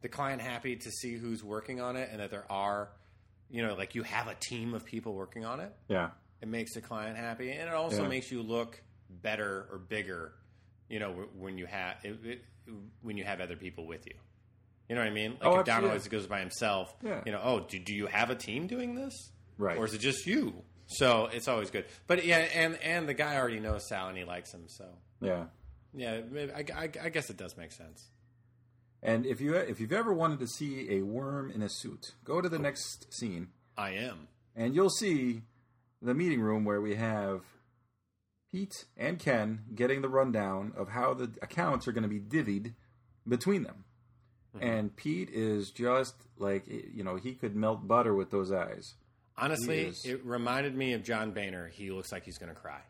the 0.02 0.10
client 0.10 0.42
happy 0.42 0.76
to 0.76 0.92
see 0.92 1.16
who's 1.16 1.44
working 1.44 1.82
on 1.82 1.96
it 1.96 2.10
and 2.12 2.20
that 2.20 2.30
there 2.32 2.46
are, 2.52 2.90
you 3.50 3.66
know, 3.66 3.74
like 3.76 3.96
you 3.96 4.04
have 4.04 4.28
a 4.28 4.36
team 4.36 4.74
of 4.74 4.86
people 4.86 5.14
working 5.14 5.44
on 5.46 5.60
it. 5.60 5.74
yeah 5.88 6.10
It 6.42 6.48
makes 6.48 6.74
the 6.76 6.82
client 6.82 7.18
happy, 7.18 7.52
and 7.52 7.68
it 7.68 7.74
also 7.74 8.04
Yeah. 8.04 8.10
makes 8.10 8.32
you 8.32 8.42
look 8.44 8.82
better 9.10 9.68
or 9.72 9.78
bigger. 9.80 10.34
You 10.90 11.00
know, 11.00 11.12
when 11.36 11.58
you 11.58 11.66
have 11.66 11.96
when 13.02 13.18
you 13.18 13.24
have 13.24 13.42
other 13.42 13.56
people 13.56 13.88
with 13.88 14.06
you. 14.06 14.14
You 14.88 14.96
know 14.96 15.02
what 15.02 15.10
I 15.10 15.14
mean? 15.14 15.32
Like 15.32 15.42
Oh, 15.44 15.60
if 15.60 15.66
Don 15.66 15.84
always 15.84 16.08
goes 16.08 16.28
by 16.28 16.40
himself. 16.40 16.94
Yeah. 17.04 17.22
You 17.26 17.32
know, 17.34 17.42
oh, 17.44 17.60
do, 17.62 17.78
do 17.80 17.94
you 17.94 18.06
have 18.08 18.30
a 18.30 18.36
team 18.36 18.68
doing 18.68 18.96
this? 18.96 19.14
right 19.58 19.78
or 19.78 19.86
is 19.86 19.94
it 19.96 20.00
just 20.00 20.28
you? 20.28 20.54
So 20.88 21.28
it's 21.32 21.48
always 21.48 21.70
good. 21.70 21.86
But 22.08 22.26
yeah, 22.26 22.38
and 22.38 22.78
and 22.82 23.08
the 23.08 23.14
guy 23.14 23.36
already 23.38 23.60
knows 23.60 23.88
Sal 23.88 24.08
and 24.08 24.18
he 24.18 24.24
likes 24.24 24.54
him. 24.54 24.64
So 24.68 24.86
yeah. 25.22 25.46
yeah, 25.94 26.22
maybe, 26.30 26.52
I, 26.52 26.66
I, 26.76 26.90
I 27.04 27.10
guess 27.10 27.30
it 27.30 27.38
does 27.38 27.56
make 27.58 27.72
sense. 27.72 28.10
And 29.04 29.26
if 29.26 29.42
you 29.42 29.56
if 29.56 29.80
you've 29.80 29.94
ever 29.94 30.14
wanted 30.14 30.40
to 30.40 30.48
see 30.48 30.88
a 30.90 31.02
worm 31.02 31.52
in 31.52 31.62
a 31.62 31.70
suit, 31.70 32.14
go 32.24 32.42
to 32.42 32.50
the 32.50 32.60
next 32.60 33.14
scene 33.14 33.50
I 33.78 33.92
am. 33.92 34.28
and 34.56 34.74
you'll 34.74 34.90
see 34.90 35.44
the 36.02 36.14
meeting 36.14 36.42
room 36.42 36.64
where 36.64 36.82
we 36.82 36.96
have 36.96 37.42
Pete 38.52 38.86
and 38.96 39.20
Ken 39.20 39.66
getting 39.76 40.02
the 40.02 40.10
rundown 40.10 40.74
of 40.76 40.90
how 40.90 41.14
the 41.14 41.32
accounts 41.42 41.88
are 41.88 41.92
going 41.92 42.04
to 42.04 42.10
be 42.10 42.20
divvied 42.20 42.74
between 43.28 43.64
them. 43.64 43.84
Hmm. 44.56 44.64
And 44.64 44.96
Pete 44.96 45.30
is 45.30 45.70
just 45.72 46.16
like 46.38 46.66
you 46.68 47.04
know 47.04 47.18
he 47.18 47.34
could 47.34 47.56
melt 47.56 47.88
butter 47.88 48.16
with 48.16 48.32
those 48.32 48.52
eyes. 48.52 48.96
Honestly, 49.38 49.94
it 50.04 50.26
reminded 50.26 50.76
me 50.76 50.94
of 50.94 51.04
John 51.04 51.32
Boehner. 51.32 51.68
He 51.68 51.92
looks 51.92 52.12
like 52.12 52.24
he's 52.26 52.38
going 52.38 52.54
to 52.54 52.60
cry. 52.60 52.82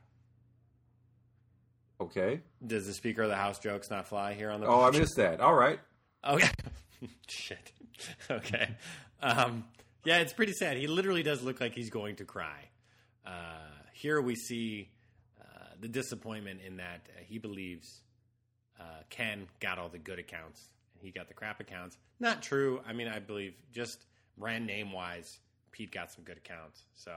Okay. 1.99 2.41
Does 2.65 2.85
the 2.85 2.93
Speaker 2.93 3.23
of 3.23 3.29
the 3.29 3.35
House 3.35 3.59
jokes 3.59 3.89
not 3.89 4.07
fly 4.07 4.33
here 4.33 4.49
on 4.51 4.61
the? 4.61 4.67
Oh, 4.67 4.81
I 4.81 4.91
missed 4.91 5.15
that. 5.17 5.41
All 5.41 5.53
right. 5.55 5.79
Okay. 6.25 6.49
Shit. 7.27 7.71
Okay. 8.29 8.69
Um, 9.23 9.65
yeah, 10.05 10.19
it's 10.19 10.31
pretty 10.33 10.53
sad. 10.53 10.77
He 10.77 10.85
literally 10.85 11.23
does 11.23 11.41
look 11.41 11.59
like 11.59 11.73
he's 11.73 11.89
going 11.89 12.17
to 12.17 12.25
cry. 12.25 12.69
Uh, 13.25 13.31
here 13.91 14.21
we 14.21 14.35
see 14.35 14.89
uh, 15.41 15.65
the 15.81 15.87
disappointment 15.87 16.59
in 16.65 16.77
that 16.77 17.07
uh, 17.09 17.21
he 17.25 17.39
believes 17.39 18.01
uh, 18.79 18.83
Ken 19.09 19.47
got 19.59 19.79
all 19.79 19.89
the 19.89 19.97
good 19.97 20.19
accounts 20.19 20.63
and 20.93 21.03
he 21.03 21.11
got 21.11 21.27
the 21.27 21.33
crap 21.33 21.59
accounts. 21.59 21.97
Not 22.19 22.43
true. 22.43 22.81
I 22.87 22.93
mean, 22.93 23.07
I 23.07 23.17
believe 23.17 23.55
just 23.73 24.05
brand 24.37 24.67
name 24.67 24.91
wise, 24.91 25.39
Pete 25.77 25.91
got 25.91 26.11
some 26.11 26.23
good 26.23 26.37
accounts. 26.37 26.85
So 26.95 27.11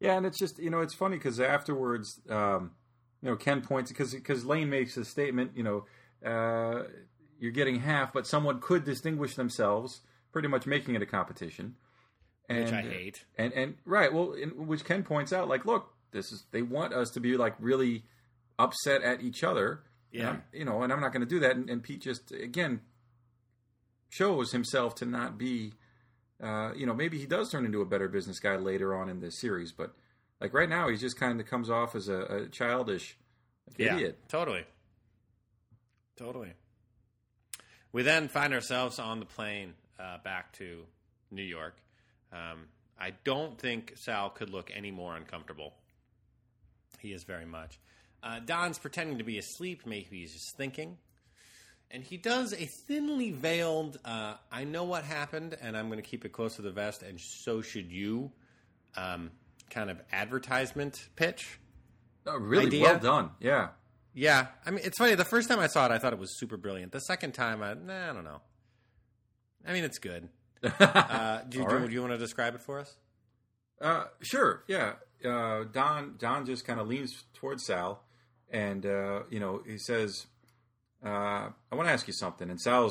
Yeah, 0.00 0.16
and 0.16 0.24
it's 0.24 0.38
just 0.38 0.58
you 0.58 0.70
know 0.70 0.80
it's 0.80 0.94
funny 0.94 1.16
because 1.16 1.38
afterwards, 1.38 2.20
um, 2.30 2.72
you 3.22 3.28
know, 3.28 3.36
Ken 3.36 3.60
points 3.60 3.90
because 3.90 4.14
because 4.14 4.44
Lane 4.46 4.70
makes 4.70 4.96
a 4.96 5.04
statement. 5.04 5.52
You 5.54 5.62
know, 5.62 5.84
uh, 6.24 6.84
you're 7.38 7.52
getting 7.52 7.80
half, 7.80 8.12
but 8.12 8.26
someone 8.26 8.60
could 8.60 8.84
distinguish 8.84 9.34
themselves, 9.34 10.00
pretty 10.32 10.48
much 10.48 10.66
making 10.66 10.94
it 10.94 11.02
a 11.02 11.06
competition. 11.06 11.76
And, 12.48 12.64
which 12.64 12.72
I 12.72 12.80
hate. 12.82 13.24
And 13.36 13.52
and 13.52 13.74
right, 13.84 14.12
well, 14.12 14.32
in, 14.32 14.66
which 14.66 14.84
Ken 14.84 15.02
points 15.02 15.32
out, 15.32 15.48
like, 15.48 15.66
look, 15.66 15.92
this 16.10 16.32
is 16.32 16.44
they 16.52 16.62
want 16.62 16.94
us 16.94 17.10
to 17.10 17.20
be 17.20 17.36
like 17.36 17.54
really 17.58 18.04
upset 18.58 19.02
at 19.02 19.22
each 19.22 19.44
other. 19.44 19.82
Yeah. 20.10 20.36
You 20.52 20.64
know, 20.64 20.82
and 20.82 20.92
I'm 20.92 21.00
not 21.00 21.12
going 21.12 21.26
to 21.26 21.28
do 21.28 21.40
that. 21.40 21.56
And, 21.56 21.68
and 21.68 21.82
Pete 21.82 22.00
just 22.00 22.32
again 22.32 22.80
shows 24.08 24.52
himself 24.52 24.94
to 24.96 25.04
not 25.04 25.36
be. 25.36 25.74
Uh, 26.42 26.72
you 26.74 26.84
know, 26.86 26.94
maybe 26.94 27.18
he 27.18 27.26
does 27.26 27.50
turn 27.50 27.64
into 27.64 27.80
a 27.80 27.86
better 27.86 28.08
business 28.08 28.40
guy 28.40 28.56
later 28.56 28.94
on 28.94 29.08
in 29.08 29.20
this 29.20 29.38
series, 29.38 29.72
but 29.72 29.94
like 30.40 30.52
right 30.52 30.68
now, 30.68 30.88
he 30.88 30.96
just 30.96 31.18
kind 31.18 31.40
of 31.40 31.46
comes 31.46 31.70
off 31.70 31.94
as 31.94 32.08
a, 32.08 32.18
a 32.22 32.48
childish 32.48 33.16
Yeah, 33.78 33.94
idiot. 33.96 34.18
totally, 34.28 34.64
totally. 36.16 36.52
We 37.92 38.02
then 38.02 38.28
find 38.28 38.52
ourselves 38.52 38.98
on 38.98 39.20
the 39.20 39.26
plane 39.26 39.74
uh, 39.98 40.18
back 40.24 40.52
to 40.54 40.84
New 41.30 41.42
York. 41.42 41.76
Um, 42.32 42.66
I 42.98 43.12
don't 43.22 43.58
think 43.58 43.92
Sal 43.96 44.30
could 44.30 44.50
look 44.50 44.70
any 44.74 44.90
more 44.90 45.16
uncomfortable. 45.16 45.74
He 46.98 47.12
is 47.12 47.22
very 47.24 47.46
much. 47.46 47.78
Uh, 48.22 48.40
Don's 48.44 48.78
pretending 48.78 49.18
to 49.18 49.24
be 49.24 49.38
asleep. 49.38 49.82
Maybe 49.86 50.20
he's 50.20 50.32
just 50.32 50.56
thinking. 50.56 50.96
And 51.90 52.02
he 52.02 52.16
does 52.16 52.52
a 52.52 52.64
thinly 52.66 53.30
veiled, 53.30 53.98
uh, 54.04 54.34
I 54.50 54.64
know 54.64 54.84
what 54.84 55.04
happened, 55.04 55.56
and 55.60 55.76
I'm 55.76 55.86
going 55.86 56.02
to 56.02 56.08
keep 56.08 56.24
it 56.24 56.32
close 56.32 56.56
to 56.56 56.62
the 56.62 56.72
vest, 56.72 57.02
and 57.02 57.20
so 57.20 57.62
should 57.62 57.90
you, 57.92 58.32
um, 58.96 59.30
kind 59.70 59.90
of 59.90 60.00
advertisement 60.12 61.08
pitch. 61.14 61.60
Oh, 62.26 62.36
really 62.36 62.66
Idea? 62.66 62.82
well 62.82 62.98
done. 62.98 63.30
Yeah. 63.38 63.68
Yeah, 64.12 64.46
I 64.64 64.70
mean, 64.70 64.80
it's 64.84 64.98
funny. 64.98 65.14
The 65.14 65.24
first 65.24 65.48
time 65.48 65.58
I 65.58 65.66
saw 65.66 65.86
it, 65.86 65.92
I 65.92 65.98
thought 65.98 66.12
it 66.12 66.18
was 66.18 66.38
super 66.38 66.56
brilliant. 66.56 66.92
The 66.92 67.00
second 67.00 67.32
time, 67.32 67.62
I, 67.62 67.74
nah, 67.74 68.10
I 68.10 68.12
don't 68.12 68.24
know. 68.24 68.40
I 69.66 69.72
mean, 69.72 69.84
it's 69.84 69.98
good. 69.98 70.28
Uh, 70.80 71.42
do, 71.48 71.58
you, 71.58 71.68
do, 71.68 71.76
right. 71.76 71.86
do 71.86 71.92
you 71.92 72.00
want 72.00 72.12
to 72.12 72.18
describe 72.18 72.54
it 72.54 72.62
for 72.62 72.78
us? 72.78 72.96
Uh, 73.80 74.04
sure. 74.22 74.64
Yeah. 74.66 74.94
Uh, 75.22 75.64
Don 75.64 76.16
Don 76.18 76.46
just 76.46 76.64
kind 76.64 76.80
of 76.80 76.88
leans 76.88 77.24
towards 77.34 77.66
Sal, 77.66 78.02
and 78.50 78.86
uh, 78.86 79.24
you 79.30 79.40
know 79.40 79.62
he 79.66 79.76
says, 79.76 80.26
uh, 81.04 81.50
"I 81.70 81.74
want 81.74 81.88
to 81.88 81.92
ask 81.92 82.06
you 82.06 82.14
something." 82.14 82.50
And 82.50 82.60
Sal 82.60 82.90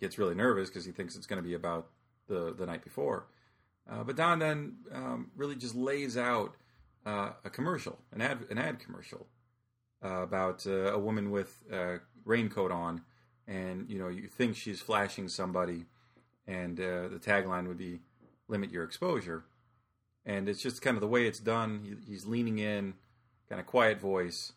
gets 0.00 0.18
really 0.18 0.34
nervous 0.34 0.68
because 0.68 0.84
he 0.84 0.92
thinks 0.92 1.16
it's 1.16 1.26
going 1.26 1.42
to 1.42 1.46
be 1.48 1.54
about 1.54 1.88
the 2.28 2.54
the 2.56 2.66
night 2.66 2.82
before. 2.82 3.26
Uh, 3.90 4.04
but 4.04 4.16
Don 4.16 4.38
then 4.38 4.76
um, 4.92 5.30
really 5.36 5.56
just 5.56 5.74
lays 5.74 6.16
out 6.16 6.54
uh, 7.04 7.30
a 7.44 7.50
commercial, 7.50 7.98
an 8.12 8.20
ad 8.20 8.46
an 8.50 8.58
ad 8.58 8.78
commercial 8.78 9.26
uh, 10.04 10.22
about 10.22 10.66
uh, 10.66 10.92
a 10.92 10.98
woman 10.98 11.30
with 11.30 11.62
a 11.72 11.98
raincoat 12.24 12.72
on, 12.72 13.02
and 13.46 13.88
you 13.88 13.98
know 13.98 14.08
you 14.08 14.28
think 14.28 14.56
she's 14.56 14.80
flashing 14.80 15.28
somebody, 15.28 15.86
and 16.46 16.78
uh, 16.80 17.08
the 17.08 17.20
tagline 17.20 17.68
would 17.68 17.78
be 17.78 18.00
"Limit 18.48 18.70
your 18.70 18.84
exposure." 18.84 19.44
and 20.26 20.48
it's 20.48 20.62
just 20.62 20.82
kind 20.82 20.96
of 20.96 21.00
the 21.00 21.08
way 21.08 21.26
it's 21.26 21.40
done. 21.40 21.80
He, 21.84 22.12
he's 22.12 22.26
leaning 22.26 22.58
in, 22.58 22.94
kind 23.48 23.60
of 23.60 23.66
quiet 23.66 24.00
voice, 24.00 24.52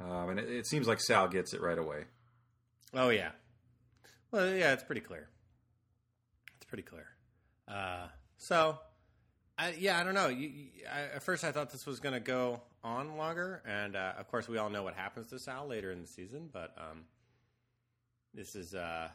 um, 0.00 0.30
and 0.30 0.40
it, 0.40 0.50
it 0.50 0.66
seems 0.66 0.86
like 0.86 1.00
Sal 1.00 1.28
gets 1.28 1.52
it 1.52 1.60
right 1.60 1.78
away. 1.78 2.04
Oh 2.96 3.10
yeah. 3.10 3.30
Well, 4.30 4.48
yeah, 4.54 4.72
it's 4.72 4.82
pretty 4.82 5.00
clear. 5.02 5.28
It's 6.56 6.64
pretty 6.64 6.82
clear. 6.82 7.06
Uh, 7.68 8.06
so, 8.38 8.78
I, 9.58 9.74
yeah, 9.78 10.00
I 10.00 10.04
don't 10.04 10.14
know. 10.14 10.28
You, 10.28 10.48
you, 10.48 10.68
I, 10.92 11.14
at 11.14 11.22
first, 11.22 11.44
I 11.44 11.52
thought 11.52 11.70
this 11.70 11.86
was 11.86 12.00
going 12.00 12.14
to 12.14 12.20
go 12.20 12.62
on 12.82 13.16
longer, 13.16 13.62
and 13.66 13.94
uh, 13.96 14.14
of 14.18 14.28
course, 14.28 14.48
we 14.48 14.58
all 14.58 14.70
know 14.70 14.82
what 14.82 14.94
happens 14.94 15.28
to 15.28 15.38
Sal 15.38 15.66
later 15.66 15.92
in 15.92 16.00
the 16.00 16.06
season. 16.08 16.48
But 16.52 16.74
um, 16.78 17.04
this 18.34 18.54
is 18.56 18.74
uh, 18.74 19.08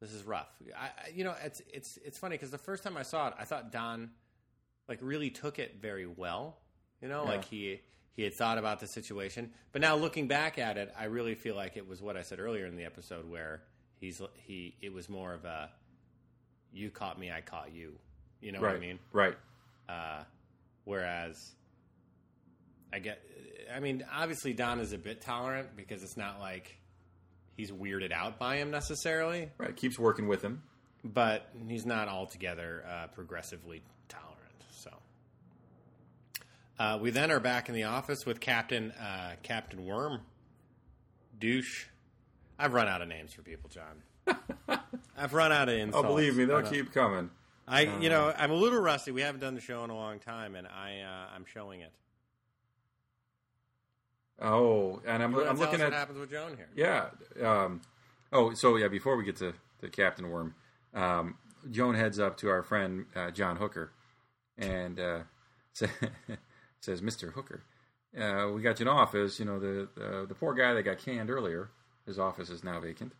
this 0.00 0.12
is 0.12 0.24
rough. 0.24 0.48
I, 0.76 0.90
you 1.14 1.24
know, 1.24 1.34
it's 1.44 1.62
it's 1.72 1.98
it's 2.04 2.18
funny 2.18 2.34
because 2.36 2.50
the 2.50 2.58
first 2.58 2.82
time 2.82 2.96
I 2.96 3.02
saw 3.02 3.28
it, 3.28 3.34
I 3.38 3.44
thought 3.44 3.70
Don 3.72 4.10
like 4.88 4.98
really 5.02 5.30
took 5.30 5.58
it 5.58 5.76
very 5.80 6.06
well. 6.06 6.58
You 7.00 7.08
know, 7.08 7.22
Yeah. 7.24 7.30
like 7.30 7.44
he 7.44 7.80
he 8.16 8.22
had 8.22 8.34
thought 8.34 8.58
about 8.58 8.80
the 8.80 8.86
situation. 8.86 9.50
But 9.72 9.82
now 9.82 9.94
looking 9.96 10.26
back 10.26 10.58
at 10.58 10.78
it, 10.78 10.92
I 10.98 11.04
really 11.04 11.34
feel 11.34 11.54
like 11.54 11.76
it 11.76 11.86
was 11.86 12.00
what 12.02 12.16
I 12.16 12.22
said 12.22 12.40
earlier 12.40 12.66
in 12.66 12.76
the 12.76 12.84
episode 12.84 13.30
where 13.30 13.62
he's 14.00 14.20
he 14.34 14.74
it 14.82 14.92
was 14.92 15.08
more 15.08 15.32
of 15.34 15.44
a 15.44 15.70
you 16.72 16.90
caught 16.90 17.18
me, 17.18 17.30
I 17.30 17.40
caught 17.42 17.72
you. 17.72 17.92
You 18.40 18.52
know 18.52 18.60
right. 18.60 18.72
what 18.72 18.76
I 18.76 18.86
mean? 18.86 18.98
Right. 19.12 19.34
Uh, 19.88 20.22
whereas 20.84 21.52
I 22.92 22.98
get, 22.98 23.20
I 23.74 23.80
mean, 23.80 24.04
obviously 24.12 24.52
Don 24.52 24.80
is 24.80 24.92
a 24.92 24.98
bit 24.98 25.20
tolerant 25.20 25.76
because 25.76 26.02
it's 26.02 26.16
not 26.16 26.38
like 26.40 26.76
he's 27.56 27.70
weirded 27.70 28.12
out 28.12 28.38
by 28.38 28.56
him 28.56 28.70
necessarily, 28.70 29.50
Right. 29.58 29.74
Keeps 29.74 29.98
working 29.98 30.28
with 30.28 30.42
him. 30.42 30.62
but 31.04 31.48
he's 31.68 31.86
not 31.86 32.08
altogether 32.08 32.84
uh, 32.88 33.06
progressively 33.08 33.82
uh, 36.78 36.98
we 37.00 37.10
then 37.10 37.30
are 37.30 37.40
back 37.40 37.68
in 37.68 37.74
the 37.74 37.84
office 37.84 38.26
with 38.26 38.40
Captain 38.40 38.92
uh, 38.92 39.32
Captain 39.42 39.84
Worm, 39.84 40.20
douche. 41.38 41.86
I've 42.58 42.72
run 42.72 42.88
out 42.88 43.02
of 43.02 43.08
names 43.08 43.32
for 43.32 43.42
people, 43.42 43.70
John. 43.70 44.78
I've 45.16 45.34
run 45.34 45.52
out 45.52 45.68
of 45.68 45.74
insults. 45.74 46.04
Oh, 46.04 46.08
believe 46.08 46.36
me, 46.36 46.44
they'll 46.44 46.62
keep 46.62 46.92
coming. 46.92 47.30
I, 47.68 47.82
you 48.00 48.08
know, 48.08 48.32
I'm 48.36 48.50
a 48.50 48.54
little 48.54 48.80
rusty. 48.80 49.10
We 49.10 49.22
haven't 49.22 49.40
done 49.40 49.54
the 49.54 49.60
show 49.60 49.82
in 49.84 49.90
a 49.90 49.94
long 49.94 50.18
time, 50.20 50.54
and 50.54 50.66
I, 50.68 51.00
uh, 51.00 51.34
I'm 51.34 51.44
showing 51.44 51.80
it. 51.80 51.92
Oh, 54.40 55.00
and 55.06 55.22
I'm, 55.22 55.34
I'm 55.34 55.58
looking 55.58 55.80
at 55.80 55.86
what 55.86 55.92
happens 55.94 56.18
with 56.18 56.30
Joan 56.30 56.56
here. 56.56 56.68
yeah. 56.76 57.06
Um, 57.42 57.80
oh, 58.32 58.52
so 58.54 58.76
yeah. 58.76 58.88
Before 58.88 59.16
we 59.16 59.24
get 59.24 59.36
to, 59.36 59.54
to 59.80 59.88
Captain 59.88 60.28
Worm, 60.28 60.54
um, 60.94 61.36
Joan 61.70 61.94
heads 61.94 62.18
up 62.18 62.36
to 62.38 62.48
our 62.50 62.62
friend 62.62 63.06
uh, 63.14 63.30
John 63.30 63.56
Hooker, 63.56 63.92
and 64.58 65.00
uh, 65.00 65.18
sa- 65.72 65.86
says, 66.86 67.02
"Mister 67.02 67.32
Hooker, 67.32 67.62
uh, 68.18 68.50
we 68.54 68.62
got 68.62 68.80
you 68.80 68.84
an 68.86 68.92
office. 68.92 69.38
You 69.38 69.44
know 69.44 69.58
the 69.58 69.88
uh, 70.00 70.24
the 70.24 70.34
poor 70.34 70.54
guy 70.54 70.72
that 70.72 70.82
got 70.84 70.98
canned 70.98 71.30
earlier. 71.30 71.68
His 72.06 72.18
office 72.18 72.48
is 72.48 72.62
now 72.64 72.80
vacant, 72.80 73.12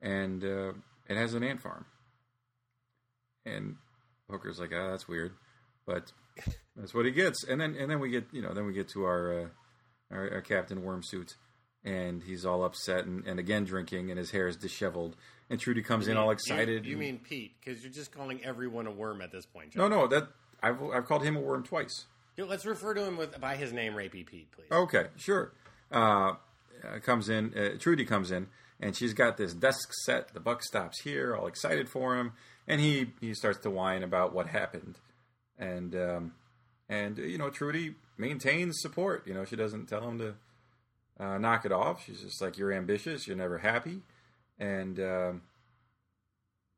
and 0.00 0.42
uh, 0.42 0.72
it 1.08 1.16
has 1.16 1.34
an 1.34 1.42
ant 1.42 1.60
farm." 1.60 1.84
And 3.44 3.76
Hooker's 4.30 4.58
like, 4.58 4.70
"Ah, 4.74 4.90
that's 4.90 5.08
weird," 5.08 5.32
but 5.86 6.12
that's 6.76 6.94
what 6.94 7.04
he 7.04 7.10
gets. 7.10 7.44
And 7.44 7.60
then 7.60 7.74
and 7.78 7.90
then 7.90 8.00
we 8.00 8.10
get 8.10 8.26
you 8.32 8.42
know 8.42 8.54
then 8.54 8.64
we 8.66 8.72
get 8.72 8.88
to 8.90 9.04
our 9.04 9.40
uh, 9.40 9.46
our, 10.10 10.34
our 10.34 10.40
Captain 10.40 10.82
Worm 10.82 11.02
suit, 11.02 11.34
and 11.84 12.22
he's 12.22 12.44
all 12.44 12.64
upset 12.64 13.04
and, 13.04 13.26
and 13.26 13.38
again 13.38 13.64
drinking, 13.64 14.10
and 14.10 14.18
his 14.18 14.30
hair 14.30 14.48
is 14.48 14.56
disheveled. 14.56 15.16
And 15.50 15.58
Trudy 15.58 15.82
comes 15.82 16.08
in 16.08 16.18
all 16.18 16.30
excited. 16.30 16.84
You, 16.84 16.90
you 16.90 16.96
and- 16.96 17.00
mean 17.00 17.18
Pete? 17.18 17.52
Because 17.58 17.82
you're 17.82 17.92
just 17.92 18.12
calling 18.12 18.44
everyone 18.44 18.86
a 18.86 18.90
worm 18.90 19.22
at 19.22 19.32
this 19.32 19.46
point. 19.46 19.74
no, 19.74 19.88
no, 19.88 20.06
that 20.06 20.28
I've 20.62 20.80
I've 20.82 21.06
called 21.06 21.24
him 21.24 21.36
a 21.36 21.40
worm 21.40 21.64
twice. 21.64 22.04
Let's 22.46 22.64
refer 22.64 22.94
to 22.94 23.04
him 23.04 23.16
with 23.16 23.40
by 23.40 23.56
his 23.56 23.72
name, 23.72 23.94
Rapey 23.94 24.24
Pete, 24.24 24.50
please. 24.52 24.70
Okay, 24.70 25.06
sure. 25.16 25.52
Uh, 25.90 26.34
uh, 26.84 26.98
comes 27.02 27.28
in. 27.28 27.52
Uh, 27.56 27.78
Trudy 27.78 28.04
comes 28.04 28.30
in, 28.30 28.46
and 28.80 28.96
she's 28.96 29.12
got 29.12 29.36
this 29.36 29.52
desk 29.52 29.90
set. 30.04 30.32
The 30.34 30.40
buck 30.40 30.62
stops 30.62 31.00
here, 31.02 31.34
all 31.34 31.46
excited 31.46 31.88
for 31.88 32.16
him, 32.16 32.32
and 32.66 32.80
he 32.80 33.12
he 33.20 33.34
starts 33.34 33.58
to 33.60 33.70
whine 33.70 34.02
about 34.02 34.32
what 34.32 34.46
happened, 34.46 34.98
and 35.58 35.94
um, 35.96 36.32
and 36.88 37.18
uh, 37.18 37.22
you 37.22 37.38
know 37.38 37.50
Trudy 37.50 37.96
maintains 38.16 38.80
support. 38.80 39.26
You 39.26 39.34
know 39.34 39.44
she 39.44 39.56
doesn't 39.56 39.86
tell 39.86 40.08
him 40.08 40.18
to 40.18 40.34
uh, 41.18 41.38
knock 41.38 41.64
it 41.64 41.72
off. 41.72 42.04
She's 42.04 42.20
just 42.20 42.40
like 42.40 42.56
you're 42.56 42.72
ambitious, 42.72 43.26
you're 43.26 43.36
never 43.36 43.58
happy, 43.58 44.02
and 44.58 45.00
um, 45.00 45.42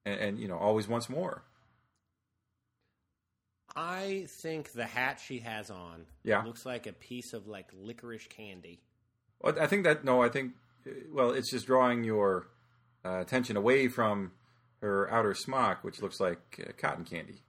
and, 0.04 0.20
and 0.20 0.40
you 0.40 0.48
know 0.48 0.56
always 0.56 0.88
wants 0.88 1.08
more. 1.08 1.42
I 3.82 4.26
think 4.28 4.72
the 4.72 4.84
hat 4.84 5.20
she 5.24 5.38
has 5.38 5.70
on 5.70 6.04
Yeah. 6.22 6.42
looks 6.42 6.66
like 6.66 6.86
a 6.86 6.92
piece 6.92 7.32
of 7.32 7.46
like 7.46 7.66
licorice 7.72 8.26
candy. 8.28 8.80
Well, 9.40 9.58
I 9.58 9.66
think 9.66 9.84
that 9.84 10.04
no, 10.04 10.22
I 10.22 10.28
think 10.28 10.52
uh, 10.86 10.90
well, 11.10 11.30
it's 11.30 11.50
just 11.50 11.66
drawing 11.66 12.04
your 12.04 12.48
uh, 13.04 13.20
attention 13.20 13.56
away 13.56 13.88
from 13.88 14.32
her 14.82 15.10
outer 15.10 15.34
smock, 15.34 15.82
which 15.82 16.02
looks 16.02 16.20
like 16.20 16.60
uh, 16.66 16.72
cotton 16.76 17.04
candy. 17.04 17.42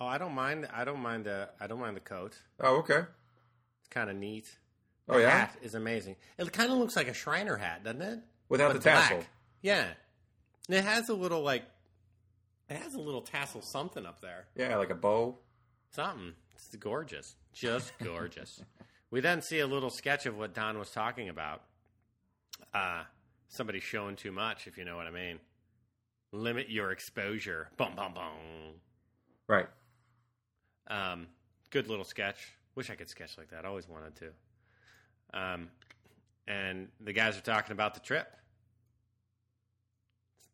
Oh, 0.00 0.06
I 0.06 0.18
don't 0.18 0.34
mind. 0.34 0.68
I 0.72 0.84
don't 0.84 1.00
mind 1.00 1.24
the. 1.26 1.48
I 1.60 1.66
don't 1.66 1.80
mind 1.80 1.96
the 1.96 2.00
coat. 2.00 2.36
Oh, 2.60 2.76
okay. 2.78 3.00
It's 3.80 3.88
kind 3.90 4.10
of 4.10 4.16
neat. 4.16 4.46
Oh, 5.08 5.18
yeah? 5.18 5.30
hat 5.30 5.56
is 5.62 5.74
amazing. 5.76 6.16
It 6.38 6.52
kind 6.52 6.72
of 6.72 6.78
looks 6.78 6.96
like 6.96 7.06
a 7.08 7.14
Shriner 7.14 7.56
hat, 7.56 7.84
doesn't 7.84 8.02
it? 8.02 8.18
Without 8.48 8.72
But 8.72 8.82
the 8.82 8.90
tassel. 8.90 9.16
black. 9.18 9.28
Yeah, 9.62 9.86
and 10.68 10.76
it 10.76 10.84
has 10.84 11.08
a 11.08 11.14
little 11.14 11.42
like. 11.42 11.62
It 12.68 12.76
has 12.78 12.94
a 12.94 13.00
little 13.00 13.20
tassel 13.22 13.62
something 13.62 14.04
up 14.06 14.20
there. 14.20 14.46
Yeah, 14.56 14.76
like 14.76 14.90
a 14.90 14.94
bow. 14.94 15.38
Something. 15.92 16.32
It's 16.54 16.74
gorgeous. 16.76 17.36
Just 17.52 17.92
gorgeous. 18.02 18.62
we 19.10 19.20
then 19.20 19.40
see 19.42 19.60
a 19.60 19.66
little 19.66 19.90
sketch 19.90 20.26
of 20.26 20.36
what 20.36 20.52
Don 20.54 20.78
was 20.78 20.90
talking 20.90 21.28
about. 21.28 21.62
uh, 22.74 23.02
somebody's 23.48 23.84
showing 23.84 24.16
too 24.16 24.32
much, 24.32 24.66
if 24.66 24.76
you 24.76 24.84
know 24.84 24.96
what 24.96 25.06
I 25.06 25.10
mean. 25.10 25.38
Limit 26.32 26.68
your 26.68 26.90
exposure. 26.90 27.68
Boom, 27.76 27.92
boom, 27.94 28.12
boom. 28.14 28.74
Right. 29.48 29.66
Um, 30.88 31.28
good 31.70 31.88
little 31.88 32.04
sketch. 32.04 32.52
Wish 32.74 32.90
I 32.90 32.94
could 32.96 33.08
sketch 33.08 33.38
like 33.38 33.50
that. 33.50 33.64
Always 33.64 33.88
wanted 33.88 34.16
to. 34.16 34.28
Um, 35.32 35.68
and 36.48 36.88
the 37.00 37.12
guys 37.12 37.38
are 37.38 37.42
talking 37.42 37.72
about 37.72 37.94
the 37.94 38.00
trip. 38.00 38.26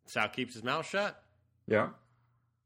Sal 0.07 0.29
keeps 0.29 0.55
his 0.55 0.63
mouth 0.63 0.87
shut. 0.89 1.21
Yeah. 1.67 1.89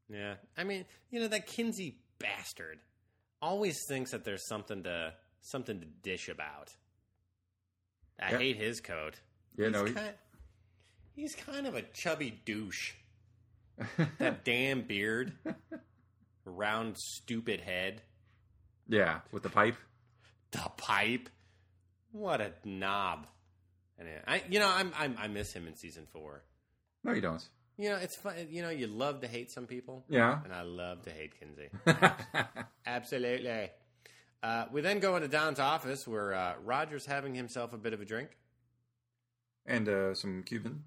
Yeah, 0.09 0.35
I 0.57 0.63
mean, 0.63 0.85
you 1.11 1.19
know 1.19 1.27
that 1.27 1.47
Kinsey 1.47 1.97
bastard 2.19 2.79
always 3.41 3.77
thinks 3.89 4.11
that 4.11 4.23
there's 4.23 4.47
something 4.47 4.83
to 4.83 5.13
something 5.41 5.79
to 5.79 5.85
dish 5.85 6.29
about. 6.29 6.69
I 8.19 8.31
Yeah. 8.31 8.37
hate 8.39 8.55
his 8.57 8.79
coat. 8.81 9.19
Yeah, 9.57 9.65
he's 9.67 9.73
no, 9.73 9.85
he- 9.85 9.93
kind, 9.93 10.13
he's 11.15 11.35
kind 11.35 11.67
of 11.67 11.75
a 11.75 11.81
chubby 11.81 12.31
douche. 12.45 12.93
that 14.17 14.43
damn 14.43 14.81
beard, 14.81 15.33
round 16.45 16.97
stupid 16.97 17.59
head, 17.61 18.01
Yeah, 18.87 19.19
with 19.31 19.43
the 19.43 19.49
pipe. 19.49 19.75
the 20.51 20.71
pipe. 20.77 21.29
What 22.11 22.41
a 22.41 22.53
knob! 22.65 23.27
And 23.99 24.07
I, 24.27 24.41
you 24.49 24.59
know, 24.59 24.69
I'm, 24.69 24.91
I'm 24.97 25.15
I 25.19 25.27
miss 25.27 25.53
him 25.53 25.67
in 25.67 25.75
season 25.75 26.07
four. 26.11 26.43
No, 27.03 27.11
you 27.13 27.21
don't. 27.21 27.47
You 27.77 27.89
know, 27.89 27.95
it's 27.97 28.15
fun. 28.15 28.33
You 28.49 28.61
know, 28.63 28.69
you 28.69 28.87
love 28.87 29.21
to 29.21 29.27
hate 29.27 29.51
some 29.51 29.67
people. 29.67 30.03
Yeah. 30.09 30.39
And 30.43 30.51
I 30.53 30.61
love 30.63 31.03
to 31.03 31.11
hate 31.11 31.33
Kinsey. 31.39 31.69
Absolutely. 32.85 33.69
Uh, 34.43 34.65
we 34.71 34.81
then 34.81 34.99
go 34.99 35.15
into 35.15 35.27
Don's 35.27 35.59
office 35.59 36.07
where 36.07 36.33
uh, 36.33 36.53
Roger's 36.63 37.05
having 37.05 37.33
himself 37.35 37.73
a 37.73 37.77
bit 37.77 37.93
of 37.93 38.01
a 38.01 38.05
drink. 38.05 38.29
and 39.65 39.87
uh, 39.89 40.13
some 40.15 40.43
Cuban. 40.43 40.83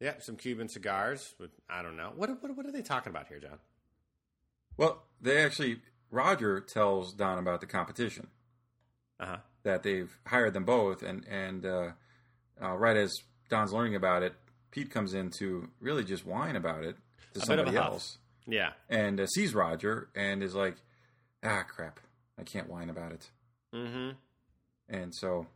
Yep, 0.00 0.22
some 0.22 0.36
Cuban 0.36 0.68
cigars. 0.68 1.34
With, 1.40 1.50
I 1.70 1.82
don't 1.82 1.96
know. 1.96 2.12
What, 2.14 2.42
what, 2.42 2.56
what 2.56 2.66
are 2.66 2.72
they 2.72 2.82
talking 2.82 3.10
about 3.10 3.28
here, 3.28 3.38
John? 3.40 3.58
Well, 4.76 5.02
they 5.20 5.42
actually 5.42 5.80
Roger 6.10 6.60
tells 6.60 7.14
Don 7.14 7.38
about 7.38 7.60
the 7.60 7.66
competition 7.66 8.26
Uh 9.18 9.26
huh. 9.26 9.36
that 9.62 9.82
they've 9.82 10.14
hired 10.26 10.52
them 10.52 10.64
both, 10.64 11.02
and 11.02 11.24
and 11.26 11.64
uh, 11.64 11.88
uh, 12.62 12.76
right 12.76 12.96
as 12.96 13.14
Don's 13.48 13.72
learning 13.72 13.94
about 13.96 14.22
it, 14.22 14.34
Pete 14.76 14.90
comes 14.90 15.14
in 15.14 15.30
to 15.30 15.70
really 15.80 16.04
just 16.04 16.26
whine 16.26 16.54
about 16.54 16.84
it 16.84 16.96
to 17.32 17.40
A 17.42 17.46
bit 17.46 17.58
of 17.60 17.66
a 17.66 17.70
somebody 17.70 17.76
else, 17.78 18.18
Yeah. 18.46 18.72
and 18.90 19.18
uh, 19.18 19.26
sees 19.26 19.54
Roger 19.54 20.10
and 20.14 20.42
is 20.42 20.54
like, 20.54 20.76
"Ah, 21.42 21.62
crap, 21.66 21.98
I 22.38 22.42
can't 22.42 22.68
whine 22.68 22.90
about 22.90 23.12
it." 23.12 23.30
Mm 23.74 23.92
hmm. 23.92 24.10
And 24.94 25.14
so 25.14 25.46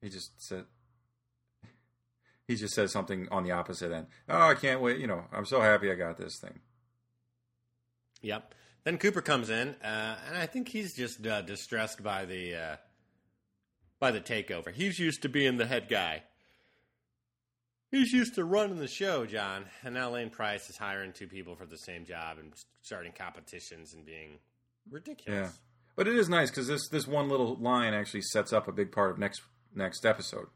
he 0.00 0.08
just 0.08 0.32
said. 0.42 0.64
He 2.48 2.56
just 2.56 2.74
says 2.74 2.90
something 2.92 3.28
on 3.30 3.44
the 3.44 3.52
opposite 3.52 3.92
end. 3.92 4.06
Oh, 4.28 4.48
I 4.48 4.54
can't 4.54 4.80
wait! 4.80 4.98
You 4.98 5.06
know, 5.06 5.22
I'm 5.32 5.44
so 5.44 5.60
happy 5.60 5.88
I 5.90 5.94
got 5.94 6.16
this 6.16 6.38
thing. 6.40 6.58
Yep. 8.22 8.54
Then 8.84 8.96
Cooper 8.98 9.20
comes 9.20 9.50
in, 9.50 9.76
uh, 9.84 10.16
and 10.26 10.36
I 10.36 10.46
think 10.46 10.66
he's 10.68 10.94
just 10.96 11.24
uh, 11.24 11.42
distressed 11.42 12.02
by 12.02 12.24
the 12.24 12.54
uh, 12.56 12.76
by 14.00 14.10
the 14.10 14.20
takeover. 14.20 14.72
He's 14.72 14.98
used 14.98 15.22
to 15.22 15.28
being 15.28 15.58
the 15.58 15.66
head 15.66 15.88
guy. 15.88 16.22
He's 17.90 18.12
used 18.12 18.36
to 18.36 18.44
running 18.44 18.78
the 18.78 18.88
show, 18.88 19.26
John. 19.26 19.64
And 19.82 19.94
now 19.94 20.10
Lane 20.10 20.30
Price 20.30 20.70
is 20.70 20.76
hiring 20.76 21.12
two 21.12 21.26
people 21.26 21.56
for 21.56 21.66
the 21.66 21.78
same 21.78 22.04
job 22.04 22.38
and 22.38 22.52
starting 22.82 23.12
competitions 23.12 23.94
and 23.94 24.06
being 24.06 24.38
ridiculous. 24.88 25.48
Yeah. 25.48 25.52
But 25.96 26.06
it 26.06 26.16
is 26.16 26.28
nice 26.28 26.50
because 26.50 26.68
this 26.68 26.88
this 26.88 27.06
one 27.06 27.28
little 27.28 27.56
line 27.56 27.92
actually 27.92 28.22
sets 28.22 28.52
up 28.52 28.68
a 28.68 28.72
big 28.72 28.92
part 28.92 29.10
of 29.10 29.18
next 29.18 29.42
next 29.74 30.06
episode. 30.06 30.46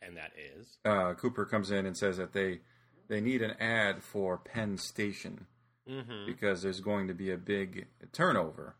And 0.00 0.16
that 0.16 0.32
is 0.38 0.78
Uh, 0.84 1.14
Cooper 1.14 1.44
comes 1.44 1.70
in 1.70 1.84
and 1.84 1.96
says 1.96 2.16
that 2.16 2.32
they 2.32 2.60
they 3.08 3.20
need 3.20 3.42
an 3.42 3.52
ad 3.60 4.02
for 4.02 4.38
Penn 4.38 4.78
Station 4.78 5.46
mm-hmm. 5.88 6.26
because 6.26 6.62
there's 6.62 6.80
going 6.80 7.08
to 7.08 7.14
be 7.14 7.30
a 7.32 7.36
big 7.36 7.88
turnover 8.12 8.76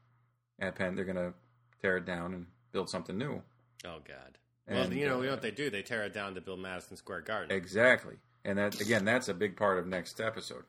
at 0.59 0.77
Penn. 0.77 0.95
They're 0.95 1.05
going 1.05 1.17
to 1.17 1.35
tear 1.83 1.97
it 1.97 2.07
down 2.07 2.33
and 2.33 2.47
build 2.73 2.89
something 2.89 3.19
new. 3.19 3.43
Oh 3.85 3.99
God. 4.07 4.39
Well, 4.71 4.93
you 4.93 5.07
know, 5.07 5.19
uh, 5.19 5.21
you 5.21 5.27
know 5.27 5.33
what 5.33 5.43
they 5.43 5.51
do? 5.51 5.71
They 5.71 5.83
tear 5.83 6.05
it 6.05 6.15
down 6.15 6.35
to 6.35 6.41
build 6.41 6.61
Madison 6.61 6.97
Square 6.97 7.23
Garden. 7.23 7.57
Exactly, 7.57 8.17
and 8.45 8.59
that 8.59 8.81
again, 8.81 9.05
that's 9.05 9.29
a 9.29 9.35
big 9.35 9.57
part 9.57 9.79
of 9.79 9.87
next 9.87 10.21
episode. 10.21 10.65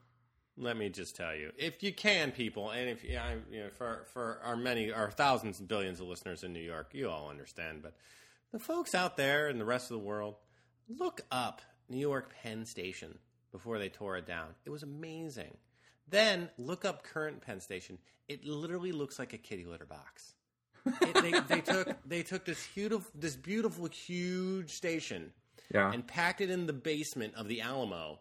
Let 0.58 0.76
me 0.76 0.90
just 0.90 1.16
tell 1.16 1.34
you, 1.34 1.52
if 1.56 1.82
you 1.82 1.92
can, 1.92 2.30
people, 2.30 2.70
and 2.70 2.88
if 2.88 3.02
you 3.04 3.14
know, 3.14 3.70
for 3.76 4.04
for 4.12 4.40
our 4.44 4.56
many, 4.56 4.92
our 4.92 5.10
thousands 5.10 5.60
and 5.60 5.68
billions 5.68 6.00
of 6.00 6.08
listeners 6.08 6.44
in 6.44 6.52
New 6.52 6.60
York, 6.60 6.90
you 6.92 7.08
all 7.08 7.30
understand. 7.30 7.82
But 7.82 7.94
the 8.52 8.58
folks 8.58 8.94
out 8.94 9.16
there 9.16 9.48
in 9.48 9.58
the 9.58 9.64
rest 9.64 9.90
of 9.90 9.98
the 9.98 10.04
world, 10.04 10.36
look 10.88 11.22
up 11.30 11.62
New 11.88 11.98
York 11.98 12.34
Penn 12.42 12.66
Station 12.66 13.18
before 13.50 13.78
they 13.78 13.88
tore 13.88 14.16
it 14.16 14.26
down. 14.26 14.48
It 14.64 14.70
was 14.70 14.82
amazing. 14.82 15.56
Then 16.08 16.50
look 16.58 16.84
up 16.84 17.04
current 17.04 17.40
Penn 17.40 17.60
Station. 17.60 17.98
It 18.28 18.44
literally 18.44 18.92
looks 18.92 19.18
like 19.18 19.32
a 19.32 19.38
kitty 19.38 19.64
litter 19.64 19.86
box. 19.86 20.34
It, 20.84 21.14
they, 21.14 21.54
they 21.54 21.60
took 21.60 21.96
they 22.04 22.22
took 22.22 22.44
this 22.44 22.66
beautiful 22.74 23.10
this 23.14 23.36
beautiful 23.36 23.86
huge 23.86 24.70
station 24.70 25.32
Yeah, 25.72 25.92
and 25.92 26.06
packed 26.06 26.40
it 26.40 26.50
in 26.50 26.66
the 26.66 26.72
basement 26.72 27.34
of 27.36 27.46
the 27.48 27.60
Alamo, 27.60 28.18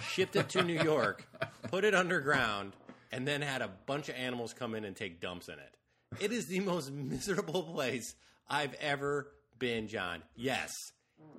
shipped 0.00 0.36
it 0.36 0.48
to 0.50 0.62
New 0.62 0.80
York, 0.80 1.26
put 1.70 1.84
it 1.84 1.94
underground, 1.94 2.72
and 3.10 3.26
then 3.26 3.42
had 3.42 3.62
a 3.62 3.70
bunch 3.86 4.08
of 4.08 4.14
animals 4.16 4.52
come 4.54 4.74
in 4.74 4.84
and 4.84 4.94
take 4.94 5.20
dumps 5.20 5.48
in 5.48 5.54
it. 5.54 5.74
It 6.20 6.32
is 6.32 6.46
the 6.46 6.60
most 6.60 6.92
miserable 6.92 7.62
place 7.64 8.14
I've 8.48 8.74
ever 8.74 9.32
been, 9.58 9.88
John. 9.88 10.22
Yes, 10.36 10.70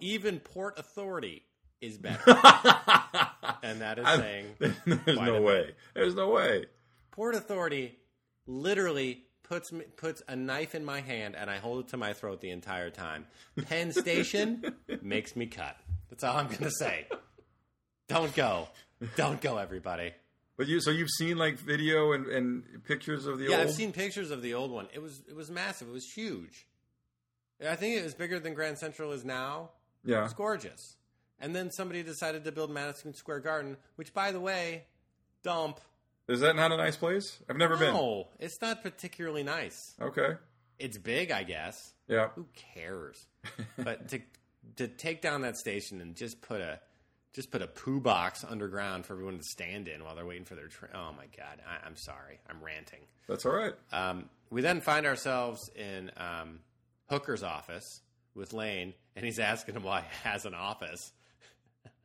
even 0.02 0.40
Port 0.40 0.78
Authority 0.78 1.44
is 1.80 1.98
better. 1.98 2.22
and 3.64 3.80
that 3.82 3.98
is 4.00 4.06
I- 4.06 4.18
saying 4.18 4.46
there's 4.86 5.20
no 5.20 5.42
way. 5.42 5.72
There's 5.94 6.16
no 6.16 6.30
way. 6.32 6.66
Port 7.12 7.36
Authority 7.36 7.98
literally 8.48 9.25
puts 9.48 9.72
me, 9.72 9.86
puts 9.96 10.22
a 10.28 10.36
knife 10.36 10.76
in 10.76 10.84
my 10.84 11.02
hand 11.02 11.36
and 11.36 11.50
I 11.50 11.58
hold 11.58 11.86
it 11.86 11.88
to 11.90 11.98
my 11.98 12.14
throat 12.14 12.42
the 12.42 12.50
entire 12.52 12.90
time. 12.90 13.26
Penn 13.68 13.92
Station 13.92 14.76
makes 15.02 15.36
me 15.36 15.46
cut. 15.46 15.78
That's 16.10 16.24
all 16.24 16.38
I'm 16.38 16.48
gonna 16.48 16.72
say. 16.72 17.08
Don't 18.08 18.34
go. 18.36 18.68
Don't 19.16 19.42
go, 19.42 19.58
everybody. 19.58 20.14
But 20.58 20.68
you, 20.68 20.80
so 20.80 20.90
you've 20.92 21.10
seen 21.10 21.38
like 21.38 21.58
video 21.58 22.14
and, 22.14 22.28
and 22.28 22.64
pictures 22.86 23.26
of 23.26 23.40
the 23.40 23.46
Yeah, 23.46 23.50
old. 23.52 23.60
Yeah, 23.60 23.64
I've 23.66 23.74
seen 23.74 23.92
pictures 23.92 24.32
of 24.32 24.42
the 24.42 24.54
old 24.54 24.72
one. 24.72 24.88
It 24.94 25.02
was 25.02 25.22
it 25.28 25.36
was 25.36 25.50
massive. 25.52 25.90
It 25.90 25.94
was 25.94 26.06
huge. 26.16 26.68
I 27.68 27.76
think 27.76 27.98
it 27.98 28.04
was 28.04 28.14
bigger 28.14 28.40
than 28.40 28.54
Grand 28.54 28.78
Central 28.78 29.12
is 29.12 29.24
now. 29.26 29.72
Yeah, 30.04 30.26
It's 30.26 30.34
gorgeous. 30.34 30.98
And 31.40 31.56
then 31.56 31.72
somebody 31.72 32.04
decided 32.04 32.44
to 32.46 32.52
build 32.52 32.70
Madison 32.72 33.14
Square 33.14 33.40
Garden, 33.42 33.78
which, 33.96 34.14
by 34.14 34.32
the 34.32 34.40
way, 34.40 34.84
dump. 35.44 35.80
Is 36.28 36.40
that 36.42 36.56
not 36.56 36.72
a 36.72 36.78
nice 36.78 36.96
place? 36.98 37.40
I've 37.50 37.58
never 37.58 37.78
been. 37.78 37.94
No, 37.94 38.28
it's 38.40 38.62
not 38.62 38.82
particularly 38.84 39.44
nice. 39.44 39.94
Okay. 40.02 40.36
It's 40.80 40.98
big, 40.98 41.32
I 41.32 41.44
guess. 41.44 41.94
Yeah. 42.08 42.30
Who 42.36 42.46
cares? 42.74 43.26
but 43.78 44.10
to 44.10 44.20
to 44.78 44.88
take 44.88 45.22
down 45.22 45.42
that 45.42 45.58
station 45.58 46.02
and 46.02 46.16
just 46.16 46.42
put 46.42 46.60
a 46.62 46.80
just 47.34 47.52
put 47.52 47.62
a 47.62 47.68
poo 47.68 48.00
box 48.00 48.44
underground 48.48 49.06
for 49.06 49.14
everyone 49.14 49.38
to 49.38 49.44
stand 49.44 49.88
in 49.88 50.04
while 50.04 50.16
they're 50.16 50.26
waiting 50.26 50.46
for 50.46 50.56
their 50.56 50.68
train. 50.68 50.92
Oh 50.96 51.12
my 51.16 51.26
god! 51.38 51.60
I, 51.68 51.86
I'm 51.86 51.96
sorry. 51.96 52.40
I'm 52.50 52.64
ranting. 52.64 53.02
That's 53.28 53.46
all 53.46 53.54
right. 53.54 53.74
Um, 53.92 54.30
we 54.50 54.62
then 54.62 54.82
find 54.82 55.06
ourselves 55.06 55.70
in 55.76 56.12
um, 56.18 56.60
Hooker's 57.10 57.44
office 57.44 58.02
with 58.36 58.54
Lane, 58.54 58.94
and 59.16 59.26
he's 59.26 59.40
asking 59.40 59.76
him 59.76 59.84
why 59.84 60.02
he 60.02 60.30
has 60.30 60.46
an 60.46 60.54
office, 60.54 61.12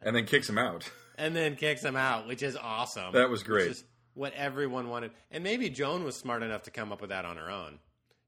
And 0.03 0.15
then 0.17 0.25
kicks 0.27 0.49
him 0.49 0.59
out. 0.59 0.89
and 1.19 1.35
then 1.37 1.57
kicks 1.57 1.85
him 1.85 1.97
out, 1.97 2.27
which 2.27 2.43
is 2.43 2.57
awesome. 2.57 3.13
That 3.13 3.29
was 3.31 3.43
great. 3.43 3.83
What 4.15 4.33
everyone 4.35 4.89
wanted, 4.89 5.13
and 5.31 5.43
maybe 5.45 5.69
Joan 5.71 6.05
was 6.05 6.17
smart 6.17 6.43
enough 6.43 6.63
to 6.65 6.71
come 6.71 6.93
up 6.93 7.01
with 7.01 7.11
that 7.11 7.25
on 7.25 7.37
her 7.37 7.51
own. 7.51 7.79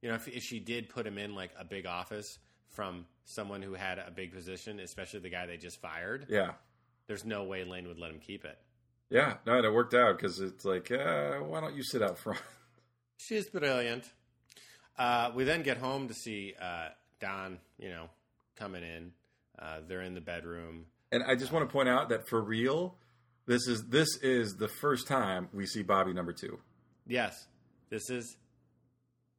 You 0.01 0.09
know, 0.09 0.15
if, 0.17 0.29
if 0.29 0.43
she 0.43 0.59
did 0.59 0.89
put 0.89 1.07
him 1.07 1.19
in 1.19 1.35
like 1.35 1.51
a 1.59 1.65
big 1.65 1.87
office 1.87 2.39
from 2.71 3.07
someone 3.25 3.63
who 3.63 3.75
had 3.75 3.99
a 3.99 4.11
big 4.11 4.33
position, 4.33 4.81
especially 4.81 5.21
the 5.21 5.29
guy 5.31 5.47
they 5.47 5.57
just 5.57 5.81
fired, 5.81 6.27
Yeah. 6.29 6.53
there's 7.07 7.25
no 7.25 7.45
way 7.45 7.65
Lane 7.65 7.87
would 7.89 7.99
let 7.99 8.11
him 8.11 8.19
keep 8.19 8.45
it. 8.45 8.59
Yeah. 9.11 9.35
No, 9.47 9.57
and 9.57 9.65
it 9.65 9.73
worked 9.73 9.95
out 9.95 10.17
because 10.17 10.41
it's 10.41 10.65
like, 10.65 10.91
uh, 10.91 11.35
why 11.39 11.61
don't 11.61 11.75
you 11.77 11.83
sit 11.83 12.03
out 12.03 12.19
front? 12.19 12.41
She's 13.19 13.47
brilliant. 13.47 14.11
Uh, 14.99 15.31
we 15.35 15.45
then 15.45 15.63
get 15.63 15.77
home 15.79 16.09
to 16.09 16.15
see 16.15 16.55
uh, 16.61 16.89
Don, 17.21 17.59
you 17.79 17.89
know, 17.91 18.09
coming 18.57 18.83
in. 18.83 19.13
Uh, 19.59 19.79
they're 19.87 20.03
in 20.03 20.15
the 20.15 20.21
bedroom. 20.21 20.87
And 21.13 21.23
I 21.23 21.35
just 21.37 21.53
want 21.53 21.69
to 21.69 21.73
point 21.73 21.89
out 21.89 22.09
that 22.09 22.27
for 22.27 22.41
real, 22.41 22.97
this 23.47 23.67
is 23.67 23.85
this 23.89 24.09
is 24.23 24.55
the 24.57 24.69
first 24.69 25.07
time 25.07 25.49
we 25.53 25.67
see 25.67 25.83
Bobby 25.83 26.13
number 26.13 26.33
two. 26.33 26.59
Yes, 27.07 27.47
this 27.91 28.09
is 28.11 28.37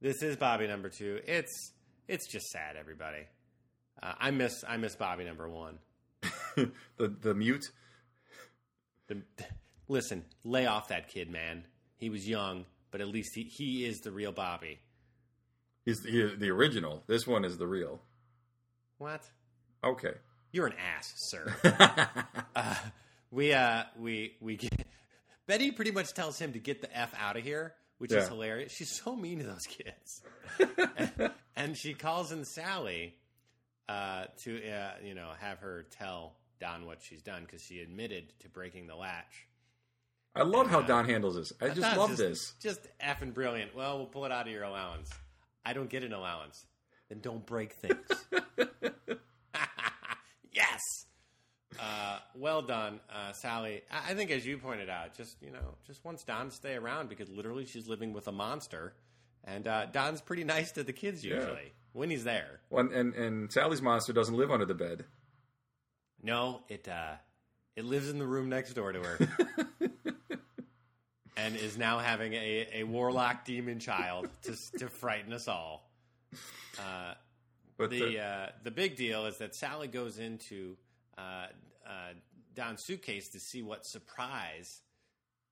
this 0.01 0.21
is 0.21 0.35
Bobby 0.35 0.67
number 0.67 0.89
two. 0.89 1.19
It's 1.25 1.73
it's 2.07 2.31
just 2.31 2.47
sad, 2.49 2.75
everybody. 2.77 3.25
Uh, 4.01 4.13
I 4.19 4.31
miss 4.31 4.63
I 4.67 4.77
miss 4.77 4.95
Bobby 4.95 5.23
number 5.23 5.47
one. 5.49 5.79
the 6.55 6.71
the 7.21 7.33
mute. 7.33 7.65
The, 9.07 9.21
listen, 9.87 10.23
lay 10.43 10.65
off 10.65 10.87
that 10.89 11.09
kid, 11.09 11.29
man. 11.29 11.65
He 11.97 12.09
was 12.09 12.27
young, 12.27 12.65
but 12.91 13.01
at 13.01 13.07
least 13.07 13.31
he, 13.35 13.43
he 13.43 13.85
is 13.85 13.99
the 13.99 14.11
real 14.11 14.31
Bobby. 14.31 14.79
He's 15.85 15.99
the, 15.99 16.11
he- 16.11 16.35
the 16.37 16.49
original. 16.49 17.03
This 17.07 17.27
one 17.27 17.43
is 17.43 17.57
the 17.57 17.67
real. 17.67 18.01
What? 18.97 19.23
Okay. 19.83 20.13
You're 20.51 20.67
an 20.67 20.75
ass, 20.97 21.11
sir. 21.15 21.53
uh, 22.55 22.75
we 23.33 23.51
uh, 23.51 23.83
we 23.99 24.35
we 24.39 24.57
get, 24.57 24.71
Betty 25.47 25.71
pretty 25.71 25.91
much 25.91 26.13
tells 26.13 26.39
him 26.39 26.53
to 26.53 26.59
get 26.59 26.81
the 26.81 26.95
f 26.95 27.13
out 27.19 27.35
of 27.35 27.43
here, 27.43 27.73
which 27.97 28.11
is 28.11 28.27
hilarious. 28.27 28.71
She's 28.71 28.91
so 28.91 29.15
mean 29.15 29.39
to 29.39 29.45
those 29.45 29.65
kids, 29.67 30.21
and, 30.97 31.31
and 31.55 31.77
she 31.77 31.93
calls 31.93 32.31
in 32.31 32.45
Sally 32.45 33.15
uh, 33.89 34.25
to 34.43 34.69
uh, 34.69 34.91
you 35.03 35.15
know 35.15 35.31
have 35.39 35.59
her 35.59 35.85
tell 35.91 36.35
Don 36.59 36.85
what 36.85 37.01
she's 37.01 37.21
done 37.21 37.43
because 37.43 37.61
she 37.61 37.81
admitted 37.81 38.31
to 38.41 38.49
breaking 38.49 38.87
the 38.87 38.95
latch. 38.95 39.47
I 40.35 40.43
love 40.43 40.67
how 40.69 40.81
Don 40.81 41.05
handles 41.05 41.35
this. 41.35 41.53
I 41.61 41.69
just 41.69 41.97
love 41.97 42.09
just, 42.09 42.19
this. 42.19 42.53
Just 42.59 42.87
effing 42.99 43.33
brilliant. 43.33 43.75
Well, 43.75 43.97
we'll 43.97 44.07
pull 44.07 44.25
it 44.25 44.31
out 44.31 44.47
of 44.47 44.51
your 44.51 44.63
allowance. 44.63 45.11
I 45.65 45.73
don't 45.73 45.89
get 45.89 46.03
an 46.03 46.11
allowance. 46.11 46.65
Then 47.09 47.19
don't 47.19 47.45
break 47.45 47.73
things. 47.73 47.95
yes. 50.51 51.02
Uh, 51.79 52.19
well 52.35 52.61
done, 52.61 52.99
uh, 53.13 53.31
Sally. 53.31 53.81
I, 53.91 54.11
I 54.11 54.13
think, 54.13 54.31
as 54.31 54.45
you 54.45 54.57
pointed 54.57 54.89
out, 54.89 55.15
just 55.15 55.41
you 55.41 55.51
know, 55.51 55.75
just 55.87 56.03
wants 56.05 56.23
Don 56.23 56.49
to 56.49 56.55
stay 56.55 56.75
around 56.75 57.09
because 57.09 57.29
literally 57.29 57.65
she's 57.65 57.87
living 57.87 58.13
with 58.13 58.27
a 58.27 58.31
monster, 58.31 58.93
and 59.43 59.67
uh, 59.67 59.85
Don's 59.87 60.21
pretty 60.21 60.43
nice 60.43 60.71
to 60.73 60.83
the 60.83 60.93
kids 60.93 61.23
usually 61.23 61.71
when 61.93 62.09
he's 62.09 62.23
there. 62.23 62.59
Well, 62.69 62.87
and 62.91 63.13
and 63.15 63.51
Sally's 63.51 63.81
monster 63.81 64.13
doesn't 64.13 64.35
live 64.35 64.51
under 64.51 64.65
the 64.65 64.73
bed. 64.75 65.05
No, 66.21 66.61
it 66.69 66.87
uh, 66.87 67.15
it 67.75 67.85
lives 67.85 68.09
in 68.09 68.19
the 68.19 68.27
room 68.27 68.49
next 68.49 68.73
door 68.73 68.91
to 68.91 68.99
her, 69.01 69.19
and 71.37 71.55
is 71.55 71.77
now 71.77 71.99
having 71.99 72.33
a, 72.33 72.67
a 72.73 72.83
warlock 72.83 73.45
demon 73.45 73.79
child 73.79 74.29
to 74.43 74.55
to 74.79 74.87
frighten 74.89 75.33
us 75.33 75.47
all. 75.47 75.89
Uh, 76.79 77.13
But 77.77 77.89
the 77.89 77.99
the- 77.99 78.19
uh, 78.19 78.49
the 78.63 78.71
big 78.71 78.95
deal 78.95 79.25
is 79.25 79.37
that 79.39 79.55
Sally 79.55 79.87
goes 79.87 80.19
into 80.19 80.77
uh, 81.17 81.47
uh, 81.87 82.13
Don's 82.55 82.83
suitcase 82.83 83.29
to 83.29 83.39
see 83.39 83.61
what 83.61 83.85
surprise 83.85 84.81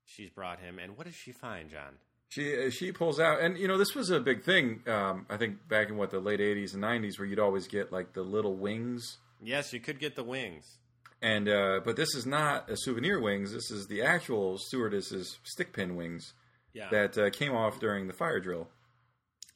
she's 0.06 0.30
brought 0.30 0.60
him, 0.60 0.80
and 0.80 0.98
what 0.98 1.06
does 1.08 1.16
she 1.16 1.32
find, 1.32 1.70
John? 1.70 1.96
She 2.30 2.68
uh, 2.68 2.70
she 2.70 2.92
pulls 2.92 3.20
out, 3.20 3.42
and 3.42 3.58
you 3.58 3.68
know 3.68 3.78
this 3.78 3.94
was 3.96 4.10
a 4.10 4.20
big 4.20 4.44
thing. 4.44 4.82
Um, 4.88 5.26
I 5.30 5.38
think 5.38 5.68
back 5.68 5.90
in 5.90 5.98
what 5.98 6.12
the 6.12 6.20
late 6.20 6.40
'80s 6.40 6.74
and 6.74 6.84
'90s, 6.84 7.20
where 7.20 7.28
you'd 7.28 7.40
always 7.40 7.68
get 7.68 7.92
like 7.92 8.14
the 8.14 8.22
little 8.22 8.56
wings, 8.56 9.18
Yes, 9.44 9.74
you 9.74 9.80
could 9.80 10.00
get 10.00 10.16
the 10.16 10.24
wings. 10.24 10.78
and 11.22 11.50
uh, 11.50 11.82
but 11.84 11.96
this 11.98 12.16
is 12.16 12.26
not 12.26 12.70
a 12.70 12.78
souvenir 12.78 13.20
wings. 13.20 13.52
This 13.52 13.70
is 13.72 13.88
the 13.88 14.02
actual 14.02 14.58
stewardess's 14.58 15.40
stick 15.44 15.74
pin 15.74 15.96
wings 15.98 16.34
Yeah, 16.74 16.88
that 16.92 17.18
uh, 17.18 17.30
came 17.32 17.54
off 17.54 17.80
during 17.82 18.08
the 18.08 18.14
fire 18.14 18.40
drill. 18.40 18.70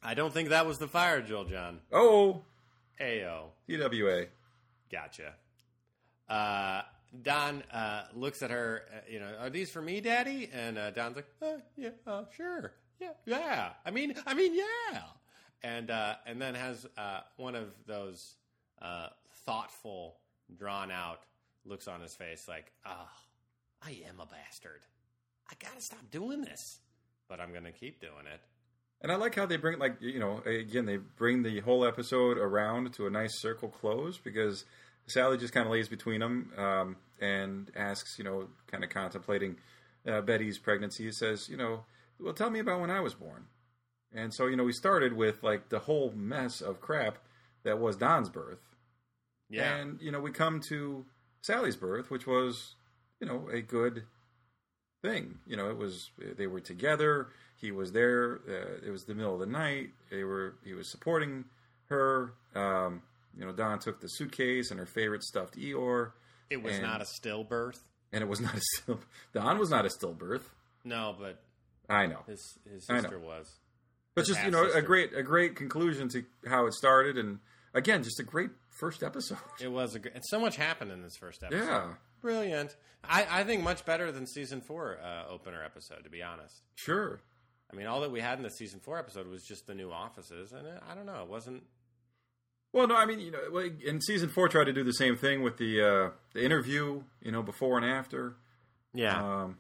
I 0.04 0.14
don't 0.14 0.34
think 0.34 0.50
that 0.50 0.66
was 0.68 0.78
the 0.78 0.88
fire 0.88 1.22
drill, 1.22 1.46
John. 1.46 1.80
Oh, 1.94 2.42
Ayo. 3.02 3.52
TWA. 3.70 4.26
Gotcha. 4.92 5.34
Uh, 6.30 6.82
Don 7.22 7.64
uh, 7.72 8.04
looks 8.14 8.42
at 8.42 8.52
her. 8.52 8.84
Uh, 8.92 9.00
you 9.10 9.20
know, 9.20 9.32
are 9.40 9.50
these 9.50 9.70
for 9.70 9.82
me, 9.82 10.02
Daddy? 10.02 10.50
And 10.54 10.78
uh, 10.78 10.92
Don's 10.92 11.16
like, 11.16 11.28
uh, 11.42 11.58
yeah, 11.78 11.90
uh, 12.06 12.24
sure, 12.36 12.74
yeah, 13.00 13.12
yeah. 13.26 13.70
I 13.86 13.92
mean, 13.92 14.16
I 14.26 14.34
mean, 14.34 14.54
yeah. 14.56 15.02
And 15.64 15.90
uh, 15.90 16.16
and 16.26 16.42
then 16.42 16.56
has 16.56 16.86
uh, 16.98 17.22
one 17.38 17.56
of 17.56 17.70
those 17.88 18.36
uh, 18.82 19.08
thoughtful, 19.46 20.18
drawn 20.58 20.92
out 20.92 21.22
looks 21.66 21.88
on 21.88 22.02
his 22.02 22.14
face, 22.14 22.48
like, 22.48 22.72
oh, 22.86 23.10
I 23.84 24.02
am 24.08 24.20
a 24.20 24.26
bastard. 24.26 24.82
I 25.50 25.54
gotta 25.60 25.82
stop 25.82 26.12
doing 26.12 26.42
this, 26.42 26.80
but 27.28 27.40
I'm 27.40 27.54
gonna 27.54 27.72
keep 27.72 28.00
doing 28.00 28.28
it. 28.32 28.42
And 29.02 29.12
I 29.12 29.16
like 29.16 29.36
how 29.36 29.46
they 29.46 29.58
bring, 29.58 29.78
like, 29.78 29.98
you 30.02 30.20
know, 30.20 30.42
again, 30.46 30.86
they 30.86 30.98
bring 30.98 31.44
the 31.44 31.60
whole 31.60 31.86
episode 31.86 32.38
around 32.38 32.94
to 32.94 33.08
a 33.08 33.10
nice 33.10 33.40
circle 33.40 33.70
close 33.70 34.18
because 34.18 34.66
Sally 35.08 35.38
just 35.38 35.54
kind 35.54 35.66
of 35.66 35.72
lays 35.72 35.88
between 35.88 36.20
them 36.20 36.52
um, 36.58 36.96
and 37.20 37.72
asks, 37.76 38.18
you 38.18 38.24
know, 38.24 38.48
kind 38.68 38.84
of 38.84 38.90
contemplating 38.90 39.58
uh, 40.08 40.22
Betty's 40.22 40.58
pregnancy. 40.58 41.06
He 41.06 41.12
says, 41.12 41.48
you 41.50 41.58
know, 41.58 41.86
well, 42.20 42.34
tell 42.34 42.50
me 42.50 42.60
about 42.60 42.82
when 42.82 42.90
I 42.90 43.02
was 43.02 43.14
born. 43.14 43.46
And 44.14 44.34
so, 44.34 44.48
you 44.48 44.56
know, 44.56 44.64
we 44.64 44.72
started 44.72 45.14
with, 45.14 45.44
like, 45.44 45.70
the 45.70 45.80
whole 45.80 46.12
mess 46.16 46.62
of 46.62 46.80
crap 46.80 47.18
that 47.64 47.80
was 47.80 47.98
Don's 47.98 48.30
birth. 48.30 48.62
Yeah, 49.50 49.76
And, 49.76 50.02
you 50.02 50.12
know, 50.12 50.22
we 50.22 50.32
come 50.32 50.62
to 50.70 51.06
Sally's 51.42 51.76
birth, 51.76 52.10
which 52.10 52.26
was, 52.26 52.76
you 53.20 53.28
know, 53.28 53.50
a 53.52 53.62
good 53.62 54.04
thing. 55.04 55.40
You 55.46 55.58
know, 55.58 55.70
it 55.70 55.78
was, 55.78 56.12
they 56.38 56.48
were 56.48 56.62
together. 56.62 57.28
He 57.58 57.72
was 57.72 57.92
there. 57.92 58.40
Uh, 58.48 58.88
it 58.88 58.90
was 58.90 59.04
the 59.04 59.14
middle 59.14 59.34
of 59.34 59.40
the 59.40 59.46
night. 59.46 59.90
They 60.10 60.24
were, 60.24 60.56
he 60.64 60.74
was 60.74 60.88
supporting 60.88 61.46
her. 61.90 62.34
Um, 62.56 63.02
you 63.38 63.46
know, 63.46 63.52
Don 63.52 63.80
took 63.80 64.00
the 64.02 64.08
suitcase 64.08 64.72
and 64.72 64.80
her 64.80 64.86
favorite 64.86 65.24
stuffed 65.24 65.58
Eeyore. 65.58 66.12
it 66.50 66.62
was 66.62 66.74
and- 66.76 66.84
not 66.84 67.02
a 67.02 67.06
stillbirth. 67.06 67.80
And 68.14 68.22
it 68.24 68.28
was 68.28 68.40
not 68.40 68.56
a 68.56 68.62
still, 68.62 69.00
Don 69.34 69.58
was 69.60 69.70
not 69.70 69.86
a 69.86 69.90
stillbirth. 69.90 70.44
No, 70.86 71.16
but 71.20 71.42
I 71.90 72.06
know. 72.06 72.20
his 72.28 72.58
his 72.72 72.86
sister 72.88 73.20
was. 73.20 73.52
But 74.14 74.26
His 74.26 74.36
just, 74.36 74.46
you 74.46 74.52
know, 74.52 74.72
a 74.74 74.82
great, 74.82 75.14
a 75.14 75.22
great 75.24 75.56
conclusion 75.58 76.08
to 76.10 76.24
how 76.48 76.66
it 76.68 76.74
started. 76.74 77.18
And 77.18 77.40
again, 77.74 78.04
just 78.04 78.20
a 78.22 78.24
great 78.24 78.52
first 78.70 79.04
episode. 79.04 79.40
It 79.60 79.68
was 79.70 79.96
a 79.96 80.00
great, 80.00 80.14
and 80.16 80.24
so 80.28 80.40
much 80.40 80.56
happened 80.56 80.92
in 80.94 81.02
this 81.02 81.18
first 81.18 81.44
episode. 81.44 81.66
Yeah. 81.66 81.94
brilliant. 82.22 82.78
I, 83.04 83.28
I 83.30 83.44
think 83.44 83.62
much 83.64 83.84
better 83.84 84.12
than 84.14 84.26
season 84.26 84.62
four 84.62 84.98
uh, 85.04 85.28
opener 85.30 85.62
episode. 85.62 86.04
To 86.06 86.10
be 86.10 86.24
honest, 86.24 86.62
Sure. 86.76 87.20
I 87.74 87.76
mean, 87.76 87.88
all 87.88 88.00
that 88.02 88.12
we 88.12 88.22
had 88.22 88.38
in 88.38 88.44
the 88.44 88.50
season 88.52 88.80
four 88.80 88.98
episode 88.98 89.28
was 89.28 89.44
just 89.44 89.68
the 89.68 89.76
new 89.76 89.92
offices, 89.92 90.54
and 90.54 90.66
it, 90.66 90.82
I 90.90 90.96
don't 90.96 91.06
know, 91.08 91.22
it 91.24 91.28
wasn't. 91.28 91.64
Well, 92.76 92.88
no, 92.88 92.96
I 92.98 93.06
mean, 93.06 93.22
you 93.22 93.32
know, 93.32 93.58
in 93.86 94.02
season 94.02 94.28
four, 94.28 94.50
tried 94.50 94.66
to 94.66 94.74
do 94.74 94.84
the 94.84 94.92
same 94.92 95.16
thing 95.16 95.42
with 95.42 95.56
the 95.58 95.82
uh, 95.82 96.10
the 96.34 96.44
interview, 96.44 97.04
you 97.22 97.32
know, 97.32 97.42
before 97.42 97.78
and 97.78 97.86
after. 97.86 98.36
Yeah, 98.94 99.44
Um, 99.44 99.58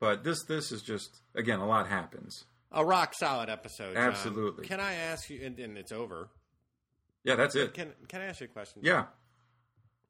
but 0.00 0.24
this 0.24 0.42
this 0.44 0.72
is 0.72 0.82
just 0.82 1.20
again 1.36 1.60
a 1.60 1.66
lot 1.66 1.86
happens. 1.86 2.46
a 2.72 2.84
rock 2.84 3.14
solid 3.14 3.48
episode. 3.48 3.94
John. 3.94 4.02
Absolutely. 4.02 4.66
Can 4.66 4.80
I 4.80 4.94
ask 4.94 5.30
you? 5.30 5.40
And, 5.46 5.56
and 5.60 5.78
it's 5.78 5.92
over. 5.92 6.30
Yeah, 7.22 7.36
that's 7.36 7.54
it. 7.54 7.74
Can 7.74 7.92
Can 8.08 8.22
I 8.22 8.24
ask 8.24 8.40
you 8.40 8.46
a 8.46 8.48
question? 8.48 8.82
Yeah. 8.84 9.04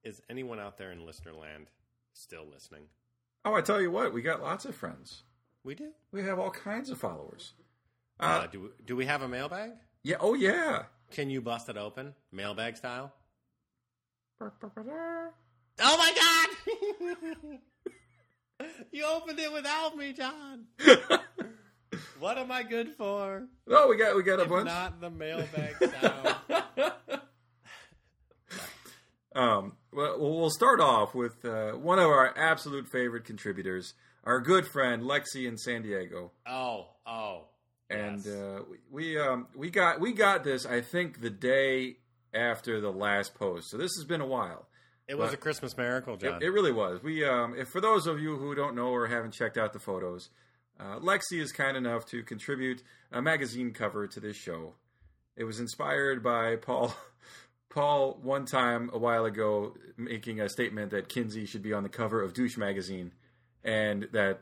Is 0.02 0.22
anyone 0.30 0.58
out 0.58 0.78
there 0.78 0.90
in 0.90 1.04
listener 1.04 1.34
land 1.34 1.66
still 2.14 2.46
listening? 2.50 2.84
Oh, 3.44 3.54
I 3.54 3.60
tell 3.60 3.80
you 3.80 3.90
what, 3.90 4.14
we 4.14 4.22
got 4.22 4.40
lots 4.42 4.64
of 4.64 4.74
friends. 4.74 5.22
We 5.64 5.74
do. 5.74 5.90
We 6.12 6.22
have 6.22 6.38
all 6.38 6.50
kinds 6.50 6.88
of 6.88 6.98
followers. 6.98 7.52
Uh, 8.18 8.24
Uh, 8.24 8.46
do 8.46 8.60
we, 8.62 8.68
Do 8.86 8.96
we 8.96 9.04
have 9.06 9.20
a 9.22 9.28
mailbag? 9.28 9.72
yeah. 10.02 10.16
Oh, 10.20 10.32
yeah. 10.34 10.84
Can 11.12 11.30
you 11.30 11.40
bust 11.40 11.68
it 11.68 11.76
open, 11.76 12.14
mailbag 12.32 12.76
style? 12.76 13.12
Oh 14.40 14.50
my 15.80 16.12
god! 18.60 18.68
you 18.92 19.04
opened 19.06 19.38
it 19.38 19.52
without 19.52 19.96
me, 19.96 20.12
John. 20.12 20.64
what 22.20 22.38
am 22.38 22.52
I 22.52 22.62
good 22.62 22.90
for? 22.96 23.44
oh, 23.68 23.88
we 23.88 23.96
got 23.96 24.16
we 24.16 24.22
got 24.22 24.38
a 24.38 24.42
If 24.42 24.48
bunch. 24.48 24.66
not 24.66 25.00
the 25.00 25.10
mailbag 25.10 25.76
style. 25.82 26.36
Um, 29.34 29.72
well, 29.92 30.16
we'll 30.18 30.50
start 30.50 30.80
off 30.80 31.14
with 31.14 31.44
uh, 31.44 31.72
one 31.72 31.98
of 31.98 32.06
our 32.06 32.36
absolute 32.36 32.88
favorite 32.88 33.24
contributors, 33.24 33.94
our 34.24 34.40
good 34.40 34.66
friend 34.66 35.02
Lexi 35.02 35.46
in 35.46 35.56
San 35.56 35.82
Diego. 35.82 36.32
oh, 36.46 36.88
oh. 37.06 37.47
And 37.90 38.24
yes. 38.24 38.34
uh, 38.34 38.60
we 38.70 38.78
we, 38.90 39.20
um, 39.20 39.46
we 39.54 39.70
got 39.70 40.00
we 40.00 40.12
got 40.12 40.44
this. 40.44 40.66
I 40.66 40.80
think 40.80 41.20
the 41.20 41.30
day 41.30 41.96
after 42.34 42.80
the 42.80 42.90
last 42.92 43.34
post, 43.34 43.70
so 43.70 43.76
this 43.76 43.90
has 43.96 44.04
been 44.04 44.20
a 44.20 44.26
while. 44.26 44.66
it 45.06 45.16
was 45.16 45.32
a 45.32 45.36
Christmas 45.36 45.76
miracle, 45.76 46.14
It, 46.14 46.20
John. 46.20 46.42
it 46.42 46.48
really 46.52 46.72
was. 46.72 47.02
We 47.02 47.24
um, 47.24 47.54
if 47.56 47.68
for 47.68 47.80
those 47.80 48.06
of 48.06 48.20
you 48.20 48.36
who 48.36 48.54
don't 48.54 48.74
know 48.74 48.88
or 48.88 49.06
haven't 49.06 49.32
checked 49.32 49.56
out 49.56 49.72
the 49.72 49.78
photos, 49.78 50.28
uh, 50.78 50.98
Lexi 50.98 51.40
is 51.40 51.52
kind 51.52 51.76
enough 51.76 52.04
to 52.06 52.22
contribute 52.22 52.82
a 53.10 53.22
magazine 53.22 53.72
cover 53.72 54.06
to 54.06 54.20
this 54.20 54.36
show. 54.36 54.74
It 55.36 55.44
was 55.44 55.60
inspired 55.60 56.22
by 56.22 56.56
Paul. 56.56 56.94
Paul, 57.70 58.18
one 58.22 58.46
time 58.46 58.88
a 58.94 58.98
while 58.98 59.26
ago, 59.26 59.74
making 59.96 60.40
a 60.40 60.48
statement 60.48 60.90
that 60.90 61.08
Kinsey 61.10 61.44
should 61.44 61.62
be 61.62 61.74
on 61.74 61.82
the 61.82 61.88
cover 61.90 62.22
of 62.22 62.32
Douche 62.32 62.56
magazine, 62.56 63.12
and 63.62 64.08
that 64.12 64.40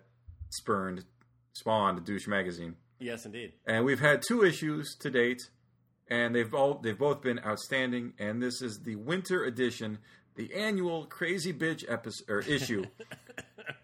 spurned, 0.51 1.05
spawned 1.53 2.05
Douche 2.05 2.29
magazine. 2.29 2.77
Yes, 2.99 3.27
indeed. 3.27 3.53
And 3.67 3.85
we've 3.85 4.01
had 4.01 4.23
two 4.27 4.45
issues 4.45 4.97
to 5.01 5.11
date, 5.11 5.43
and 6.09 6.35
they've 6.35 6.53
all 6.55 6.79
they've 6.79 6.99
both 6.99 7.23
been 7.23 7.41
outstanding. 7.45 8.15
And 8.19 8.43
this 8.43 8.63
is 8.63 8.81
the 8.85 8.97
winter 8.97 9.45
edition, 9.45 9.99
the 10.35 10.55
annual 10.55 11.07
Crazy 11.07 11.53
Bitch 11.53 11.85
episode 11.89 12.29
or 12.29 12.41
issue 12.41 12.85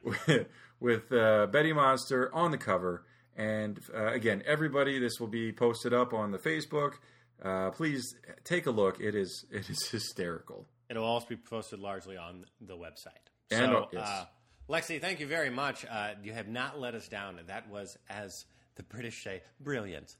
with, 0.03 0.47
with 0.81 1.13
uh, 1.13 1.47
Betty 1.47 1.73
Monster 1.73 2.35
on 2.35 2.51
the 2.51 2.59
cover. 2.59 3.05
And 3.37 3.81
uh, 3.95 4.13
again, 4.13 4.43
everybody, 4.47 4.99
this 4.99 5.19
will 5.19 5.29
be 5.29 5.53
posted 5.53 5.95
up 5.95 6.13
on 6.13 6.33
the 6.33 6.39
Facebook. 6.39 6.95
Uh, 7.43 7.71
please 7.71 8.15
take 8.45 8.67
a 8.67 8.71
look. 8.71 9.01
It 9.01 9.15
is 9.15 9.47
it 9.51 9.69
is 9.69 9.89
hysterical. 9.89 10.67
It'll 10.89 11.05
also 11.05 11.27
be 11.27 11.37
posted 11.37 11.81
largely 11.81 12.17
on 12.17 12.45
the 12.61 12.77
website. 12.77 13.31
And, 13.51 13.73
so, 13.73 13.89
yes. 13.93 14.07
uh, 14.07 14.25
Lexi, 14.69 15.01
thank 15.01 15.21
you 15.21 15.27
very 15.27 15.51
much. 15.51 15.85
Uh, 15.91 16.11
you 16.23 16.33
have 16.33 16.49
not 16.49 16.79
let 16.79 16.95
us 16.95 17.09
down. 17.09 17.41
That 17.47 17.69
was, 17.71 17.97
as 18.09 18.45
the 18.77 18.83
British 18.83 19.23
say, 19.23 19.43
brilliant. 19.61 20.17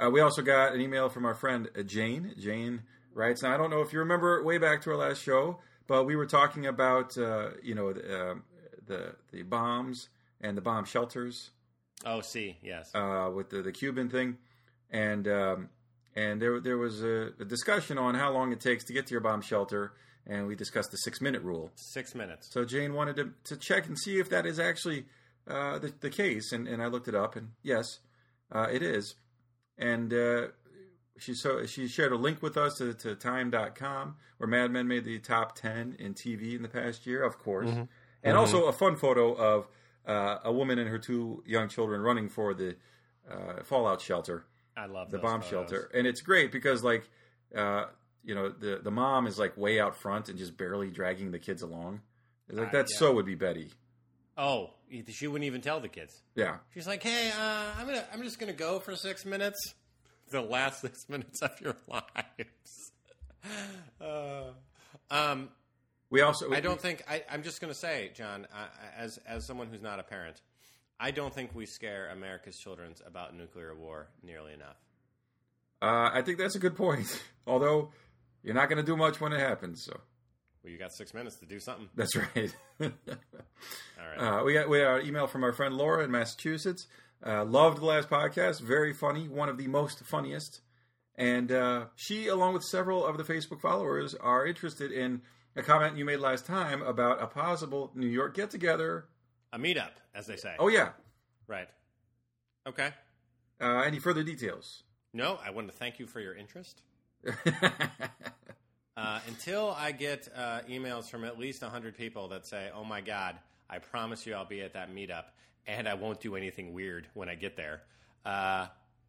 Uh, 0.00 0.10
we 0.10 0.20
also 0.20 0.42
got 0.42 0.74
an 0.74 0.80
email 0.80 1.08
from 1.08 1.24
our 1.24 1.34
friend 1.34 1.68
uh, 1.76 1.82
Jane. 1.82 2.34
Jane 2.38 2.82
writes. 3.14 3.42
Now 3.42 3.54
I 3.54 3.56
don't 3.56 3.70
know 3.70 3.80
if 3.80 3.92
you 3.92 3.98
remember 3.98 4.42
way 4.44 4.58
back 4.58 4.82
to 4.82 4.90
our 4.90 4.96
last 4.96 5.22
show, 5.22 5.58
but 5.86 6.04
we 6.04 6.14
were 6.16 6.26
talking 6.26 6.66
about 6.66 7.16
uh, 7.18 7.50
you 7.62 7.74
know 7.74 7.92
the, 7.92 8.30
uh, 8.30 8.34
the 8.86 9.14
the 9.32 9.42
bombs 9.42 10.08
and 10.40 10.56
the 10.56 10.60
bomb 10.62 10.84
shelters 10.84 11.50
Oh, 12.06 12.20
see, 12.20 12.56
yes. 12.62 12.94
uh, 12.94 13.28
with 13.34 13.50
the, 13.50 13.60
the 13.60 13.72
Cuban 13.72 14.08
thing, 14.08 14.36
and 14.90 15.26
um, 15.26 15.68
and 16.14 16.40
there 16.40 16.60
there 16.60 16.78
was 16.78 17.02
a, 17.02 17.32
a 17.40 17.44
discussion 17.44 17.98
on 17.98 18.14
how 18.14 18.30
long 18.32 18.52
it 18.52 18.60
takes 18.60 18.84
to 18.84 18.92
get 18.92 19.08
to 19.08 19.12
your 19.12 19.20
bomb 19.20 19.40
shelter, 19.42 19.94
and 20.24 20.46
we 20.46 20.54
discussed 20.54 20.92
the 20.92 20.96
six 20.98 21.20
minute 21.20 21.42
rule. 21.42 21.72
Six 21.74 22.14
minutes. 22.14 22.50
So 22.52 22.64
Jane 22.64 22.94
wanted 22.94 23.16
to, 23.16 23.30
to 23.46 23.56
check 23.56 23.88
and 23.88 23.98
see 23.98 24.20
if 24.20 24.30
that 24.30 24.46
is 24.46 24.60
actually 24.60 25.06
uh, 25.48 25.78
the, 25.78 25.92
the 26.00 26.10
case, 26.10 26.52
and, 26.52 26.68
and 26.68 26.82
I 26.82 26.86
looked 26.86 27.08
it 27.08 27.14
up, 27.14 27.34
and 27.36 27.50
yes, 27.62 28.00
uh, 28.52 28.66
it 28.70 28.82
is. 28.82 29.14
And 29.78 30.12
uh, 30.12 30.48
she 31.18 31.34
so 31.34 31.64
she 31.66 31.88
shared 31.88 32.12
a 32.12 32.16
link 32.16 32.42
with 32.42 32.56
us 32.56 32.78
to, 32.78 32.94
to 32.94 33.14
Time.com, 33.14 34.16
where 34.38 34.48
Mad 34.48 34.70
Men 34.70 34.86
made 34.88 35.04
the 35.04 35.18
top 35.18 35.54
ten 35.54 35.96
in 35.98 36.14
TV 36.14 36.54
in 36.56 36.62
the 36.62 36.68
past 36.68 37.06
year, 37.06 37.22
of 37.22 37.38
course, 37.38 37.70
and 38.22 38.36
also 38.36 38.64
a 38.66 38.72
fun 38.72 38.96
photo 38.96 39.32
of 39.34 39.68
uh, 40.06 40.38
a 40.44 40.52
woman 40.52 40.78
and 40.78 40.88
her 40.88 40.98
two 40.98 41.42
young 41.46 41.68
children 41.68 42.00
running 42.00 42.28
for 42.28 42.54
the 42.54 42.76
uh, 43.30 43.62
fallout 43.64 44.00
shelter 44.00 44.44
I 44.76 44.86
love 44.86 45.10
the 45.10 45.18
bomb 45.18 45.40
photos. 45.42 45.50
shelter, 45.70 45.90
and 45.94 46.06
it's 46.06 46.20
great 46.22 46.50
because 46.50 46.82
like 46.82 47.08
uh, 47.54 47.84
you 48.24 48.34
know 48.34 48.48
the 48.48 48.80
the 48.82 48.90
mom 48.90 49.26
is 49.26 49.38
like 49.38 49.56
way 49.56 49.78
out 49.80 49.96
front 49.96 50.28
and 50.28 50.38
just 50.38 50.56
barely 50.56 50.90
dragging 50.90 51.30
the 51.30 51.38
kids 51.38 51.62
along. 51.62 52.00
It's 52.48 52.58
like 52.58 52.68
Uh, 52.68 52.72
that 52.72 52.86
yeah. 52.90 52.98
so 52.98 53.12
would 53.14 53.26
be 53.26 53.34
Betty. 53.34 53.70
Oh, 54.36 54.70
she 55.08 55.26
wouldn't 55.26 55.46
even 55.46 55.60
tell 55.60 55.80
the 55.80 55.88
kids. 55.88 56.22
Yeah, 56.34 56.58
She's 56.74 56.86
like, 56.86 57.02
"Hey, 57.02 57.30
uh, 57.30 57.64
I'm 57.78 57.86
gonna, 57.86 58.04
I'm 58.12 58.22
just 58.22 58.38
gonna 58.38 58.52
go 58.52 58.78
for 58.80 58.96
six 58.96 59.24
minutes, 59.24 59.74
the 60.30 60.40
last 60.42 60.80
six 60.80 61.08
minutes 61.08 61.42
of 61.42 61.60
your 61.60 61.76
lives." 61.88 62.92
Uh, 64.00 64.50
um, 65.10 65.48
we 66.10 66.20
also 66.20 66.52
I 66.52 66.60
don't 66.60 66.80
think 66.80 67.04
I, 67.08 67.22
I'm 67.30 67.42
just 67.42 67.60
gonna 67.60 67.72
say, 67.74 68.10
John, 68.14 68.46
I, 68.52 68.66
as 69.00 69.18
as 69.26 69.46
someone 69.46 69.68
who's 69.68 69.80
not 69.80 70.00
a 70.00 70.02
parent, 70.02 70.40
I 70.98 71.12
don't 71.12 71.32
think 71.32 71.54
we 71.54 71.64
scare 71.66 72.08
America's 72.10 72.58
children 72.58 72.94
about 73.06 73.36
nuclear 73.36 73.74
war 73.74 74.08
nearly 74.22 74.52
enough. 74.52 74.76
Uh, 75.80 76.10
I 76.12 76.22
think 76.22 76.38
that's 76.38 76.56
a 76.56 76.58
good 76.58 76.76
point. 76.76 77.22
Although 77.46 77.92
you're 78.42 78.54
not 78.54 78.68
going 78.68 78.78
to 78.78 78.82
do 78.82 78.96
much 78.96 79.20
when 79.20 79.32
it 79.32 79.40
happens, 79.40 79.84
so 79.84 80.00
Well, 80.62 80.72
you 80.72 80.78
got 80.78 80.92
six 80.92 81.14
minutes 81.14 81.36
to 81.36 81.46
do 81.46 81.60
something. 81.60 81.88
that's 81.94 82.16
right. 82.16 82.54
All 82.80 82.90
right. 83.98 84.40
uh, 84.40 84.44
we 84.44 84.52
got 84.54 84.68
we 84.68 84.80
got 84.80 85.00
an 85.00 85.06
email 85.06 85.26
from 85.26 85.44
our 85.44 85.52
friend 85.52 85.76
Laura 85.76 86.04
in 86.04 86.10
Massachusetts. 86.10 86.86
Uh, 87.24 87.44
loved 87.44 87.80
the 87.80 87.84
last 87.84 88.08
podcast, 88.08 88.60
very 88.60 88.92
funny, 88.92 89.28
one 89.28 89.48
of 89.48 89.58
the 89.58 89.66
most 89.66 90.04
funniest. 90.04 90.60
And 91.16 91.50
uh, 91.50 91.86
she, 91.96 92.28
along 92.28 92.54
with 92.54 92.62
several 92.62 93.04
of 93.04 93.18
the 93.18 93.24
Facebook 93.24 93.60
followers, 93.60 94.14
are 94.14 94.46
interested 94.46 94.92
in 94.92 95.22
a 95.56 95.62
comment 95.62 95.96
you 95.96 96.04
made 96.04 96.20
last 96.20 96.46
time 96.46 96.80
about 96.82 97.20
a 97.20 97.26
possible 97.26 97.90
New 97.96 98.06
York 98.06 98.36
get 98.36 98.50
together. 98.50 99.06
A 99.52 99.58
meetup, 99.58 99.90
as 100.14 100.26
they 100.26 100.36
say. 100.36 100.54
Oh 100.58 100.68
yeah. 100.68 100.90
right. 101.48 101.68
Okay. 102.68 102.90
Uh, 103.60 103.80
any 103.80 103.98
further 103.98 104.22
details? 104.22 104.84
No, 105.12 105.40
I 105.44 105.50
want 105.50 105.68
to 105.68 105.74
thank 105.74 105.98
you 105.98 106.06
for 106.06 106.20
your 106.20 106.34
interest. 106.36 106.82
Uh, 108.98 109.20
until 109.28 109.76
I 109.78 109.92
get 109.92 110.28
uh, 110.36 110.60
emails 110.68 111.08
from 111.08 111.22
at 111.22 111.38
least 111.38 111.62
100 111.62 111.96
people 111.96 112.26
that 112.28 112.48
say, 112.48 112.68
oh 112.74 112.82
my 112.82 113.00
God, 113.00 113.36
I 113.70 113.78
promise 113.78 114.26
you 114.26 114.34
I'll 114.34 114.44
be 114.44 114.60
at 114.60 114.72
that 114.72 114.92
meetup 114.92 115.26
and 115.68 115.86
I 115.86 115.94
won't 115.94 116.20
do 116.20 116.34
anything 116.34 116.72
weird 116.72 117.06
when 117.14 117.28
I 117.28 117.36
get 117.36 117.56
there, 117.56 117.82
uh, 118.26 118.66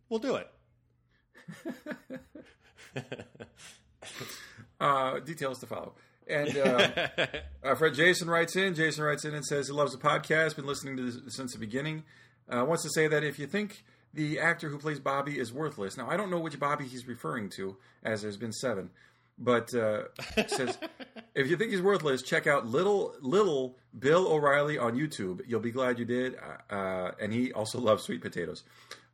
we'll 0.08 0.20
do 0.20 0.36
it. 0.36 0.48
uh, 4.80 5.20
details 5.22 5.60
to 5.62 5.66
follow. 5.66 5.94
And 6.28 6.56
uh, 6.56 7.08
our 7.64 7.76
friend 7.76 7.96
Jason 7.96 8.30
writes 8.30 8.56
in. 8.56 8.76
Jason 8.76 9.04
writes 9.04 9.26
in 9.26 9.34
and 9.34 9.44
says 9.44 9.70
he 9.70 9.74
loves 9.74 9.94
the 9.94 9.98
podcast. 9.98 10.56
Been 10.56 10.68
listening 10.68 10.98
to 10.98 11.10
this 11.10 11.36
since 11.36 11.54
the 11.54 11.60
beginning. 11.60 12.04
Uh, 12.48 12.64
wants 12.64 12.84
to 12.84 12.90
say 12.92 13.08
that 13.08 13.24
if 13.24 13.40
you 13.40 13.48
think 13.48 13.84
the 14.14 14.40
actor 14.40 14.70
who 14.70 14.78
plays 14.78 15.00
Bobby 15.00 15.40
is 15.40 15.52
worthless, 15.52 15.98
now 15.98 16.08
I 16.08 16.16
don't 16.16 16.30
know 16.30 16.40
which 16.40 16.60
Bobby 16.60 16.86
he's 16.86 17.08
referring 17.08 17.50
to, 17.58 17.78
as 18.04 18.22
there's 18.22 18.38
been 18.38 18.54
seven, 18.54 18.92
but 19.40 19.74
uh, 19.74 20.04
says 20.48 20.78
if 21.34 21.48
you 21.50 21.58
think 21.58 21.72
he's 21.72 21.82
worthless, 21.82 22.22
check 22.22 22.48
out 22.48 22.68
little 22.68 23.16
little 23.22 23.78
Bill 23.98 24.28
O'Reilly 24.28 24.78
on 24.78 24.96
YouTube. 24.96 25.42
You'll 25.48 25.60
be 25.60 25.72
glad 25.72 25.98
you 25.98 26.06
did. 26.06 26.36
Uh, 26.70 27.12
and 27.20 27.34
he 27.34 27.52
also 27.54 27.80
loves 27.90 28.04
sweet 28.04 28.22
potatoes. 28.22 28.64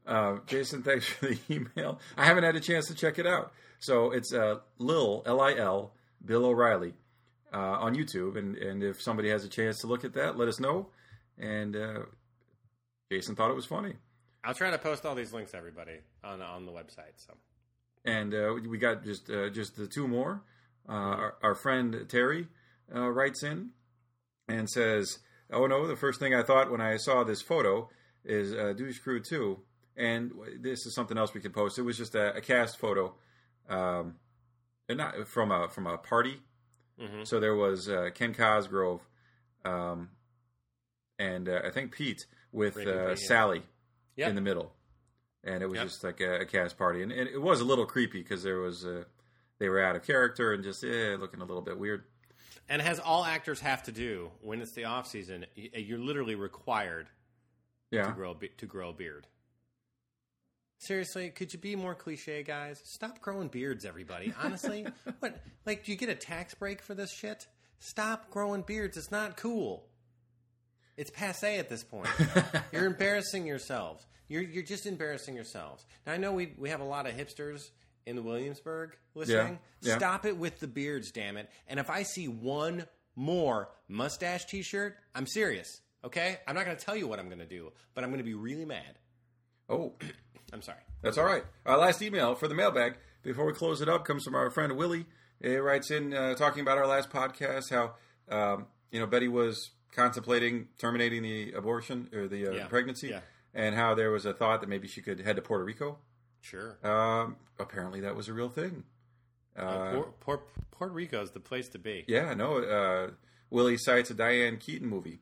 Uh, 0.05 0.37
Jason, 0.45 0.83
thanks 0.83 1.05
for 1.07 1.27
the 1.27 1.39
email. 1.49 1.99
I 2.17 2.25
haven't 2.25 2.43
had 2.43 2.55
a 2.55 2.59
chance 2.59 2.87
to 2.87 2.95
check 2.95 3.19
it 3.19 3.27
out. 3.27 3.53
So 3.79 4.11
it's 4.11 4.33
uh, 4.33 4.59
Lil 4.77 5.23
L 5.25 5.41
I 5.41 5.55
L 5.55 5.93
Bill 6.23 6.45
O'Reilly 6.45 6.93
uh, 7.53 7.57
on 7.57 7.95
YouTube, 7.95 8.37
and 8.37 8.57
and 8.57 8.83
if 8.83 9.01
somebody 9.01 9.29
has 9.29 9.43
a 9.45 9.49
chance 9.49 9.79
to 9.79 9.87
look 9.87 10.03
at 10.03 10.13
that, 10.13 10.37
let 10.37 10.47
us 10.47 10.59
know. 10.59 10.87
And 11.37 11.75
uh, 11.75 11.99
Jason 13.11 13.35
thought 13.35 13.51
it 13.51 13.55
was 13.55 13.65
funny, 13.65 13.95
I'll 14.45 14.53
try 14.53 14.69
to 14.69 14.77
post 14.77 15.05
all 15.05 15.15
these 15.15 15.33
links, 15.33 15.55
everybody, 15.55 15.99
on, 16.23 16.41
on 16.41 16.65
the 16.65 16.71
website. 16.71 17.15
So 17.17 17.33
and 18.05 18.33
uh, 18.33 18.53
we 18.69 18.77
got 18.77 19.03
just 19.03 19.29
uh, 19.29 19.49
just 19.49 19.75
the 19.75 19.87
two 19.87 20.07
more. 20.07 20.43
Uh, 20.87 20.91
our, 20.91 21.35
our 21.43 21.55
friend 21.55 22.05
Terry 22.07 22.47
uh, 22.95 23.09
writes 23.09 23.43
in 23.43 23.71
and 24.47 24.69
says, 24.69 25.19
"Oh 25.51 25.65
no, 25.67 25.87
the 25.87 25.95
first 25.95 26.19
thing 26.19 26.33
I 26.35 26.43
thought 26.43 26.71
when 26.71 26.81
I 26.81 26.97
saw 26.97 27.23
this 27.23 27.41
photo 27.41 27.89
is 28.23 28.53
uh, 28.53 28.73
Douche 28.75 28.99
Crew 28.99 29.19
2. 29.21 29.59
And 29.97 30.31
this 30.59 30.85
is 30.85 30.93
something 30.93 31.17
else 31.17 31.33
we 31.33 31.39
could 31.39 31.53
post. 31.53 31.79
It 31.79 31.83
was 31.83 31.97
just 31.97 32.15
a, 32.15 32.35
a 32.35 32.41
cast 32.41 32.77
photo, 32.77 33.13
um, 33.69 34.15
and 34.89 34.97
not 34.97 35.25
from 35.27 35.51
a 35.51 35.69
from 35.69 35.87
a 35.87 35.97
party. 35.97 36.41
Mhm. 37.01 37.25
So 37.25 37.39
there 37.39 37.55
was 37.55 37.87
uh, 37.89 38.09
Ken 38.13 38.33
Cosgrove, 38.33 38.99
um, 39.63 40.09
and 41.17 41.47
uh, 41.47 41.61
I 41.65 41.69
think 41.71 41.93
Pete 41.93 42.25
with 42.51 42.77
uh, 42.77 43.15
Sally 43.15 43.63
Yep. 44.17 44.29
in 44.29 44.35
the 44.35 44.41
middle, 44.41 44.73
and 45.45 45.61
it 45.63 45.67
was 45.67 45.77
Yep. 45.77 45.87
just 45.87 46.03
like 46.03 46.19
a, 46.21 46.41
a 46.41 46.45
cast 46.45 46.77
party, 46.77 47.01
and, 47.03 47.11
and 47.11 47.29
it 47.29 47.41
was 47.41 47.61
a 47.61 47.65
little 47.65 47.85
creepy 47.85 48.21
because 48.21 48.43
there 48.43 48.59
was 48.59 48.83
a, 48.83 49.05
they 49.59 49.69
were 49.69 49.81
out 49.81 49.95
of 49.95 50.03
character 50.03 50.51
and 50.53 50.63
just 50.63 50.83
eh, 50.83 51.15
looking 51.19 51.39
a 51.41 51.45
little 51.45 51.61
bit 51.61 51.77
weird. 51.77 52.03
and 52.67 52.81
as 52.81 52.99
all 52.99 53.23
actors 53.23 53.59
have 53.61 53.83
to 53.83 53.91
do 53.91 54.31
when 54.41 54.61
it's 54.61 54.73
the 54.73 54.85
off 54.85 55.07
season, 55.07 55.45
you're 55.55 55.99
literally 55.99 56.35
required 56.35 57.07
Yeah, 57.91 58.07
to 58.07 58.11
grow 58.13 58.31
a 58.41 58.47
to 58.57 58.65
grow 58.65 58.89
a 58.89 58.93
beard. 58.93 59.27
Seriously, 60.79 61.29
could 61.29 61.53
you 61.53 61.59
be 61.59 61.75
more 61.75 61.95
cliche, 61.95 62.43
guys? 62.43 62.81
Stop 62.83 63.21
growing 63.21 63.47
beards, 63.47 63.85
everybody. 63.85 64.33
Honestly, 64.41 64.85
what? 65.19 65.41
Like, 65.65 65.85
do 65.85 65.91
you 65.91 65.97
get 65.97 66.09
a 66.09 66.15
tax 66.15 66.53
break 66.53 66.81
for 66.81 66.93
this 66.93 67.11
shit? 67.13 67.47
Stop 67.79 68.29
growing 68.29 68.61
beards. 68.61 68.97
It's 68.97 69.09
not 69.11 69.37
cool. 69.37 69.85
It's 70.97 71.09
passe 71.09 71.57
at 71.57 71.69
this 71.69 71.83
point. 71.83 72.09
you're 72.71 72.85
embarrassing 72.85 73.45
yourselves. 73.47 74.05
You're 74.27 74.43
you're 74.43 74.63
just 74.63 74.85
embarrassing 74.85 75.35
yourselves. 75.35 75.85
Now 76.05 76.13
I 76.13 76.17
know 76.17 76.31
we 76.33 76.53
we 76.57 76.69
have 76.69 76.81
a 76.81 76.85
lot 76.85 77.07
of 77.07 77.13
hipsters 77.15 77.69
in 78.05 78.15
the 78.15 78.21
Williamsburg 78.21 78.95
listening. 79.15 79.59
yeah. 79.81 79.97
Stop 79.97 80.25
it 80.25 80.37
with 80.37 80.59
the 80.59 80.67
beards, 80.67 81.11
damn 81.11 81.37
it. 81.37 81.49
And 81.67 81.79
if 81.79 81.89
I 81.89 82.03
see 82.03 82.27
one 82.27 82.85
more 83.15 83.69
mustache 83.87 84.45
T-shirt, 84.45 84.95
I'm 85.15 85.25
serious. 85.25 85.81
Okay, 86.03 86.37
I'm 86.47 86.53
not 86.53 86.65
going 86.65 86.77
to 86.77 86.85
tell 86.85 86.95
you 86.95 87.07
what 87.07 87.17
I'm 87.17 87.27
going 87.27 87.39
to 87.39 87.45
do, 87.47 87.71
but 87.95 88.03
I'm 88.03 88.11
going 88.11 88.19
to 88.19 88.23
be 88.25 88.35
really 88.35 88.65
mad. 88.65 88.99
oh. 89.69 89.93
I'm 90.53 90.61
sorry. 90.61 90.77
That's 91.01 91.17
all 91.17 91.25
right. 91.25 91.43
Our 91.65 91.77
last 91.77 92.01
email 92.03 92.35
for 92.35 92.47
the 92.47 92.53
mailbag 92.53 92.97
before 93.23 93.45
we 93.47 93.53
close 93.53 93.81
it 93.81 93.89
up 93.89 94.05
comes 94.05 94.23
from 94.23 94.35
our 94.35 94.51
friend 94.51 94.77
Willie. 94.77 95.05
He 95.41 95.55
writes 95.57 95.89
in 95.89 96.13
uh, 96.13 96.35
talking 96.35 96.61
about 96.61 96.77
our 96.77 96.85
last 96.87 97.09
podcast 97.09 97.71
how 97.71 97.95
um, 98.29 98.67
you 98.91 98.99
know 98.99 99.07
Betty 99.07 99.27
was 99.27 99.71
contemplating 99.91 100.67
terminating 100.77 101.23
the 101.23 101.53
abortion 101.53 102.09
or 102.13 102.27
the 102.27 102.47
uh, 102.47 102.51
Yeah. 102.51 102.67
pregnancy, 102.67 103.07
Yeah. 103.09 103.21
And 103.55 103.73
how 103.73 103.95
there 103.95 104.11
was 104.11 104.25
a 104.27 104.33
thought 104.33 104.61
that 104.61 104.69
maybe 104.69 104.87
she 104.87 105.01
could 105.01 105.19
head 105.21 105.37
to 105.37 105.41
Puerto 105.41 105.63
Rico. 105.63 105.97
Sure. 106.41 106.77
Um, 106.83 107.37
apparently, 107.57 108.01
that 108.01 108.15
was 108.15 108.27
a 108.29 108.33
real 108.33 108.49
thing. 108.49 108.83
Uh, 109.57 109.91
Puerto, 109.93 110.11
Puerto, 110.19 110.43
Puerto 110.71 110.93
Rico 110.93 111.21
is 111.23 111.31
the 111.31 111.39
place 111.39 111.67
to 111.69 111.79
be. 111.79 112.03
yeah, 112.07 112.33
no. 112.35 112.57
Uh, 112.59 113.11
Willie 113.49 113.77
cites 113.77 114.11
a 114.11 114.13
Diane 114.13 114.57
Keaton 114.57 114.87
movie 114.87 115.21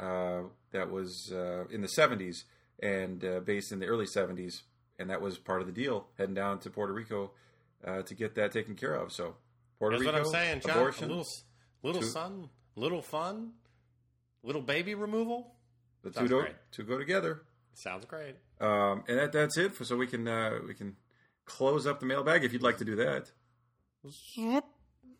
uh, 0.00 0.40
that 0.72 0.90
was 0.90 1.30
uh, 1.32 1.64
in 1.70 1.82
the 1.82 1.88
'70s 1.88 2.44
and 2.82 3.24
uh, 3.24 3.40
based 3.40 3.70
in 3.72 3.78
the 3.78 3.86
early 3.86 4.06
'70s, 4.06 4.62
and 4.98 5.10
that 5.10 5.20
was 5.20 5.36
part 5.38 5.60
of 5.60 5.66
the 5.66 5.72
deal, 5.72 6.06
heading 6.18 6.34
down 6.34 6.58
to 6.60 6.70
Puerto 6.70 6.92
Rico 6.94 7.32
uh, 7.86 8.02
to 8.02 8.14
get 8.14 8.34
that 8.36 8.50
taken 8.52 8.74
care 8.74 8.94
of. 8.94 9.12
So, 9.12 9.34
Puerto 9.78 9.96
That's 9.98 10.06
Rico, 10.06 10.12
what 10.18 10.26
I'm 10.26 10.32
saying, 10.32 10.60
John. 10.60 10.78
abortion, 10.78 11.04
A 11.04 11.08
little, 11.08 11.26
little 11.82 12.00
Two- 12.00 12.08
son, 12.08 12.48
little 12.76 13.02
fun, 13.02 13.52
little 14.42 14.62
baby 14.62 14.94
removal. 14.94 15.54
the 16.02 16.10
two 16.10 16.28
do, 16.28 16.46
two 16.72 16.82
go 16.84 16.96
together. 16.98 17.42
Sounds 17.76 18.06
great. 18.06 18.36
Um, 18.60 19.04
and 19.06 19.18
that, 19.18 19.32
that's 19.32 19.58
it. 19.58 19.74
For, 19.74 19.84
so 19.84 19.96
we 19.96 20.06
can 20.06 20.26
uh, 20.26 20.58
we 20.66 20.74
can 20.74 20.96
close 21.44 21.86
up 21.86 22.00
the 22.00 22.06
mailbag 22.06 22.42
if 22.42 22.52
you'd 22.52 22.62
like 22.62 22.78
to 22.78 22.84
do 22.84 22.96
that. 22.96 23.30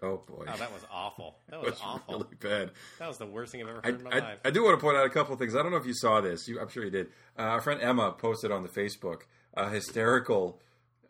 Oh 0.02 0.18
boy, 0.26 0.44
Oh, 0.48 0.56
that 0.56 0.72
was 0.72 0.82
awful. 0.90 1.36
That 1.48 1.60
was 1.62 1.70
that's 1.70 1.82
awful. 1.82 2.14
really 2.14 2.36
bad. 2.40 2.70
That 2.98 3.08
was 3.08 3.18
the 3.18 3.26
worst 3.26 3.52
thing 3.52 3.62
I've 3.62 3.68
ever 3.68 3.80
I, 3.82 3.90
heard 3.90 3.98
in 3.98 4.04
my 4.04 4.10
I, 4.10 4.18
life. 4.20 4.38
I 4.44 4.50
do 4.50 4.62
want 4.64 4.78
to 4.78 4.82
point 4.84 4.96
out 4.96 5.06
a 5.06 5.10
couple 5.10 5.32
of 5.32 5.38
things. 5.38 5.54
I 5.54 5.62
don't 5.62 5.70
know 5.70 5.78
if 5.78 5.86
you 5.86 5.94
saw 5.94 6.20
this. 6.20 6.46
You, 6.48 6.60
I'm 6.60 6.68
sure 6.68 6.84
you 6.84 6.90
did. 6.90 7.08
Uh, 7.38 7.42
our 7.42 7.60
friend 7.60 7.80
Emma 7.82 8.12
posted 8.12 8.50
on 8.50 8.62
the 8.62 8.68
Facebook 8.68 9.22
a 9.54 9.68
hysterical 9.68 10.60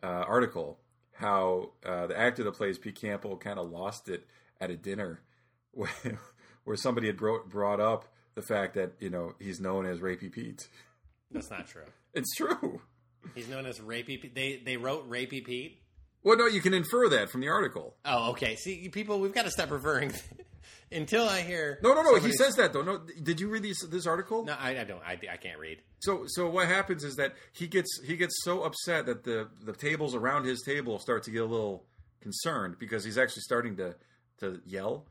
uh, 0.03 0.07
article 0.27 0.79
how 1.13 1.71
uh, 1.85 2.07
the 2.07 2.17
actor 2.17 2.43
that 2.43 2.53
plays 2.53 2.77
Pete 2.77 2.99
Campbell 2.99 3.37
kind 3.37 3.57
of 3.57 3.69
lost 3.69 4.07
it 4.07 4.25
at 4.61 4.69
a 4.69 4.77
dinner 4.77 5.21
where, 5.71 5.89
where 6.63 6.77
somebody 6.77 7.07
had 7.07 7.17
bro- 7.17 7.43
brought 7.45 7.79
up 7.79 8.05
the 8.35 8.41
fact 8.41 8.75
that 8.75 8.93
you 8.99 9.09
know 9.09 9.33
he's 9.39 9.59
known 9.59 9.85
as 9.85 9.99
Rapey 9.99 10.31
Pete. 10.31 10.67
That's 11.31 11.49
not 11.49 11.67
true. 11.67 11.83
It's 12.13 12.33
true. 12.35 12.81
He's 13.35 13.47
known 13.47 13.67
as 13.67 13.79
Rapey. 13.79 14.19
Pete. 14.19 14.33
They 14.33 14.59
they 14.65 14.75
wrote 14.75 15.07
Rapey 15.07 15.45
Pete. 15.45 15.83
Well, 16.23 16.35
no, 16.35 16.47
you 16.47 16.61
can 16.61 16.73
infer 16.73 17.09
that 17.09 17.29
from 17.29 17.41
the 17.41 17.49
article. 17.49 17.95
Oh, 18.03 18.31
okay. 18.31 18.55
See, 18.55 18.89
people, 18.89 19.19
we've 19.19 19.33
got 19.33 19.45
to 19.45 19.51
stop 19.51 19.69
referring 19.69 20.13
until 20.91 21.29
I 21.29 21.41
hear. 21.41 21.79
No, 21.83 21.93
no, 21.93 22.01
no. 22.01 22.15
He 22.15 22.31
says 22.31 22.55
that 22.55 22.73
though. 22.73 22.81
No, 22.81 23.01
did 23.21 23.39
you 23.39 23.49
read 23.49 23.61
this 23.61 23.85
this 23.85 24.07
article? 24.07 24.45
No, 24.45 24.55
I, 24.59 24.79
I 24.79 24.83
don't. 24.83 25.01
I, 25.03 25.11
I 25.31 25.37
can't 25.37 25.59
read. 25.59 25.79
So, 25.99 26.23
so 26.27 26.49
what 26.49 26.67
happens 26.67 27.03
is 27.03 27.15
that 27.15 27.33
he 27.53 27.67
gets 27.67 28.01
he 28.03 28.17
gets 28.17 28.33
so 28.43 28.63
upset 28.63 29.05
that 29.05 29.23
the 29.23 29.47
the 29.63 29.73
tables 29.73 30.15
around 30.15 30.45
his 30.45 30.63
table 30.63 30.97
start 30.97 31.23
to 31.23 31.31
get 31.31 31.43
a 31.43 31.45
little 31.45 31.85
concerned 32.19 32.77
because 32.79 33.03
he's 33.03 33.17
actually 33.17 33.43
starting 33.43 33.75
to 33.77 33.95
to 34.39 34.59
yell. 34.65 35.05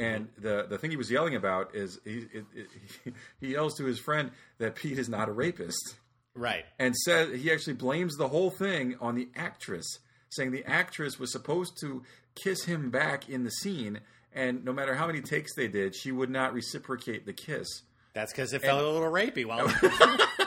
And 0.00 0.28
the 0.38 0.66
the 0.68 0.78
thing 0.78 0.90
he 0.90 0.96
was 0.96 1.10
yelling 1.10 1.34
about 1.34 1.74
is 1.74 1.98
he 2.04 2.26
it, 2.32 2.44
it, 2.54 3.14
he 3.40 3.48
yells 3.52 3.76
to 3.78 3.84
his 3.84 3.98
friend 3.98 4.30
that 4.58 4.74
Pete 4.74 4.98
is 4.98 5.08
not 5.08 5.28
a 5.28 5.32
rapist, 5.32 5.96
Right. 6.34 6.64
and 6.78 6.96
says 6.96 7.40
he 7.40 7.50
actually 7.52 7.74
blames 7.74 8.16
the 8.16 8.28
whole 8.28 8.50
thing 8.50 8.96
on 9.00 9.14
the 9.14 9.28
actress, 9.36 9.98
saying 10.30 10.52
the 10.52 10.64
actress 10.64 11.18
was 11.18 11.30
supposed 11.32 11.72
to 11.80 12.02
kiss 12.42 12.64
him 12.64 12.90
back 12.90 13.28
in 13.28 13.44
the 13.44 13.50
scene, 13.50 14.00
and 14.32 14.64
no 14.64 14.72
matter 14.72 14.94
how 14.94 15.06
many 15.06 15.20
takes 15.20 15.54
they 15.54 15.68
did, 15.68 15.94
she 15.94 16.12
would 16.12 16.30
not 16.30 16.52
reciprocate 16.54 17.26
the 17.26 17.32
kiss. 17.32 17.66
That's 18.12 18.32
because 18.32 18.52
it 18.52 18.62
felt 18.62 18.82
a 18.82 18.88
little 18.88 19.10
rapey 19.10 19.44
while 19.44 19.66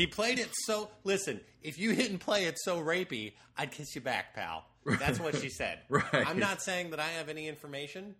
he 0.00 0.06
played 0.06 0.38
it 0.38 0.48
so. 0.64 0.90
Listen, 1.04 1.40
if 1.62 1.78
you 1.78 1.94
didn't 1.94 2.18
play 2.18 2.46
it 2.46 2.56
so 2.58 2.80
rapey, 2.80 3.34
I'd 3.56 3.70
kiss 3.70 3.94
you 3.94 4.00
back, 4.00 4.34
pal. 4.34 4.64
That's 4.98 5.20
what 5.20 5.36
she 5.36 5.50
said. 5.50 5.80
Right. 5.90 6.26
I'm 6.26 6.38
not 6.38 6.62
saying 6.62 6.90
that 6.90 7.00
I 7.00 7.08
have 7.08 7.28
any 7.28 7.46
information, 7.46 8.14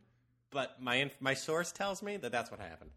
but 0.51 0.81
my 0.81 0.97
inf- 0.97 1.21
my 1.21 1.35
source 1.35 1.73
tells 1.73 2.03
me 2.03 2.17
that 2.19 2.33
that's 2.33 2.51
what 2.51 2.61
happened. 2.61 2.91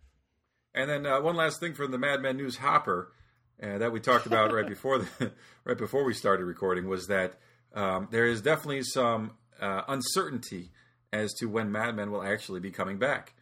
And 0.75 0.89
then 0.89 1.05
uh, 1.05 1.21
one 1.21 1.35
last 1.35 1.59
thing 1.59 1.73
from 1.73 1.91
the 1.91 1.97
Mad 1.97 2.21
Men 2.21 2.37
News 2.37 2.57
Hopper 2.57 3.13
uh, 3.61 3.77
that 3.77 3.91
we 3.91 3.99
talked 3.99 4.25
about 4.25 4.51
right 4.51 4.67
before 4.67 4.99
the, 4.99 5.31
right 5.63 5.77
before 5.77 6.03
we 6.03 6.13
started 6.13 6.45
recording 6.45 6.89
was 6.89 7.07
that 7.07 7.35
um, 7.73 8.07
there 8.11 8.25
is 8.25 8.41
definitely 8.41 8.83
some 8.83 9.31
uh, 9.61 9.83
uncertainty 9.87 10.71
as 11.13 11.31
to 11.35 11.45
when 11.45 11.71
Mad 11.71 11.95
Men 11.95 12.11
will 12.11 12.23
actually 12.23 12.59
be 12.59 12.71
coming 12.71 12.97
back. 12.97 13.33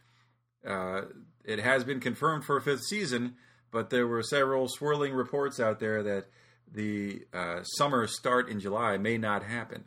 Uh, 0.66 1.02
it 1.44 1.58
has 1.58 1.82
been 1.82 1.98
confirmed 1.98 2.44
for 2.44 2.56
a 2.56 2.62
fifth 2.62 2.84
season, 2.84 3.34
but 3.72 3.90
there 3.90 4.06
were 4.06 4.22
several 4.22 4.68
swirling 4.68 5.12
reports 5.12 5.58
out 5.58 5.80
there 5.80 6.02
that 6.04 6.26
the 6.72 7.24
uh, 7.32 7.62
summer 7.64 8.06
start 8.06 8.48
in 8.48 8.60
July 8.60 8.96
may 8.98 9.18
not 9.18 9.42
happen. 9.42 9.84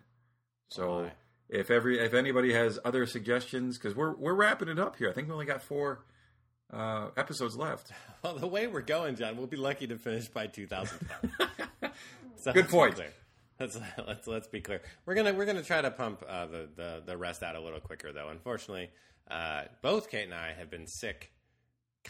So 0.70 1.04
my. 1.04 1.12
if 1.50 1.72
every 1.72 2.00
if 2.00 2.14
anybody 2.14 2.54
has 2.54 2.78
other 2.84 3.06
suggestions, 3.06 3.78
because 3.78 3.96
we're 3.96 4.16
we're 4.16 4.34
wrapping 4.34 4.68
it 4.68 4.80
up 4.80 4.98
here, 4.98 5.10
I 5.10 5.14
think 5.14 5.28
we 5.28 5.34
only 5.34 5.46
got 5.46 5.64
four 5.64 6.04
uh, 6.74 7.10
episodes 7.16 7.56
left. 7.56 7.92
Well, 8.24 8.40
the 8.40 8.48
way 8.48 8.66
we're 8.66 8.82
going, 8.82 9.16
John, 9.18 9.38
we'll 9.38 9.46
be 9.46 9.56
lucky 9.56 9.86
to 9.86 10.00
finish 10.00 10.28
by 10.28 10.48
2005. 10.48 11.92
So 12.38 12.52
Good 12.52 12.70
point. 12.70 13.00
Let's 13.60 13.78
let's 14.08 14.26
let's 14.26 14.48
be 14.48 14.62
clear. 14.62 14.82
We're 15.06 15.14
gonna 15.14 15.32
we're 15.34 15.46
gonna 15.46 15.62
try 15.62 15.80
to 15.82 15.92
pump 15.92 16.24
uh, 16.28 16.48
the, 16.48 16.70
the 16.76 17.04
the 17.06 17.18
rest 17.18 17.44
out 17.44 17.56
a 17.56 17.60
little 17.60 17.80
quicker, 17.80 18.12
though. 18.12 18.30
Unfortunately, 18.30 18.90
uh, 19.30 19.66
both 19.84 20.10
Kate 20.10 20.24
and 20.24 20.34
I 20.34 20.54
have 20.58 20.72
been 20.72 20.88
sick 20.88 21.32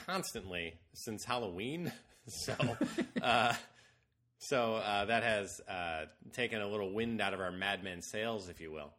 constantly 0.05 0.75
since 0.93 1.23
Halloween, 1.23 1.91
so 2.27 2.53
uh, 3.21 3.53
so 4.37 4.75
uh, 4.75 5.05
that 5.05 5.23
has 5.23 5.61
uh, 5.67 6.05
taken 6.33 6.61
a 6.61 6.67
little 6.67 6.93
wind 6.93 7.21
out 7.21 7.33
of 7.33 7.39
our 7.39 7.51
Mad 7.51 7.83
Men 7.83 8.01
sails, 8.01 8.49
if 8.49 8.59
you 8.59 8.71
will. 8.71 8.93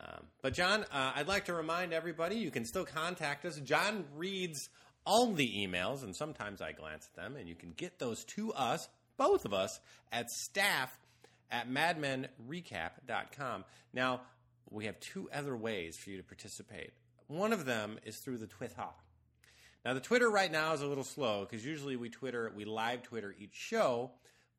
Um, 0.00 0.24
but 0.42 0.54
John, 0.54 0.84
uh, 0.90 1.12
I'd 1.14 1.28
like 1.28 1.44
to 1.46 1.54
remind 1.54 1.92
everybody 1.92 2.36
you 2.36 2.50
can 2.50 2.64
still 2.64 2.86
contact 2.86 3.44
us. 3.44 3.60
John 3.60 4.04
reads 4.16 4.68
all 5.04 5.32
the 5.32 5.46
emails, 5.46 6.02
and 6.02 6.16
sometimes 6.16 6.60
I 6.62 6.72
glance 6.72 7.08
at 7.12 7.22
them, 7.22 7.36
and 7.36 7.48
you 7.48 7.54
can 7.54 7.72
get 7.72 7.98
those 7.98 8.24
to 8.24 8.52
us, 8.54 8.88
both 9.16 9.44
of 9.44 9.52
us, 9.52 9.78
at 10.10 10.30
staff 10.30 10.98
at 11.50 11.68
madmenrecap.com. 11.68 13.64
Now, 13.92 14.22
we 14.70 14.86
have 14.86 14.98
two 15.00 15.28
other 15.32 15.56
ways 15.56 15.96
for 15.96 16.10
you 16.10 16.16
to 16.16 16.22
participate. 16.22 16.92
One 17.26 17.52
of 17.52 17.64
them 17.64 17.98
is 18.04 18.18
through 18.18 18.38
the 18.38 18.46
Twitter. 18.46 18.86
Now, 19.84 19.94
the 19.94 20.00
Twitter 20.00 20.30
right 20.30 20.50
now 20.50 20.74
is 20.74 20.82
a 20.82 20.86
little 20.86 21.04
slow 21.04 21.46
because 21.48 21.64
usually 21.64 21.96
we 21.96 22.10
Twitter, 22.10 22.52
we 22.54 22.64
live 22.64 23.02
Twitter 23.02 23.34
each 23.38 23.54
show. 23.54 24.10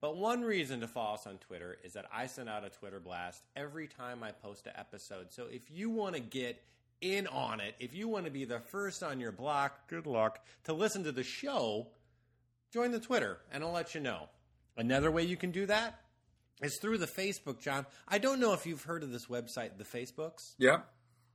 But 0.02 0.18
one 0.18 0.42
reason 0.42 0.80
to 0.80 0.88
follow 0.88 1.14
us 1.14 1.28
on 1.28 1.38
Twitter 1.38 1.78
is 1.84 1.94
that 1.94 2.06
I 2.12 2.26
send 2.26 2.50
out 2.50 2.66
a 2.66 2.70
Twitter 2.70 3.00
blast 3.00 3.44
every 3.56 3.88
time 3.88 4.24
I 4.24 4.32
post 4.32 4.66
an 4.66 4.74
episode. 4.76 5.28
So 5.32 5.46
if 5.46 5.70
you 5.70 5.92
want 5.92 6.16
to 6.16 6.22
get 6.22 6.64
in 7.02 7.28
on 7.28 7.60
it, 7.60 7.76
if 7.80 7.94
you 7.94 8.08
want 8.08 8.26
to 8.26 8.32
be 8.32 8.46
the 8.46 8.60
first 8.60 9.04
on 9.04 9.20
your 9.20 9.32
block, 9.32 9.88
good 9.88 10.08
luck, 10.08 10.40
to 10.64 10.74
listen 10.74 11.04
to 11.04 11.12
the 11.12 11.24
show, 11.24 11.88
join 12.74 12.90
the 12.92 13.00
Twitter 13.00 13.38
and 13.52 13.64
I'll 13.64 13.72
let 13.72 13.94
you 13.94 14.02
know. 14.02 14.30
Another 14.76 15.12
way 15.12 15.22
you 15.22 15.38
can 15.38 15.52
do 15.52 15.68
that 15.68 16.00
is 16.64 16.80
through 16.82 16.98
the 16.98 17.08
Facebook, 17.08 17.60
John. 17.60 17.86
I 18.08 18.18
don't 18.18 18.40
know 18.40 18.54
if 18.54 18.66
you've 18.66 18.84
heard 18.84 19.04
of 19.04 19.12
this 19.12 19.28
website, 19.28 19.78
the 19.78 19.84
Facebooks. 19.84 20.56
Yeah. 20.58 20.80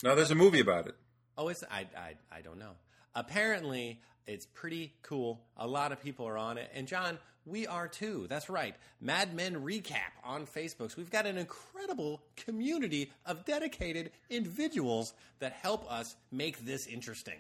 No, 0.03 0.16
there's 0.16 0.32
a 0.32 0.37
movie 0.37 0.61
about 0.61 0.89
it. 0.89 0.97
Oh, 1.39 1.49
it's 1.49 1.62
I, 1.70 1.87
I 1.97 2.14
I 2.32 2.41
don't 2.41 2.59
know. 2.59 2.72
Apparently, 3.16 4.00
it's 4.26 4.46
pretty 4.46 4.92
cool. 5.02 5.40
A 5.56 5.66
lot 5.66 5.90
of 5.90 6.01
people 6.02 6.28
are 6.28 6.38
on 6.38 6.59
it, 6.59 6.70
and 6.74 6.86
John, 6.86 7.18
we 7.47 7.66
are 7.66 7.88
too. 7.88 8.26
That's 8.28 8.48
right. 8.51 8.76
Mad 9.01 9.34
Men 9.34 9.62
Recap 9.62 10.12
on 10.22 10.47
Facebook. 10.47 10.90
So 10.90 10.97
we've 10.98 11.10
got 11.10 11.26
an 11.26 11.38
incredible 11.38 12.22
community 12.36 13.10
of 13.24 13.44
dedicated 13.44 14.10
individuals 14.28 15.14
that 15.38 15.52
help 15.52 15.90
us 15.90 16.14
make 16.30 16.64
this 16.66 16.86
interesting. 16.86 17.38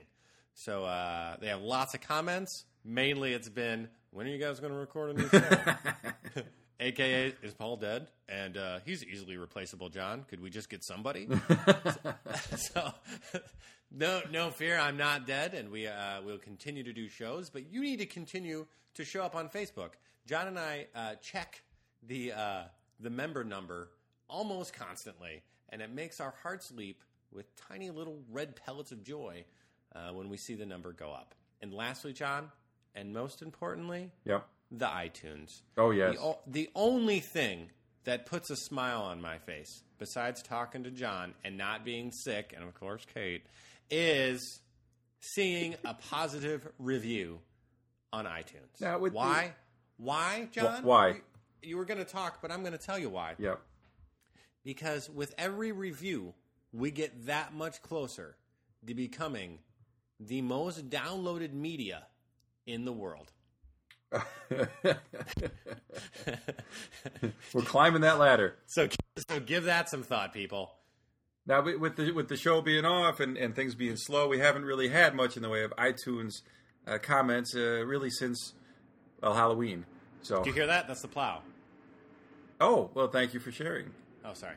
So 0.54 0.84
uh, 0.84 1.36
they 1.40 1.48
have 1.48 1.60
lots 1.60 1.94
of 1.94 2.00
comments. 2.00 2.64
Mainly, 2.84 3.34
it's 3.34 3.50
been, 3.50 3.88
"When 4.12 4.26
are 4.26 4.30
you 4.30 4.38
guys 4.38 4.60
going 4.60 4.72
to 4.72 4.78
record 4.78 5.10
a 5.10 5.14
new 5.14 5.28
show?" 5.28 6.42
AKA, 6.80 7.34
is 7.42 7.54
Paul 7.54 7.76
dead? 7.76 8.06
And 8.28 8.56
uh, 8.56 8.80
he's 8.84 9.04
easily 9.04 9.36
replaceable, 9.36 9.88
John. 9.88 10.24
Could 10.28 10.40
we 10.40 10.50
just 10.50 10.68
get 10.68 10.84
somebody? 10.84 11.28
so, 12.56 12.92
no, 13.92 14.20
no 14.30 14.50
fear, 14.50 14.78
I'm 14.78 14.96
not 14.96 15.26
dead, 15.26 15.54
and 15.54 15.70
we 15.70 15.86
uh, 15.86 16.22
will 16.22 16.38
continue 16.38 16.82
to 16.82 16.92
do 16.92 17.08
shows. 17.08 17.50
But 17.50 17.70
you 17.72 17.80
need 17.80 17.98
to 18.00 18.06
continue 18.06 18.66
to 18.94 19.04
show 19.04 19.22
up 19.22 19.34
on 19.34 19.48
Facebook. 19.48 19.90
John 20.26 20.48
and 20.48 20.58
I 20.58 20.86
uh, 20.94 21.14
check 21.16 21.62
the 22.06 22.32
uh, 22.32 22.62
the 23.00 23.10
member 23.10 23.44
number 23.44 23.90
almost 24.28 24.72
constantly, 24.74 25.42
and 25.70 25.80
it 25.80 25.92
makes 25.92 26.20
our 26.20 26.34
hearts 26.42 26.70
leap 26.72 27.02
with 27.32 27.46
tiny 27.68 27.90
little 27.90 28.18
red 28.30 28.56
pellets 28.56 28.92
of 28.92 29.02
joy 29.04 29.44
uh, 29.94 30.12
when 30.12 30.28
we 30.28 30.36
see 30.36 30.54
the 30.54 30.66
number 30.66 30.92
go 30.92 31.10
up. 31.12 31.34
And 31.62 31.72
lastly, 31.72 32.12
John, 32.12 32.50
and 32.94 33.12
most 33.12 33.42
importantly, 33.42 34.10
Yep. 34.24 34.46
the 34.70 34.86
iTunes. 34.86 35.62
Oh, 35.76 35.90
yes. 35.90 36.14
The, 36.16 36.20
o- 36.22 36.38
the 36.46 36.70
only 36.74 37.20
thing 37.20 37.70
that 38.04 38.26
puts 38.26 38.50
a 38.50 38.56
smile 38.56 39.02
on 39.02 39.20
my 39.20 39.38
face, 39.38 39.82
besides 39.98 40.42
talking 40.42 40.84
to 40.84 40.90
John 40.90 41.34
and 41.44 41.56
not 41.58 41.84
being 41.84 42.10
sick, 42.12 42.52
and 42.56 42.64
of 42.64 42.74
course 42.74 43.04
Kate, 43.12 43.44
is 43.90 44.60
seeing 45.20 45.74
a 45.84 45.94
positive 45.94 46.66
review 46.78 47.40
on 48.12 48.24
iTunes. 48.24 48.80
Now, 48.80 48.98
with 48.98 49.12
why? 49.12 49.52
Why, 49.98 50.48
John? 50.52 50.82
why? 50.82 51.08
You, 51.08 51.20
you 51.62 51.76
were 51.76 51.84
going 51.84 51.98
to 51.98 52.04
talk, 52.04 52.40
but 52.42 52.52
I'm 52.52 52.60
going 52.60 52.72
to 52.72 52.78
tell 52.78 52.98
you 52.98 53.10
why. 53.10 53.34
Yep. 53.38 53.60
Because 54.64 55.08
with 55.08 55.34
every 55.38 55.72
review, 55.72 56.34
we 56.72 56.90
get 56.90 57.26
that 57.26 57.54
much 57.54 57.80
closer 57.82 58.36
to 58.86 58.94
becoming 58.94 59.58
the 60.20 60.42
most 60.42 60.90
downloaded 60.90 61.52
media 61.52 62.04
in 62.66 62.84
the 62.84 62.92
world. 62.92 63.32
We're 64.50 64.68
climbing 67.62 68.02
that 68.02 68.18
ladder. 68.18 68.56
So, 68.66 68.88
so 69.28 69.40
give 69.40 69.64
that 69.64 69.88
some 69.88 70.02
thought, 70.02 70.34
people. 70.34 70.72
Now, 71.46 71.62
with 71.62 71.76
with 71.78 71.96
the 71.96 72.12
with 72.12 72.28
the 72.28 72.36
show 72.36 72.60
being 72.60 72.84
off 72.84 73.20
and, 73.20 73.36
and 73.36 73.54
things 73.54 73.74
being 73.74 73.96
slow, 73.96 74.28
we 74.28 74.38
haven't 74.38 74.64
really 74.64 74.88
had 74.88 75.14
much 75.14 75.36
in 75.36 75.42
the 75.42 75.48
way 75.48 75.62
of 75.62 75.72
iTunes 75.76 76.42
uh, 76.86 76.98
comments 76.98 77.54
uh, 77.54 77.84
really 77.84 78.10
since 78.10 78.52
well 79.22 79.34
Halloween. 79.34 79.86
So, 80.22 80.42
Do 80.42 80.50
you 80.50 80.54
hear 80.54 80.66
that? 80.66 80.88
That's 80.88 81.02
the 81.02 81.08
plow. 81.08 81.42
oh 82.60 82.90
well, 82.94 83.08
thank 83.08 83.32
you 83.32 83.40
for 83.40 83.52
sharing. 83.52 83.90
Oh, 84.24 84.34
sorry. 84.34 84.56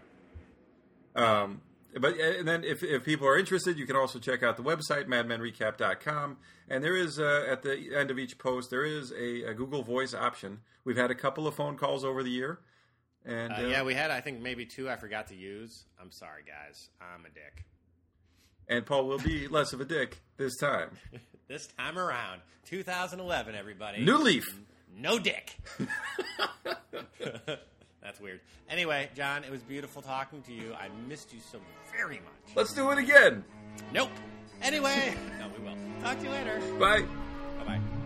Um, 1.15 1.61
but 1.99 2.17
and 2.19 2.47
then 2.47 2.63
if, 2.63 2.83
if 2.83 3.03
people 3.03 3.27
are 3.27 3.37
interested, 3.37 3.77
you 3.77 3.85
can 3.85 3.95
also 3.95 4.19
check 4.19 4.41
out 4.43 4.57
the 4.57 4.63
website 4.63 5.05
madmenrecap.com. 5.07 6.37
And 6.69 6.83
there 6.83 6.95
is 6.95 7.19
uh, 7.19 7.45
at 7.49 7.63
the 7.63 7.95
end 7.95 8.11
of 8.11 8.19
each 8.19 8.37
post 8.37 8.69
there 8.69 8.85
is 8.85 9.11
a, 9.11 9.43
a 9.43 9.53
Google 9.53 9.83
Voice 9.83 10.13
option. 10.13 10.59
We've 10.85 10.97
had 10.97 11.11
a 11.11 11.15
couple 11.15 11.47
of 11.47 11.55
phone 11.55 11.77
calls 11.77 12.03
over 12.03 12.23
the 12.23 12.29
year, 12.29 12.59
and 13.25 13.51
Uh, 13.51 13.55
uh, 13.57 13.67
yeah, 13.67 13.83
we 13.83 13.93
had, 13.93 14.11
I 14.11 14.21
think, 14.21 14.41
maybe 14.41 14.65
two 14.65 14.89
I 14.89 14.95
forgot 14.95 15.27
to 15.27 15.35
use. 15.35 15.85
I'm 16.01 16.11
sorry, 16.11 16.43
guys. 16.45 16.89
I'm 17.01 17.25
a 17.25 17.29
dick. 17.29 17.65
and 18.67 18.85
Paul 18.85 19.07
will 19.07 19.19
be 19.19 19.47
less 19.57 19.73
of 19.73 19.81
a 19.81 19.85
dick 19.85 20.17
this 20.37 20.57
time. 20.57 20.89
This 21.47 21.65
time 21.65 21.97
around, 21.97 22.41
2011, 22.65 23.55
everybody. 23.55 24.05
New 24.05 24.17
leaf. 24.19 24.45
No 24.95 25.17
dick. 25.17 25.57
That's 28.03 28.19
weird. 28.19 28.39
Anyway, 28.69 29.09
John, 29.15 29.43
it 29.43 29.49
was 29.49 29.61
beautiful 29.63 30.03
talking 30.03 30.43
to 30.43 30.53
you. 30.53 30.75
I 30.75 30.89
missed 31.07 31.33
you 31.33 31.39
so 31.51 31.59
very 31.91 32.17
much. 32.17 32.55
Let's 32.55 32.73
do 32.73 32.91
it 32.91 32.99
again. 32.99 33.43
Nope. 33.91 34.11
Anyway, 34.61 35.15
no, 35.39 35.47
we 35.57 35.63
will. 35.63 35.75
Talk 36.03 36.19
to 36.19 36.25
you 36.25 36.29
later. 36.31 36.59
Bye. 36.79 37.01
Bye 37.57 37.63
bye. 37.65 37.98